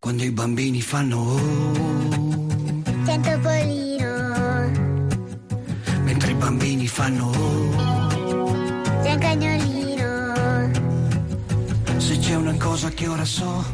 Quando 0.00 0.24
i 0.24 0.30
bambini 0.30 0.80
fanno 0.80 1.91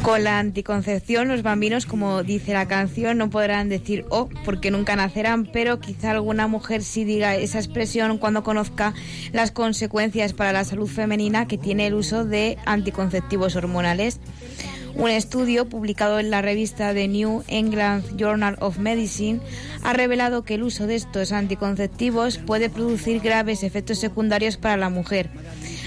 Con 0.03 0.25
la 0.25 0.41
anticoncepción, 0.41 1.29
los 1.29 1.45
bambinos, 1.45 1.87
como 1.87 2.25
dice 2.25 2.53
la 2.53 2.67
canción, 2.67 3.17
no 3.17 3.31
podrán 3.31 3.69
decir 3.69 4.05
oh, 4.11 4.29
porque 4.45 4.73
nunca 4.73 4.97
nacerán, 4.97 5.47
pero 5.47 5.79
quizá 5.79 6.11
alguna 6.11 6.49
mujer 6.49 6.83
sí 6.83 7.05
diga 7.05 7.37
esa 7.37 7.59
expresión 7.59 8.19
cuando 8.19 8.43
conozca 8.43 8.95
las 9.33 9.53
consecuencias 9.53 10.33
para 10.33 10.53
la 10.53 10.65
salud 10.65 10.89
femenina 10.89 11.47
que 11.47 11.59
tiene 11.59 11.87
el 11.87 11.95
uso 11.95 12.25
de 12.25 12.59
anticonceptivos 12.67 13.55
hormonales. 13.55 14.19
Un 14.97 15.11
estudio 15.11 15.69
publicado 15.69 16.19
en 16.19 16.31
la 16.31 16.43
revista 16.43 16.93
The 16.93 17.07
New 17.07 17.45
England 17.47 18.17
Journal 18.17 18.57
of 18.59 18.79
Medicine 18.79 19.39
ha 19.85 19.93
revelado 19.93 20.43
que 20.43 20.55
el 20.55 20.65
uso 20.65 20.89
de 20.89 20.97
estos 20.97 21.31
anticonceptivos 21.31 22.39
puede 22.39 22.69
producir 22.69 23.21
graves 23.21 23.63
efectos 23.63 24.01
secundarios 24.01 24.57
para 24.57 24.77
la 24.77 24.89
mujer. 24.89 25.31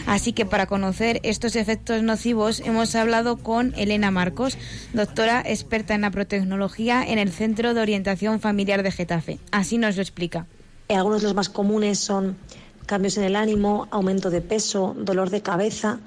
Así 0.08 0.34
que 0.34 0.46
para 0.46 0.66
conocer 0.66 1.20
estos 1.24 1.56
efectos 1.56 2.04
nocivos 2.04 2.62
hemos 2.66 2.96
hablado 2.96 3.38
con 3.38 3.74
Elena 3.78 4.12
Marcos, 4.12 4.58
doctora 4.94 5.42
experta 5.46 5.94
en 5.96 6.04
aprotecnología 6.04 7.04
en 7.04 7.20
el 7.20 7.32
Centro 7.32 7.74
de 7.74 7.82
Orientación 7.82 8.40
Familiar 8.40 8.84
de 8.84 8.92
Getafe. 8.92 9.40
Así 9.52 9.78
nos 9.78 9.96
lo 9.96 10.02
explica. 10.02 10.48
Algunos 10.90 11.22
de 11.22 11.28
los 11.28 11.36
más 11.36 11.50
comunes 11.50 12.00
son 12.00 12.38
cambios 12.86 13.18
en 13.18 13.24
el 13.24 13.36
ánimo, 13.36 13.88
aumento 13.92 14.30
de 14.30 14.42
peso, 14.42 14.96
dolor 14.98 15.30
de 15.30 15.42
cabeza. 15.42 16.00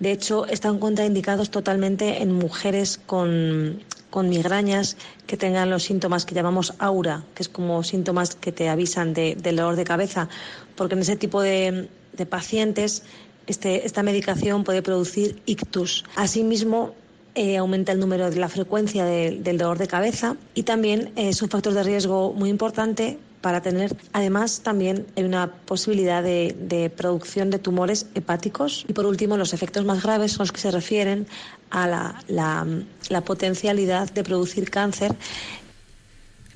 De 0.00 0.10
hecho, 0.10 0.46
están 0.46 0.80
contraindicados 0.80 1.50
totalmente 1.50 2.22
en 2.22 2.32
mujeres 2.32 2.98
con, 3.06 3.80
con 4.10 4.28
migrañas 4.28 4.96
que 5.28 5.36
tengan 5.36 5.70
los 5.70 5.84
síntomas 5.84 6.24
que 6.24 6.34
llamamos 6.34 6.74
aura, 6.78 7.24
que 7.34 7.44
es 7.44 7.48
como 7.48 7.84
síntomas 7.84 8.34
que 8.34 8.50
te 8.50 8.68
avisan 8.68 9.14
de, 9.14 9.36
del 9.36 9.56
dolor 9.56 9.76
de 9.76 9.84
cabeza, 9.84 10.28
porque 10.74 10.94
en 10.94 11.02
ese 11.02 11.14
tipo 11.14 11.40
de, 11.40 11.88
de 12.12 12.26
pacientes 12.26 13.04
este, 13.46 13.86
esta 13.86 14.02
medicación 14.02 14.64
puede 14.64 14.82
producir 14.82 15.40
ictus. 15.46 16.04
Asimismo, 16.16 16.94
eh, 17.34 17.56
aumenta 17.56 17.92
el 17.92 18.00
número 18.00 18.30
de 18.30 18.36
la 18.36 18.48
frecuencia 18.48 19.04
de, 19.04 19.38
del 19.40 19.56
dolor 19.56 19.78
de 19.78 19.88
cabeza 19.88 20.36
y 20.54 20.64
también 20.64 21.12
eh, 21.16 21.30
es 21.30 21.40
un 21.40 21.48
factor 21.48 21.72
de 21.72 21.82
riesgo 21.82 22.34
muy 22.34 22.50
importante 22.50 23.18
para 23.40 23.60
tener, 23.60 23.96
además, 24.12 24.60
también 24.62 25.06
hay 25.16 25.24
una 25.24 25.50
posibilidad 25.50 26.22
de, 26.22 26.54
de, 26.60 26.90
producción 26.90 27.50
de 27.50 27.58
tumores 27.58 28.06
hepáticos. 28.14 28.84
Y 28.86 28.92
por 28.92 29.04
último, 29.04 29.36
los 29.36 29.52
efectos 29.52 29.84
más 29.84 30.02
graves 30.02 30.32
son 30.32 30.44
los 30.44 30.52
que 30.52 30.60
se 30.60 30.70
refieren 30.70 31.26
a 31.70 32.14
la 32.28 33.20
potencialidad 33.22 34.12
de 34.12 34.22
producir 34.22 34.70
cáncer 34.70 35.16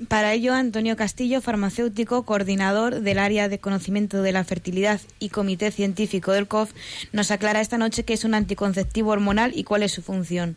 para 0.07 0.33
ello, 0.33 0.53
Antonio 0.53 0.95
Castillo, 0.95 1.41
farmacéutico, 1.41 2.23
coordinador 2.23 3.01
del 3.01 3.19
área 3.19 3.49
de 3.49 3.59
conocimiento 3.59 4.21
de 4.21 4.31
la 4.31 4.43
fertilidad 4.43 5.01
y 5.19 5.29
comité 5.29 5.71
científico 5.71 6.31
del 6.31 6.47
COF, 6.47 6.71
nos 7.11 7.31
aclara 7.31 7.61
esta 7.61 7.77
noche 7.77 8.03
qué 8.03 8.13
es 8.13 8.23
un 8.23 8.33
anticonceptivo 8.33 9.11
hormonal 9.11 9.51
y 9.55 9.63
cuál 9.63 9.83
es 9.83 9.91
su 9.91 10.01
función. 10.01 10.55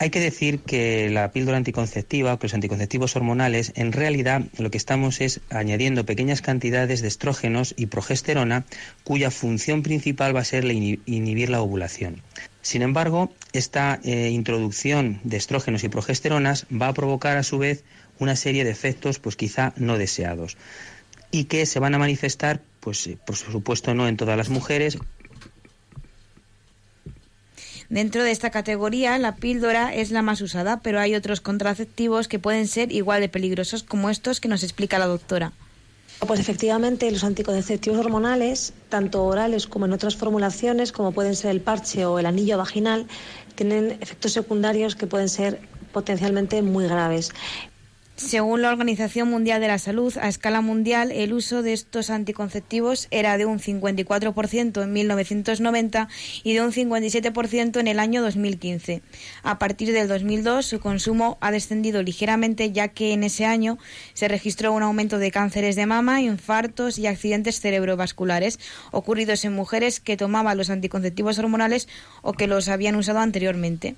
Hay 0.00 0.10
que 0.10 0.20
decir 0.20 0.60
que 0.60 1.10
la 1.10 1.32
píldora 1.32 1.56
anticonceptiva 1.56 2.32
o 2.32 2.38
que 2.38 2.44
los 2.46 2.54
anticonceptivos 2.54 3.16
hormonales, 3.16 3.72
en 3.74 3.90
realidad 3.90 4.42
lo 4.56 4.70
que 4.70 4.78
estamos 4.78 5.20
es 5.20 5.40
añadiendo 5.50 6.06
pequeñas 6.06 6.40
cantidades 6.40 7.02
de 7.02 7.08
estrógenos 7.08 7.74
y 7.76 7.86
progesterona, 7.86 8.64
cuya 9.02 9.32
función 9.32 9.82
principal 9.82 10.36
va 10.36 10.40
a 10.40 10.44
ser 10.44 10.62
la 10.62 10.72
inhibir 10.72 11.50
la 11.50 11.60
ovulación. 11.60 12.22
Sin 12.62 12.82
embargo, 12.82 13.32
esta 13.52 13.98
eh, 14.04 14.28
introducción 14.30 15.20
de 15.24 15.36
estrógenos 15.36 15.82
y 15.82 15.88
progesteronas 15.88 16.66
va 16.70 16.88
a 16.88 16.94
provocar 16.94 17.36
a 17.36 17.42
su 17.42 17.58
vez 17.58 17.82
una 18.18 18.36
serie 18.36 18.64
de 18.64 18.70
efectos 18.70 19.18
pues 19.18 19.36
quizá 19.36 19.72
no 19.76 19.98
deseados 19.98 20.56
y 21.30 21.44
que 21.44 21.66
se 21.66 21.80
van 21.80 21.94
a 21.94 21.98
manifestar 21.98 22.60
pues 22.80 23.08
por 23.26 23.36
supuesto 23.36 23.94
no 23.94 24.08
en 24.08 24.16
todas 24.16 24.36
las 24.36 24.48
mujeres 24.48 24.98
Dentro 27.88 28.22
de 28.22 28.30
esta 28.30 28.50
categoría, 28.50 29.16
la 29.16 29.36
píldora 29.36 29.94
es 29.94 30.10
la 30.10 30.20
más 30.20 30.42
usada, 30.42 30.80
pero 30.80 31.00
hay 31.00 31.14
otros 31.14 31.40
contraceptivos 31.40 32.28
que 32.28 32.38
pueden 32.38 32.68
ser 32.68 32.92
igual 32.92 33.22
de 33.22 33.30
peligrosos 33.30 33.82
como 33.82 34.10
estos 34.10 34.40
que 34.40 34.48
nos 34.48 34.62
explica 34.62 34.98
la 34.98 35.06
doctora. 35.06 35.52
Pues 36.26 36.38
efectivamente, 36.38 37.10
los 37.10 37.24
anticonceptivos 37.24 37.98
hormonales, 37.98 38.74
tanto 38.90 39.24
orales 39.24 39.66
como 39.66 39.86
en 39.86 39.92
otras 39.92 40.16
formulaciones, 40.16 40.92
como 40.92 41.12
pueden 41.12 41.34
ser 41.34 41.52
el 41.52 41.62
parche 41.62 42.04
o 42.04 42.18
el 42.18 42.26
anillo 42.26 42.58
vaginal, 42.58 43.06
tienen 43.54 43.96
efectos 44.00 44.32
secundarios 44.32 44.94
que 44.94 45.06
pueden 45.06 45.28
ser 45.30 45.60
potencialmente 45.92 46.60
muy 46.60 46.86
graves. 46.86 47.32
Según 48.18 48.62
la 48.62 48.70
Organización 48.70 49.30
Mundial 49.30 49.60
de 49.60 49.68
la 49.68 49.78
Salud, 49.78 50.12
a 50.20 50.28
escala 50.28 50.60
mundial, 50.60 51.12
el 51.12 51.32
uso 51.32 51.62
de 51.62 51.72
estos 51.72 52.10
anticonceptivos 52.10 53.06
era 53.12 53.38
de 53.38 53.46
un 53.46 53.60
54% 53.60 54.82
en 54.82 54.92
1990 54.92 56.08
y 56.42 56.52
de 56.52 56.60
un 56.60 56.72
57% 56.72 57.78
en 57.78 57.86
el 57.86 58.00
año 58.00 58.20
2015. 58.20 59.02
A 59.44 59.60
partir 59.60 59.92
del 59.92 60.08
2002, 60.08 60.66
su 60.66 60.80
consumo 60.80 61.38
ha 61.40 61.52
descendido 61.52 62.02
ligeramente, 62.02 62.72
ya 62.72 62.88
que 62.88 63.12
en 63.12 63.22
ese 63.22 63.44
año 63.44 63.78
se 64.14 64.26
registró 64.26 64.72
un 64.72 64.82
aumento 64.82 65.18
de 65.18 65.30
cánceres 65.30 65.76
de 65.76 65.86
mama, 65.86 66.20
infartos 66.20 66.98
y 66.98 67.06
accidentes 67.06 67.60
cerebrovasculares 67.60 68.58
ocurridos 68.90 69.44
en 69.44 69.52
mujeres 69.52 70.00
que 70.00 70.16
tomaban 70.16 70.58
los 70.58 70.70
anticonceptivos 70.70 71.38
hormonales 71.38 71.86
o 72.22 72.32
que 72.32 72.48
los 72.48 72.68
habían 72.68 72.96
usado 72.96 73.20
anteriormente. 73.20 73.94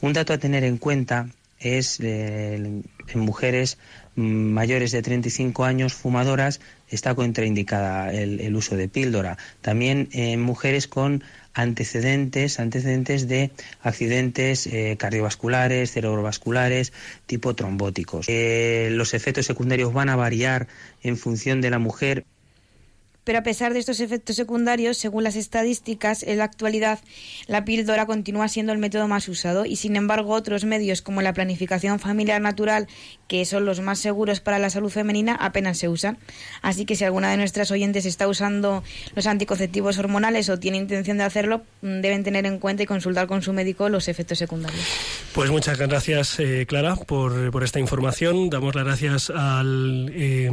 Un 0.00 0.12
dato 0.12 0.32
a 0.32 0.38
tener 0.38 0.62
en 0.62 0.78
cuenta 0.78 1.26
es 1.60 2.00
eh, 2.00 2.54
en 2.54 3.20
mujeres 3.20 3.78
mayores 4.16 4.92
de 4.92 5.02
35 5.02 5.64
años 5.64 5.94
fumadoras 5.94 6.60
está 6.88 7.14
contraindicada 7.14 8.12
el, 8.12 8.54
uso 8.56 8.76
de 8.76 8.88
píldora. 8.88 9.38
También 9.60 10.08
en 10.12 10.40
mujeres 10.40 10.88
con 10.88 11.22
antecedentes, 11.54 12.60
antecedentes 12.60 13.28
de 13.28 13.50
accidentes 13.82 14.66
eh, 14.66 14.96
cardiovasculares, 14.98 15.92
cerebrovasculares, 15.92 16.92
tipo 17.26 17.54
trombóticos. 17.54 18.26
Eh, 18.28 18.88
los 18.92 19.14
efectos 19.14 19.46
secundarios 19.46 19.92
van 19.92 20.08
a 20.08 20.16
variar 20.16 20.66
en 21.02 21.16
función 21.16 21.60
de 21.60 21.70
la 21.70 21.78
mujer. 21.78 22.24
Pero 23.30 23.38
a 23.38 23.42
pesar 23.44 23.74
de 23.74 23.78
estos 23.78 24.00
efectos 24.00 24.34
secundarios, 24.34 24.96
según 24.96 25.22
las 25.22 25.36
estadísticas, 25.36 26.24
en 26.24 26.38
la 26.38 26.42
actualidad 26.42 26.98
la 27.46 27.64
píldora 27.64 28.04
continúa 28.04 28.48
siendo 28.48 28.72
el 28.72 28.78
método 28.78 29.06
más 29.06 29.28
usado 29.28 29.66
y 29.66 29.76
sin 29.76 29.94
embargo 29.94 30.32
otros 30.32 30.64
medios 30.64 31.00
como 31.00 31.22
la 31.22 31.32
planificación 31.32 32.00
familiar 32.00 32.40
natural, 32.40 32.88
que 33.28 33.44
son 33.44 33.66
los 33.66 33.78
más 33.78 34.00
seguros 34.00 34.40
para 34.40 34.58
la 34.58 34.68
salud 34.68 34.90
femenina, 34.90 35.36
apenas 35.36 35.78
se 35.78 35.88
usan. 35.88 36.18
Así 36.60 36.84
que 36.86 36.96
si 36.96 37.04
alguna 37.04 37.30
de 37.30 37.36
nuestras 37.36 37.70
oyentes 37.70 38.04
está 38.04 38.26
usando 38.26 38.82
los 39.14 39.28
anticonceptivos 39.28 39.96
hormonales 39.98 40.48
o 40.48 40.58
tiene 40.58 40.78
intención 40.78 41.16
de 41.18 41.22
hacerlo, 41.22 41.62
mm, 41.82 42.00
deben 42.00 42.24
tener 42.24 42.46
en 42.46 42.58
cuenta 42.58 42.82
y 42.82 42.86
consultar 42.86 43.28
con 43.28 43.42
su 43.42 43.52
médico 43.52 43.88
los 43.88 44.08
efectos 44.08 44.38
secundarios. 44.38 44.84
Pues 45.32 45.52
muchas 45.52 45.78
gracias, 45.78 46.40
eh, 46.40 46.66
Clara, 46.66 46.96
por, 46.96 47.62
esta 47.62 47.78
información. 47.78 48.50
Damos 48.50 48.74
las 48.74 48.84
gracias 48.84 49.30
al, 49.30 50.10
eh, 50.12 50.50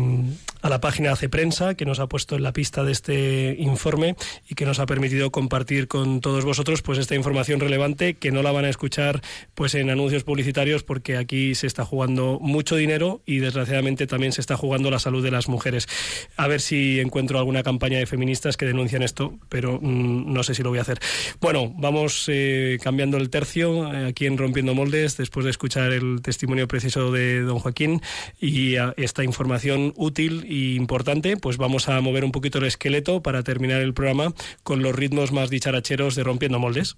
a 0.62 0.70
la 0.70 0.82
página 0.82 1.12
Hace 1.12 1.30
Prensa, 1.30 1.76
que 1.76 1.86
nos 1.86 2.00
ha 2.00 2.08
puesto 2.08 2.36
en 2.36 2.44
la 2.44 2.54
pista 2.54 2.84
de 2.84 2.92
este 2.92 3.56
informe 3.60 4.16
y 4.50 4.56
que 4.56 4.66
nos 4.66 4.80
ha 4.80 4.86
permitido 4.86 5.32
compartir 5.32 5.88
con 5.88 6.22
todos 6.22 6.46
vosotros 6.46 6.82
pues 6.82 7.00
esta 7.00 7.16
información 7.16 7.60
relevante 7.60 8.16
que 8.16 8.32
no 8.32 8.42
la 8.42 8.52
van 8.52 8.66
a 8.66 8.70
escuchar 8.70 9.22
pues 9.56 9.76
en 9.76 9.90
anuncios 9.90 10.24
publicitarios 10.24 10.84
porque 10.84 11.18
aquí 11.18 11.56
se 11.56 11.68
está 11.68 11.86
jugando 11.86 12.40
mucho 12.42 12.76
dinero 12.76 13.22
y 13.26 13.40
desgraciadamente 13.40 14.08
también 14.08 14.32
se 14.32 14.42
está 14.42 14.58
jugando 14.58 14.92
la 14.92 15.00
salud 15.00 15.24
de 15.24 15.32
las 15.32 15.48
mujeres. 15.48 15.88
A 16.36 16.48
ver 16.48 16.62
si 16.62 17.00
encuentro 17.00 17.38
alguna 17.40 17.64
campaña 17.64 18.00
de 18.00 18.06
feministas 18.06 18.58
que 18.58 18.66
denuncian 18.66 19.04
esto, 19.04 19.38
pero 19.50 19.80
mmm, 19.82 20.34
no 20.34 20.44
sé 20.44 20.56
si 20.56 20.64
lo 20.64 20.70
voy 20.70 20.80
a 20.80 20.82
hacer. 20.84 21.00
Bueno, 21.40 21.74
vamos 21.78 22.26
eh, 22.28 22.78
cambiando 22.82 23.18
el 23.18 23.30
tercio 23.30 23.94
eh, 23.94 24.08
aquí 24.08 24.26
en 24.26 24.38
Rompiendo 24.38 24.74
Moldes 24.74 25.18
después 25.18 25.44
de 25.44 25.52
escuchar 25.52 25.92
el 25.92 26.22
testimonio 26.22 26.68
preciso 26.68 27.12
de 27.12 27.42
don 27.42 27.60
Joaquín 27.60 28.02
y 28.40 28.78
a, 28.78 28.94
esta 28.98 29.24
información 29.24 29.94
útil 29.96 30.46
y 30.48 30.76
importante, 30.76 31.38
pues 31.38 31.58
vamos 31.58 31.90
a 31.90 32.00
mover 32.02 32.24
un 32.24 32.32
poquito 32.32 32.60
el 32.60 32.66
esqueleto 32.66 33.22
para 33.22 33.44
terminar 33.44 33.82
el 33.82 33.94
programa 33.94 34.34
con 34.64 34.82
los 34.82 34.96
ritmos 34.96 35.32
más 35.32 35.50
dicharacheros 35.50 36.16
de 36.16 36.24
Rompiendo 36.24 36.60
Moldes. 36.60 36.98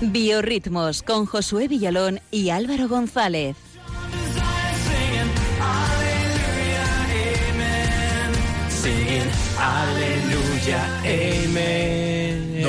Biorritmos 0.00 1.02
con 1.02 1.26
Josué 1.26 1.66
Villalón 1.68 2.20
y 2.30 2.50
Álvaro 2.50 2.88
González. 2.88 3.56
Aleluya. 9.58 10.84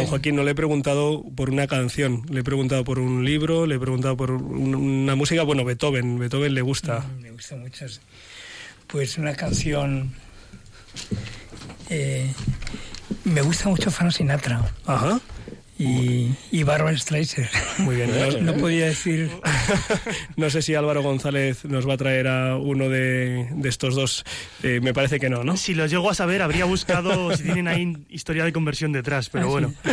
Don 0.06 0.12
Joaquín, 0.12 0.36
no 0.36 0.44
le 0.44 0.52
he 0.52 0.56
preguntado 0.56 1.24
por 1.36 1.50
una 1.50 1.66
canción, 1.66 2.28
le 2.30 2.42
he 2.42 2.44
preguntado 2.44 2.84
por 2.84 3.00
un 3.00 3.26
libro, 3.26 3.66
le 3.66 3.76
he 3.76 3.80
preguntado 3.80 4.16
por 4.16 4.30
una 4.30 5.16
música, 5.16 5.42
bueno, 5.42 5.66
Beethoven, 5.66 6.20
Beethoven 6.20 6.54
le 6.54 6.62
gusta. 6.62 7.00
Mm, 7.00 7.22
me 7.22 7.32
gusta 7.32 7.56
mucho. 7.56 7.86
Pues 8.86 9.18
una 9.18 9.34
canción... 9.34 10.14
Eh, 11.90 12.32
me 13.24 13.42
gusta 13.42 13.68
mucho 13.68 13.90
Frank 13.90 14.12
Sinatra. 14.12 14.72
Ajá 14.86 15.20
y, 15.78 16.32
y 16.52 16.64
Barbara 16.64 16.98
Streisand. 16.98 17.50
Muy 17.80 17.96
bien. 17.96 18.06
No, 18.16 18.54
no, 18.54 18.54
podía 18.54 18.86
decir. 18.86 19.30
no 20.38 20.50
sé 20.50 20.62
si 20.62 20.74
Álvaro 20.74 21.02
González 21.04 21.66
nos 21.66 21.88
va 21.88 21.94
a 21.94 21.98
traer 21.98 22.28
a 22.28 22.56
uno 22.56 22.88
de, 22.90 23.50
de 23.52 23.70
estos 23.70 23.96
dos. 23.96 24.24
Eh, 24.64 24.80
me 24.82 24.94
parece 24.94 25.20
que 25.20 25.30
no, 25.30 25.44
¿no? 25.44 25.58
Si 25.58 25.74
los 25.74 25.92
llego 25.92 26.10
a 26.10 26.14
saber, 26.14 26.42
habría 26.42 26.66
buscado 26.66 27.36
si 27.36 27.44
tienen 27.44 27.68
ahí 27.68 28.06
historia 28.10 28.46
de 28.46 28.54
conversión 28.54 28.92
detrás, 28.92 29.30
pero 29.30 29.50
bueno. 29.50 29.74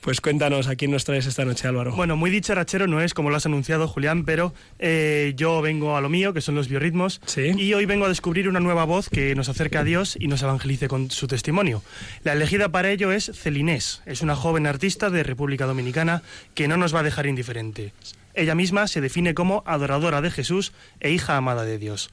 Pues 0.00 0.20
cuéntanos, 0.20 0.68
¿a 0.68 0.76
quién 0.76 0.90
nos 0.90 1.04
traes 1.04 1.26
esta 1.26 1.44
noche, 1.44 1.68
Álvaro? 1.68 1.94
Bueno, 1.94 2.16
muy 2.16 2.30
dicharachero 2.30 2.86
no 2.86 3.00
es, 3.00 3.12
como 3.14 3.30
lo 3.30 3.36
has 3.36 3.46
anunciado, 3.46 3.88
Julián, 3.88 4.24
pero 4.24 4.54
eh, 4.78 5.34
yo 5.36 5.60
vengo 5.60 5.96
a 5.96 6.00
lo 6.00 6.08
mío, 6.08 6.32
que 6.32 6.40
son 6.40 6.54
los 6.54 6.68
biorritmos. 6.68 7.20
¿Sí? 7.26 7.52
Y 7.56 7.74
hoy 7.74 7.84
vengo 7.84 8.06
a 8.06 8.08
descubrir 8.08 8.48
una 8.48 8.60
nueva 8.60 8.84
voz 8.84 9.08
que 9.08 9.34
nos 9.34 9.48
acerca 9.48 9.80
a 9.80 9.84
Dios 9.84 10.16
y 10.18 10.28
nos 10.28 10.42
evangelice 10.42 10.88
con 10.88 11.10
su 11.10 11.26
testimonio. 11.26 11.82
La 12.24 12.32
elegida 12.32 12.70
para 12.70 12.90
ello 12.90 13.12
es 13.12 13.30
Celinés. 13.34 14.02
Es 14.06 14.22
una 14.22 14.34
joven 14.34 14.66
artista 14.66 15.10
de 15.10 15.22
República 15.28 15.66
Dominicana 15.66 16.22
que 16.54 16.66
no 16.66 16.76
nos 16.76 16.92
va 16.94 17.00
a 17.00 17.04
dejar 17.04 17.26
indiferente. 17.26 17.92
Ella 18.34 18.54
misma 18.54 18.88
se 18.88 19.00
define 19.00 19.34
como 19.34 19.62
adoradora 19.66 20.20
de 20.20 20.30
Jesús 20.30 20.72
e 20.98 21.10
hija 21.10 21.36
amada 21.36 21.64
de 21.64 21.78
Dios. 21.78 22.10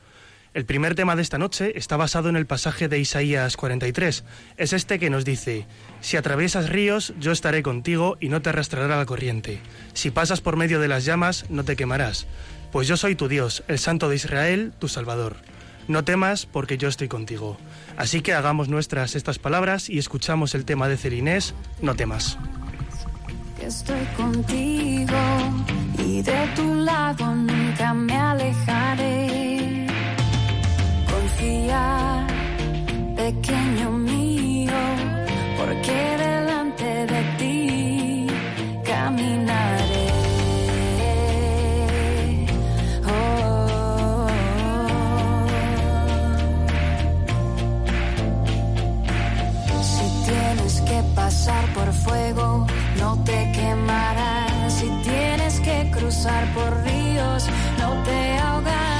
El 0.55 0.66
primer 0.66 0.95
tema 0.95 1.18
de 1.18 1.22
esta 1.22 1.38
noche 1.38 1.74
está 1.78 1.97
basado 1.97 2.30
en 2.30 2.38
el 2.38 2.45
pasaje 2.45 2.88
de 2.88 2.97
Isaías 2.97 3.57
43. 3.57 4.24
Es 4.55 4.72
este 4.72 4.99
que 4.99 5.09
nos 5.09 5.26
dice, 5.26 5.68
Si 5.99 6.16
atraviesas 6.16 6.70
ríos, 6.70 7.13
yo 7.20 7.34
estaré 7.34 7.61
contigo 7.61 8.16
y 8.22 8.30
no 8.30 8.41
te 8.41 8.49
arrastrará 8.49 8.95
la 8.95 9.05
corriente. 9.05 9.59
Si 9.93 10.11
pasas 10.11 10.39
por 10.39 10.55
medio 10.55 10.80
de 10.80 10.88
las 10.88 11.03
llamas, 11.03 11.45
no 11.49 11.66
te 11.66 11.76
quemarás. 11.76 12.26
Pues 12.72 12.88
yo 12.88 12.95
soy 12.95 13.16
tu 13.16 13.28
Dios, 13.28 13.63
el 13.68 13.80
Santo 13.80 14.07
de 14.07 14.16
Israel, 14.16 14.72
tu 14.80 14.88
Salvador. 14.88 15.36
No 15.89 16.05
temas, 16.05 16.45
porque 16.45 16.78
yo 16.78 16.88
estoy 16.88 17.09
contigo. 17.09 17.57
Así 17.97 18.22
que 18.22 18.34
hagamos 18.34 18.70
nuestras 18.70 19.16
estas 19.16 19.39
palabras 19.39 19.89
y 19.89 19.97
escuchamos 19.97 20.55
el 20.55 20.63
tema 20.63 20.88
de 20.88 20.95
Celinés, 20.95 21.53
No 21.82 21.95
temas 21.95 22.38
estoy 23.66 24.05
contigo 24.16 25.18
y 25.97 26.22
de 26.22 26.47
tu 26.55 26.76
lado 26.76 27.34
nunca 27.36 27.93
me 27.93 28.16
alejaré. 28.16 29.88
Confía, 31.11 32.28
pequeño 33.16 33.89
mío, 33.91 34.74
porque 35.57 35.97
delante 36.26 37.05
de 37.13 37.22
ti 37.39 38.28
caminaré. 38.84 40.07
Oh, 43.07 44.28
si 49.82 50.05
tienes 50.30 50.82
que 50.82 51.01
pasar 51.16 51.66
por 51.74 51.91
fuego, 51.91 52.68
te 53.24 53.51
quemarás. 53.51 54.74
Si 54.74 54.88
tienes 55.03 55.59
que 55.59 55.89
cruzar 55.91 56.45
por 56.53 56.84
ríos, 56.84 57.47
no 57.80 58.03
te 58.03 58.38
ahogarás. 58.39 58.94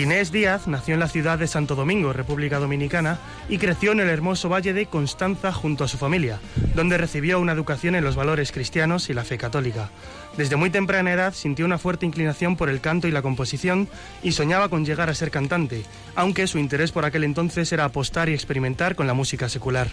Celinés 0.00 0.32
Díaz 0.32 0.66
nació 0.66 0.94
en 0.94 1.00
la 1.00 1.08
ciudad 1.08 1.38
de 1.38 1.46
Santo 1.46 1.74
Domingo, 1.74 2.14
República 2.14 2.58
Dominicana, 2.58 3.18
y 3.50 3.58
creció 3.58 3.92
en 3.92 4.00
el 4.00 4.08
hermoso 4.08 4.48
valle 4.48 4.72
de 4.72 4.86
Constanza 4.86 5.52
junto 5.52 5.84
a 5.84 5.88
su 5.88 5.98
familia, 5.98 6.40
donde 6.74 6.96
recibió 6.96 7.38
una 7.38 7.52
educación 7.52 7.94
en 7.94 8.02
los 8.02 8.16
valores 8.16 8.50
cristianos 8.50 9.10
y 9.10 9.12
la 9.12 9.24
fe 9.24 9.36
católica. 9.36 9.90
Desde 10.38 10.56
muy 10.56 10.70
temprana 10.70 11.12
edad 11.12 11.34
sintió 11.34 11.66
una 11.66 11.76
fuerte 11.76 12.06
inclinación 12.06 12.56
por 12.56 12.70
el 12.70 12.80
canto 12.80 13.08
y 13.08 13.10
la 13.10 13.20
composición 13.20 13.90
y 14.22 14.32
soñaba 14.32 14.70
con 14.70 14.86
llegar 14.86 15.10
a 15.10 15.14
ser 15.14 15.30
cantante, 15.30 15.84
aunque 16.14 16.46
su 16.46 16.56
interés 16.56 16.92
por 16.92 17.04
aquel 17.04 17.24
entonces 17.24 17.70
era 17.70 17.84
apostar 17.84 18.30
y 18.30 18.32
experimentar 18.32 18.96
con 18.96 19.06
la 19.06 19.12
música 19.12 19.50
secular. 19.50 19.88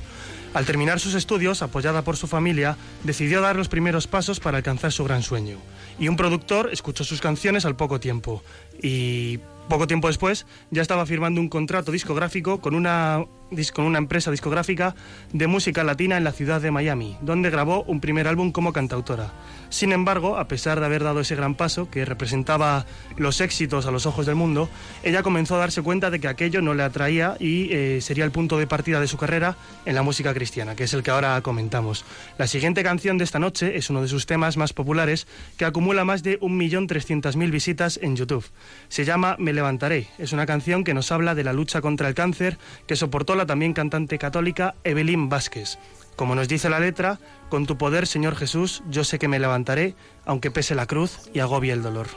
Al 0.54 0.66
terminar 0.66 1.02
sus 1.02 1.16
estudios, 1.16 1.62
apoyada 1.62 2.04
por 2.04 2.16
su 2.16 2.28
familia, 2.28 2.78
decidió 3.04 3.42
dar 3.42 3.58
los 3.58 3.68
primeros 3.68 4.08
pasos 4.08 4.40
para 4.40 4.56
alcanzar 4.56 4.94
su 4.94 5.04
gran 5.04 5.22
sueño. 5.22 5.58
Y 6.00 6.08
un 6.08 6.16
productor 6.16 6.70
escuchó 6.72 7.04
sus 7.04 7.20
canciones 7.20 7.66
al 7.66 7.76
poco 7.76 8.00
tiempo 8.00 8.42
y 8.82 9.42
poco 9.68 9.88
tiempo 9.88 10.08
después 10.08 10.46
ya 10.72 10.82
estaba 10.82 11.06
firmando 11.06 11.42
un 11.42 11.50
contrato 11.50 11.92
discográfico 11.92 12.60
con 12.60 12.76
una, 12.76 13.26
con 13.74 13.86
una 13.86 13.98
empresa 13.98 14.30
discográfica 14.30 14.96
de 15.32 15.48
música 15.48 15.84
latina 15.84 16.18
en 16.18 16.24
la 16.24 16.32
ciudad 16.32 16.62
de 16.62 16.72
Miami, 16.72 17.18
donde 17.22 17.50
grabó 17.50 17.84
un 17.84 18.02
primer 18.02 18.28
álbum 18.28 18.52
como 18.52 18.74
cantautora. 18.74 19.32
Sin 19.70 19.92
embargo, 19.92 20.38
a 20.38 20.48
pesar 20.48 20.80
de 20.80 20.86
haber 20.86 21.04
dado 21.04 21.22
ese 21.22 21.36
gran 21.36 21.56
paso, 21.56 21.90
que 21.90 22.06
representaba 22.06 22.86
los 23.18 23.42
éxitos 23.42 23.86
a 23.86 23.92
los 23.92 24.06
ojos 24.06 24.26
del 24.26 24.36
mundo, 24.36 24.70
ella 25.04 25.24
comenzó 25.24 25.56
a 25.56 25.60
darse 25.60 25.82
cuenta 25.82 26.10
de 26.10 26.20
que 26.20 26.28
aquello 26.28 26.62
no 26.62 26.74
le 26.74 26.84
atraía 26.84 27.36
y 27.40 27.72
eh, 27.72 28.00
sería 28.02 28.26
el 28.26 28.32
punto 28.32 28.58
de 28.58 28.68
partida 28.68 29.00
de 29.00 29.08
su 29.08 29.18
carrera 29.18 29.56
en 29.86 29.96
la 29.96 30.04
música 30.04 30.34
cristiana, 30.34 30.76
que 30.76 30.84
es 30.84 30.94
el 30.94 31.04
que 31.04 31.12
ahora 31.12 31.42
comentamos. 31.42 32.06
La 32.38 32.48
siguiente 32.48 32.84
canción 32.84 33.18
de 33.18 33.24
esta 33.24 33.40
noche 33.40 33.78
es 33.78 33.90
uno 33.90 34.02
de 34.02 34.08
sus 34.08 34.26
temas 34.26 34.58
más 34.58 34.74
populares, 34.74 35.28
que 35.58 35.66
acumula 35.66 36.06
más 36.06 36.24
de 36.24 36.40
1.300.000 36.40 37.52
visitas 37.52 38.00
en 38.02 38.16
YouTube. 38.16 38.46
Se 38.90 39.06
llama 39.06 39.36
Me 39.40 39.54
levantaré. 39.54 40.08
Es 40.18 40.34
una 40.34 40.46
canción 40.46 40.84
que 40.84 40.94
nos 40.94 41.12
habla 41.12 41.36
de 41.36 41.44
la 41.44 41.54
lucha 41.54 41.82
contra 41.82 42.08
el 42.08 42.14
cáncer 42.14 42.58
que 42.88 42.96
soportó 42.96 43.37
también 43.46 43.74
cantante 43.74 44.18
católica 44.18 44.76
Evelyn 44.84 45.30
Vázquez. 45.30 45.78
Como 46.16 46.34
nos 46.34 46.48
dice 46.48 46.70
la 46.70 46.80
letra, 46.80 47.20
con 47.50 47.66
tu 47.66 47.78
poder, 47.78 48.08
Señor 48.08 48.36
Jesús, 48.36 48.84
yo 48.90 49.04
sé 49.04 49.20
que 49.20 49.28
me 49.28 49.40
levantaré, 49.40 49.96
aunque 50.26 50.50
pese 50.50 50.74
la 50.74 50.88
cruz 50.88 51.30
y 51.34 51.40
agobie 51.40 51.72
el 51.72 51.84
dolor. 51.84 52.08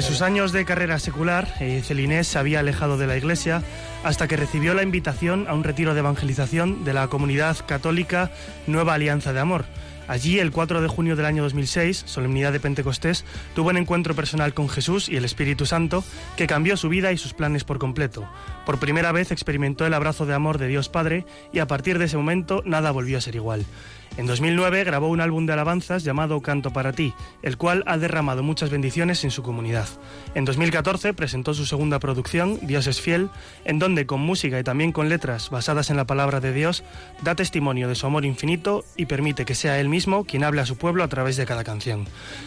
Durante 0.00 0.14
sus 0.14 0.22
años 0.22 0.52
de 0.52 0.64
carrera 0.64 0.98
secular, 0.98 1.46
eh, 1.60 1.82
Celinés 1.84 2.26
se 2.26 2.38
había 2.38 2.60
alejado 2.60 2.96
de 2.96 3.06
la 3.06 3.18
iglesia 3.18 3.62
hasta 4.02 4.28
que 4.28 4.38
recibió 4.38 4.72
la 4.72 4.82
invitación 4.82 5.44
a 5.46 5.52
un 5.52 5.62
retiro 5.62 5.92
de 5.92 6.00
evangelización 6.00 6.86
de 6.86 6.94
la 6.94 7.08
comunidad 7.08 7.58
católica 7.66 8.30
Nueva 8.66 8.94
Alianza 8.94 9.34
de 9.34 9.40
Amor. 9.40 9.66
Allí, 10.08 10.38
el 10.38 10.52
4 10.52 10.80
de 10.80 10.88
junio 10.88 11.16
del 11.16 11.26
año 11.26 11.42
2006, 11.42 12.04
solemnidad 12.06 12.50
de 12.50 12.60
Pentecostés, 12.60 13.26
tuvo 13.54 13.68
un 13.68 13.76
encuentro 13.76 14.14
personal 14.14 14.54
con 14.54 14.70
Jesús 14.70 15.06
y 15.06 15.16
el 15.16 15.26
Espíritu 15.26 15.66
Santo 15.66 16.02
que 16.38 16.46
cambió 16.46 16.78
su 16.78 16.88
vida 16.88 17.12
y 17.12 17.18
sus 17.18 17.34
planes 17.34 17.64
por 17.64 17.78
completo. 17.78 18.26
Por 18.64 18.78
primera 18.78 19.12
vez 19.12 19.30
experimentó 19.30 19.84
el 19.84 19.92
abrazo 19.92 20.24
de 20.24 20.32
amor 20.32 20.56
de 20.56 20.68
Dios 20.68 20.88
Padre 20.88 21.26
y 21.52 21.58
a 21.58 21.66
partir 21.66 21.98
de 21.98 22.06
ese 22.06 22.16
momento 22.16 22.62
nada 22.64 22.90
volvió 22.90 23.18
a 23.18 23.20
ser 23.20 23.34
igual. 23.34 23.66
En 24.16 24.26
2009 24.26 24.84
grabó 24.84 25.08
un 25.08 25.20
álbum 25.20 25.46
de 25.46 25.52
alabanzas 25.52 26.04
llamado 26.04 26.40
Canto 26.40 26.72
para 26.72 26.92
ti, 26.92 27.14
el 27.42 27.56
cual 27.56 27.84
ha 27.86 27.96
derramado 27.96 28.42
muchas 28.42 28.70
bendiciones 28.70 29.24
en 29.24 29.30
su 29.30 29.42
comunidad. 29.42 29.88
En 30.34 30.44
2014 30.44 31.14
presentó 31.14 31.54
su 31.54 31.64
segunda 31.64 31.98
producción, 31.98 32.58
Dios 32.62 32.86
es 32.86 33.00
fiel, 33.00 33.30
en 33.64 33.78
donde 33.78 34.06
con 34.06 34.20
música 34.20 34.58
y 34.58 34.64
también 34.64 34.92
con 34.92 35.08
letras 35.08 35.50
basadas 35.50 35.90
en 35.90 35.96
la 35.96 36.06
palabra 36.06 36.40
de 36.40 36.52
Dios, 36.52 36.84
da 37.22 37.34
testimonio 37.34 37.88
de 37.88 37.94
su 37.94 38.06
amor 38.06 38.24
infinito 38.24 38.84
y 38.96 39.06
permite 39.06 39.44
que 39.44 39.54
sea 39.54 39.80
él 39.80 39.88
mismo 39.88 40.24
quien 40.24 40.44
hable 40.44 40.60
a 40.60 40.66
su 40.66 40.76
pueblo 40.76 41.04
a 41.04 41.08
través 41.08 41.36
de 41.36 41.46
cada 41.46 41.64
canción. 41.64 42.06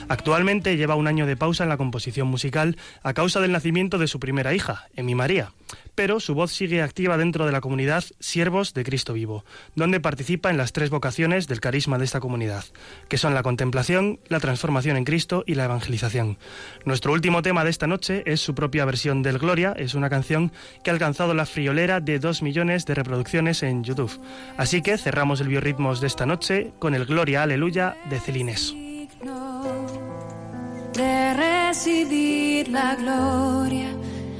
Actualmente 0.09 0.77
lleva 0.77 0.95
un 0.95 1.07
año 1.07 1.25
de 1.25 1.37
pausa 1.37 1.63
en 1.63 1.69
la 1.69 1.77
composición 1.77 2.27
musical 2.27 2.77
a 3.01 3.13
causa 3.13 3.39
del 3.39 3.51
nacimiento 3.51 3.97
de 3.97 4.07
su 4.07 4.19
primera 4.19 4.53
hija, 4.53 4.87
Emi 4.95 5.15
María 5.15 5.51
pero 5.95 6.19
su 6.19 6.33
voz 6.33 6.51
sigue 6.51 6.81
activa 6.81 7.17
dentro 7.17 7.45
de 7.45 7.51
la 7.51 7.61
comunidad 7.61 8.03
Siervos 8.19 8.73
de 8.73 8.83
Cristo 8.83 9.13
Vivo, 9.13 9.45
donde 9.75 9.99
participa 9.99 10.49
en 10.49 10.57
las 10.57 10.73
tres 10.73 10.89
vocaciones 10.89 11.47
del 11.47 11.61
carisma 11.61 11.97
de 11.97 12.05
esta 12.05 12.19
comunidad, 12.19 12.63
que 13.09 13.17
son 13.17 13.33
la 13.33 13.43
contemplación, 13.43 14.19
la 14.27 14.39
transformación 14.39 14.97
en 14.97 15.05
Cristo 15.05 15.43
y 15.45 15.55
la 15.55 15.65
evangelización. 15.65 16.37
Nuestro 16.85 17.13
último 17.13 17.41
tema 17.41 17.63
de 17.63 17.69
esta 17.69 17.87
noche 17.87 18.23
es 18.25 18.41
su 18.41 18.55
propia 18.55 18.85
versión 18.85 19.23
del 19.23 19.39
Gloria, 19.39 19.73
es 19.77 19.93
una 19.93 20.09
canción 20.09 20.51
que 20.83 20.89
ha 20.89 20.93
alcanzado 20.93 21.33
la 21.33 21.45
friolera 21.45 21.99
de 21.99 22.19
2 22.19 22.41
millones 22.41 22.85
de 22.85 22.95
reproducciones 22.95 23.63
en 23.63 23.83
YouTube. 23.83 24.19
Así 24.57 24.81
que 24.81 24.97
cerramos 24.97 25.41
el 25.41 25.47
biorritmos 25.47 26.01
de 26.01 26.07
esta 26.07 26.25
noche 26.25 26.71
con 26.79 26.95
el 26.95 27.05
Gloria 27.05 27.43
Aleluya 27.43 27.97
de 28.09 28.19
Celines. 28.19 28.75
de 30.93 31.33
recibir 31.33 32.67
la 32.69 32.95
gloria, 32.95 33.87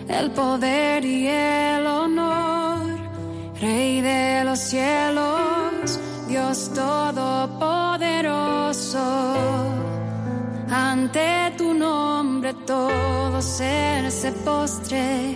el 0.07 0.31
poder 0.31 1.05
y 1.05 1.27
el 1.27 1.85
honor, 1.85 2.81
Rey 3.59 4.01
de 4.01 4.43
los 4.43 4.57
cielos, 4.59 5.99
Dios 6.27 6.71
todopoderoso. 6.73 8.99
Ante 10.69 11.53
tu 11.57 11.73
nombre 11.73 12.53
todo 12.65 13.41
ser 13.41 14.11
se 14.11 14.31
postre, 14.31 15.35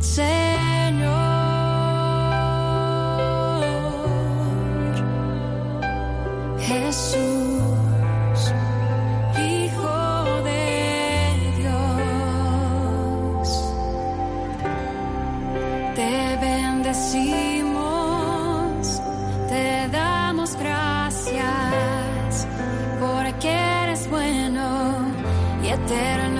Señor. 0.00 1.34
Jesús. 6.58 7.63
Bendecimos, 16.94 19.02
te 19.48 19.88
damos 19.88 20.54
gracias, 20.56 22.46
porque 23.00 23.50
eres 23.50 24.08
bueno 24.08 25.12
y 25.62 25.68
eterno 25.68 26.33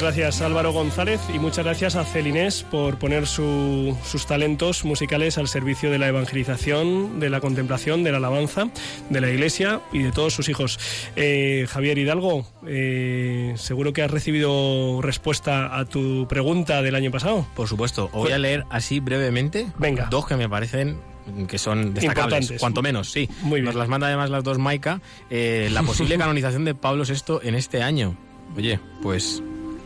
Muchas 0.00 0.16
gracias 0.16 0.40
Álvaro 0.40 0.72
González 0.72 1.20
y 1.34 1.38
muchas 1.38 1.62
gracias 1.62 1.94
a 1.94 2.06
Celinés 2.06 2.62
por 2.62 2.96
poner 2.98 3.26
su- 3.26 3.94
sus 4.02 4.24
talentos 4.24 4.82
musicales 4.86 5.36
al 5.36 5.46
servicio 5.46 5.90
de 5.90 5.98
la 5.98 6.08
evangelización, 6.08 7.20
de 7.20 7.28
la 7.28 7.40
contemplación, 7.40 8.02
de 8.02 8.10
la 8.10 8.16
alabanza, 8.16 8.70
de 9.10 9.20
la 9.20 9.28
iglesia 9.28 9.82
y 9.92 9.98
de 9.98 10.10
todos 10.10 10.32
sus 10.32 10.48
hijos. 10.48 10.78
Eh, 11.16 11.66
Javier 11.68 11.98
Hidalgo, 11.98 12.46
eh, 12.66 13.52
seguro 13.58 13.92
que 13.92 14.00
has 14.02 14.10
recibido 14.10 15.00
respuesta 15.02 15.78
a 15.78 15.84
tu 15.84 16.26
pregunta 16.26 16.80
del 16.80 16.94
año 16.94 17.10
pasado. 17.10 17.46
Por 17.54 17.68
supuesto, 17.68 18.08
voy 18.08 18.32
a 18.32 18.38
leer 18.38 18.64
así 18.70 19.00
brevemente 19.00 19.66
Venga. 19.76 20.06
dos 20.10 20.26
que 20.26 20.34
me 20.36 20.48
parecen 20.48 20.98
que 21.46 21.58
son 21.58 21.92
destacables, 21.92 22.54
cuanto 22.58 22.80
menos, 22.80 23.12
sí. 23.12 23.28
Muy 23.42 23.56
bien. 23.60 23.66
Nos 23.66 23.74
las 23.74 23.88
manda 23.88 24.06
además 24.06 24.30
las 24.30 24.44
dos 24.44 24.56
Maika, 24.56 25.02
eh, 25.28 25.68
la 25.70 25.82
posible 25.82 26.16
canonización 26.18 26.64
de 26.64 26.74
Pablo 26.74 27.04
VI 27.04 27.46
en 27.46 27.54
este 27.54 27.82
año. 27.82 28.16
Oye, 28.56 28.80
pues 29.02 29.42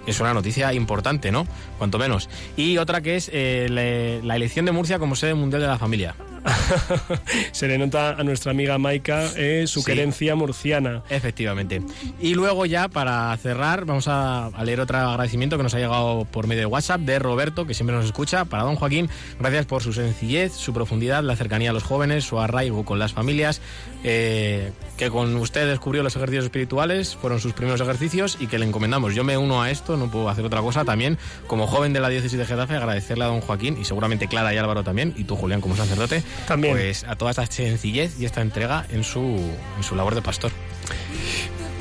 es 0.06 0.20
una 0.20 0.34
noticia 0.34 0.72
importante, 0.72 1.32
¿no? 1.32 1.46
Cuanto 1.78 1.98
menos. 1.98 2.28
Y 2.56 2.78
otra 2.78 3.00
que 3.00 3.16
es 3.16 3.30
eh, 3.32 3.68
la, 3.70 4.26
la 4.26 4.36
elección 4.36 4.64
de 4.64 4.72
Murcia 4.72 4.98
como 4.98 5.16
sede 5.16 5.34
mundial 5.34 5.62
de 5.62 5.68
la 5.68 5.78
familia. 5.78 6.14
Se 7.52 7.68
le 7.68 7.78
nota 7.78 8.10
a 8.10 8.22
nuestra 8.24 8.50
amiga 8.50 8.78
Maika 8.78 9.30
eh, 9.36 9.64
su 9.66 9.80
Sí. 9.80 9.86
querencia 9.86 10.34
murciana. 10.34 11.02
Efectivamente. 11.08 11.82
Y 12.20 12.34
luego 12.34 12.66
ya 12.66 12.88
para 12.88 13.36
cerrar 13.36 13.84
vamos 13.84 14.08
a, 14.08 14.46
a 14.46 14.64
leer 14.64 14.80
otro 14.80 14.98
agradecimiento 14.98 15.56
que 15.56 15.62
nos 15.62 15.74
ha 15.74 15.78
llegado 15.78 16.24
por 16.30 16.46
medio 16.46 16.60
de 16.60 16.66
WhatsApp 16.66 17.00
de 17.00 17.18
Roberto, 17.18 17.66
que 17.66 17.74
siempre 17.74 17.96
nos 17.96 18.04
escucha. 18.04 18.44
Para 18.44 18.62
don 18.64 18.76
Joaquín, 18.76 19.08
gracias 19.38 19.66
por 19.66 19.82
su 19.82 19.92
sencillez, 19.92 20.52
su 20.52 20.72
profundidad, 20.72 21.22
la 21.22 21.36
cercanía 21.36 21.70
a 21.70 21.72
los 21.72 21.82
jóvenes, 21.82 22.24
su 22.24 22.38
arraigo 22.40 22.84
con 22.84 22.98
las 22.98 23.12
familias, 23.12 23.60
eh, 24.04 24.72
que 24.96 25.10
con 25.10 25.34
usted 25.36 25.66
descubrió 25.68 26.02
los 26.02 26.14
ejercicios 26.16 26.44
espirituales, 26.44 27.16
fueron 27.16 27.40
sus 27.40 27.52
primeros 27.52 27.80
ejercicios 27.80 28.36
y 28.40 28.46
que 28.46 28.58
le 28.58 28.66
encomendamos. 28.66 29.14
Yo 29.14 29.24
me 29.24 29.36
uno 29.38 29.62
a 29.62 29.70
esto, 29.70 29.96
no 29.96 30.10
puedo 30.10 30.28
hacer 30.28 30.44
otra 30.44 30.60
cosa 30.60 30.84
también, 30.84 31.18
como 31.46 31.66
joven 31.66 31.92
de 31.92 32.00
la 32.00 32.08
diócesis 32.08 32.38
de 32.38 32.46
Getafe, 32.46 32.74
agradecerle 32.76 33.24
a 33.24 33.28
don 33.28 33.40
Joaquín 33.40 33.76
y 33.80 33.84
seguramente 33.84 34.28
Clara 34.28 34.54
y 34.54 34.56
Álvaro 34.58 34.84
también, 34.84 35.14
y 35.16 35.24
tú 35.24 35.36
Julián 35.36 35.60
como 35.60 35.76
sacerdote, 35.76 36.22
También. 36.46 36.74
pues 36.74 37.04
a 37.04 37.16
toda 37.16 37.30
esta 37.30 37.46
sencillez 37.46 38.18
y 38.18 38.24
esta 38.24 38.40
entrega 38.40 38.86
en 38.90 39.04
su, 39.04 39.20
en 39.20 39.82
su 39.82 39.94
labor 39.94 40.14
de 40.14 40.22
pastor. 40.22 40.52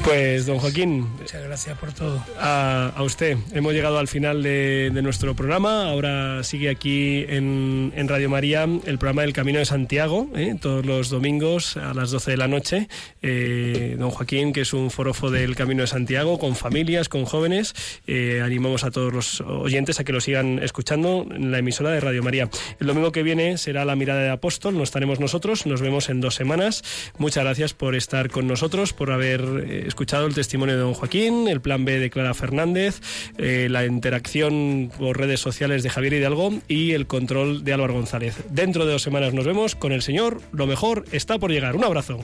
Pues, 0.04 0.46
don 0.46 0.60
Joaquín, 0.60 1.08
Muchas 1.18 1.44
gracias 1.44 1.78
por 1.78 1.94
todo. 1.94 2.22
a, 2.38 2.92
a 2.94 3.04
usted. 3.04 3.38
Hemos 3.54 3.74
llegado 3.74 3.98
al 4.00 4.10
final 4.10 4.44
de, 4.44 4.92
de 4.94 5.02
nuestro 5.02 5.34
programa. 5.34 5.90
Ahora 5.90 6.44
sigue 6.44 6.70
aquí 6.70 7.26
en, 7.30 7.94
en 7.96 8.08
Radio 8.10 8.30
María 8.30 8.64
el 8.64 8.98
programa 8.98 9.22
del 9.22 9.32
Camino 9.32 9.60
de 9.60 9.66
Santiago, 9.66 10.28
¿eh? 10.36 10.56
todos 10.60 10.86
los 10.86 11.10
domingos 11.10 11.78
a 11.78 11.94
las 11.94 12.12
12 12.12 12.32
de 12.32 12.38
la 12.38 12.50
noche. 12.50 12.90
Eh, 13.22 13.96
don 13.98 14.10
Joaquín, 14.12 14.52
que 14.52 14.62
es 14.62 14.74
un 14.74 14.92
forofo 14.92 15.32
del 15.32 15.56
Camino 15.56 15.82
de 15.82 15.88
Santiago, 15.88 16.38
con 16.38 16.56
familias, 16.58 17.08
con 17.08 17.24
jóvenes. 17.24 17.74
Eh, 18.06 18.42
animamos 18.44 18.84
a 18.84 18.92
todos 18.92 19.14
los 19.14 19.40
oyentes 19.42 20.02
a 20.02 20.04
que 20.04 20.12
lo 20.12 20.20
sigan 20.20 20.60
escuchando 20.60 21.26
en 21.34 21.52
la 21.52 21.60
emisora 21.60 21.92
de 21.92 22.02
Radio 22.02 22.22
María. 22.22 22.50
El 22.80 22.88
domingo 22.88 23.14
que 23.14 23.24
viene 23.24 23.58
será 23.58 23.86
la 23.86 23.96
mirada 23.96 24.22
de 24.22 24.30
apóstol, 24.32 24.78
no 24.78 24.84
estaremos 24.84 25.22
nosotros, 25.22 25.66
nos 25.66 25.82
vemos 25.82 26.10
en 26.10 26.20
dos 26.20 26.36
semanas. 26.36 26.84
Muchas 27.18 27.46
gracias 27.46 27.74
por 27.74 27.96
estar 27.96 28.30
con 28.30 28.48
nosotros, 28.48 28.92
por 28.92 29.10
haber 29.12 29.93
escuchado 29.94 30.26
el 30.26 30.34
testimonio 30.34 30.74
de 30.74 30.82
don 30.82 30.96
Joaquín, 30.96 31.48
el 31.48 31.62
plan 31.62 31.86
B 31.86 32.00
de 32.00 32.10
Clara 32.10 32.34
Fernández, 32.34 33.00
eh, 33.38 33.68
la 33.70 33.86
interacción 33.86 34.92
por 34.98 35.20
redes 35.20 35.40
sociales 35.40 35.84
de 35.84 35.92
Javier 35.92 36.14
Hidalgo 36.14 36.52
y 36.68 36.94
el 36.94 37.06
control 37.06 37.64
de 37.64 37.74
Álvaro 37.74 37.94
González. 37.94 38.36
Dentro 38.50 38.88
de 38.88 38.94
dos 38.94 39.04
semanas 39.04 39.36
nos 39.36 39.46
vemos 39.46 39.76
con 39.76 39.92
el 39.92 40.02
Señor, 40.02 40.42
lo 40.52 40.66
mejor 40.66 41.06
está 41.12 41.38
por 41.38 41.52
llegar. 41.52 41.76
Un 41.76 41.84
abrazo. 41.84 42.18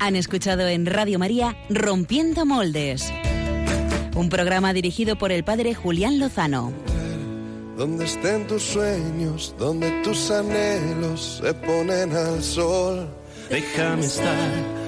Han 0.00 0.16
escuchado 0.16 0.66
en 0.66 0.86
Radio 0.86 1.20
María 1.20 1.56
Rompiendo 1.70 2.44
Moldes. 2.44 3.12
Un 4.16 4.28
programa 4.28 4.72
dirigido 4.72 5.16
por 5.18 5.30
el 5.30 5.44
padre 5.44 5.74
Julián 5.74 6.18
Lozano. 6.18 6.72
Donde 7.76 8.06
estén 8.06 8.44
tus 8.48 8.64
sueños, 8.64 9.54
donde 9.56 9.88
tus 10.02 10.32
anhelos 10.32 11.40
se 11.40 11.54
ponen 11.54 12.12
al 12.12 12.42
sol. 12.42 13.08
Déjame 13.48 14.04
estar 14.04 14.87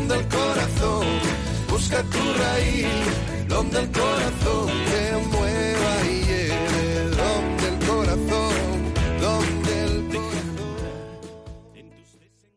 donde 0.00 0.16
el 0.16 0.28
corazón 0.28 1.06
busca 1.68 2.02
tu 2.04 2.18
raíz, 2.38 2.86
donde 3.48 3.80
el 3.80 3.90
corazón 3.90 4.68
te 4.90 5.16
mueva 5.36 5.92
y 6.08 6.19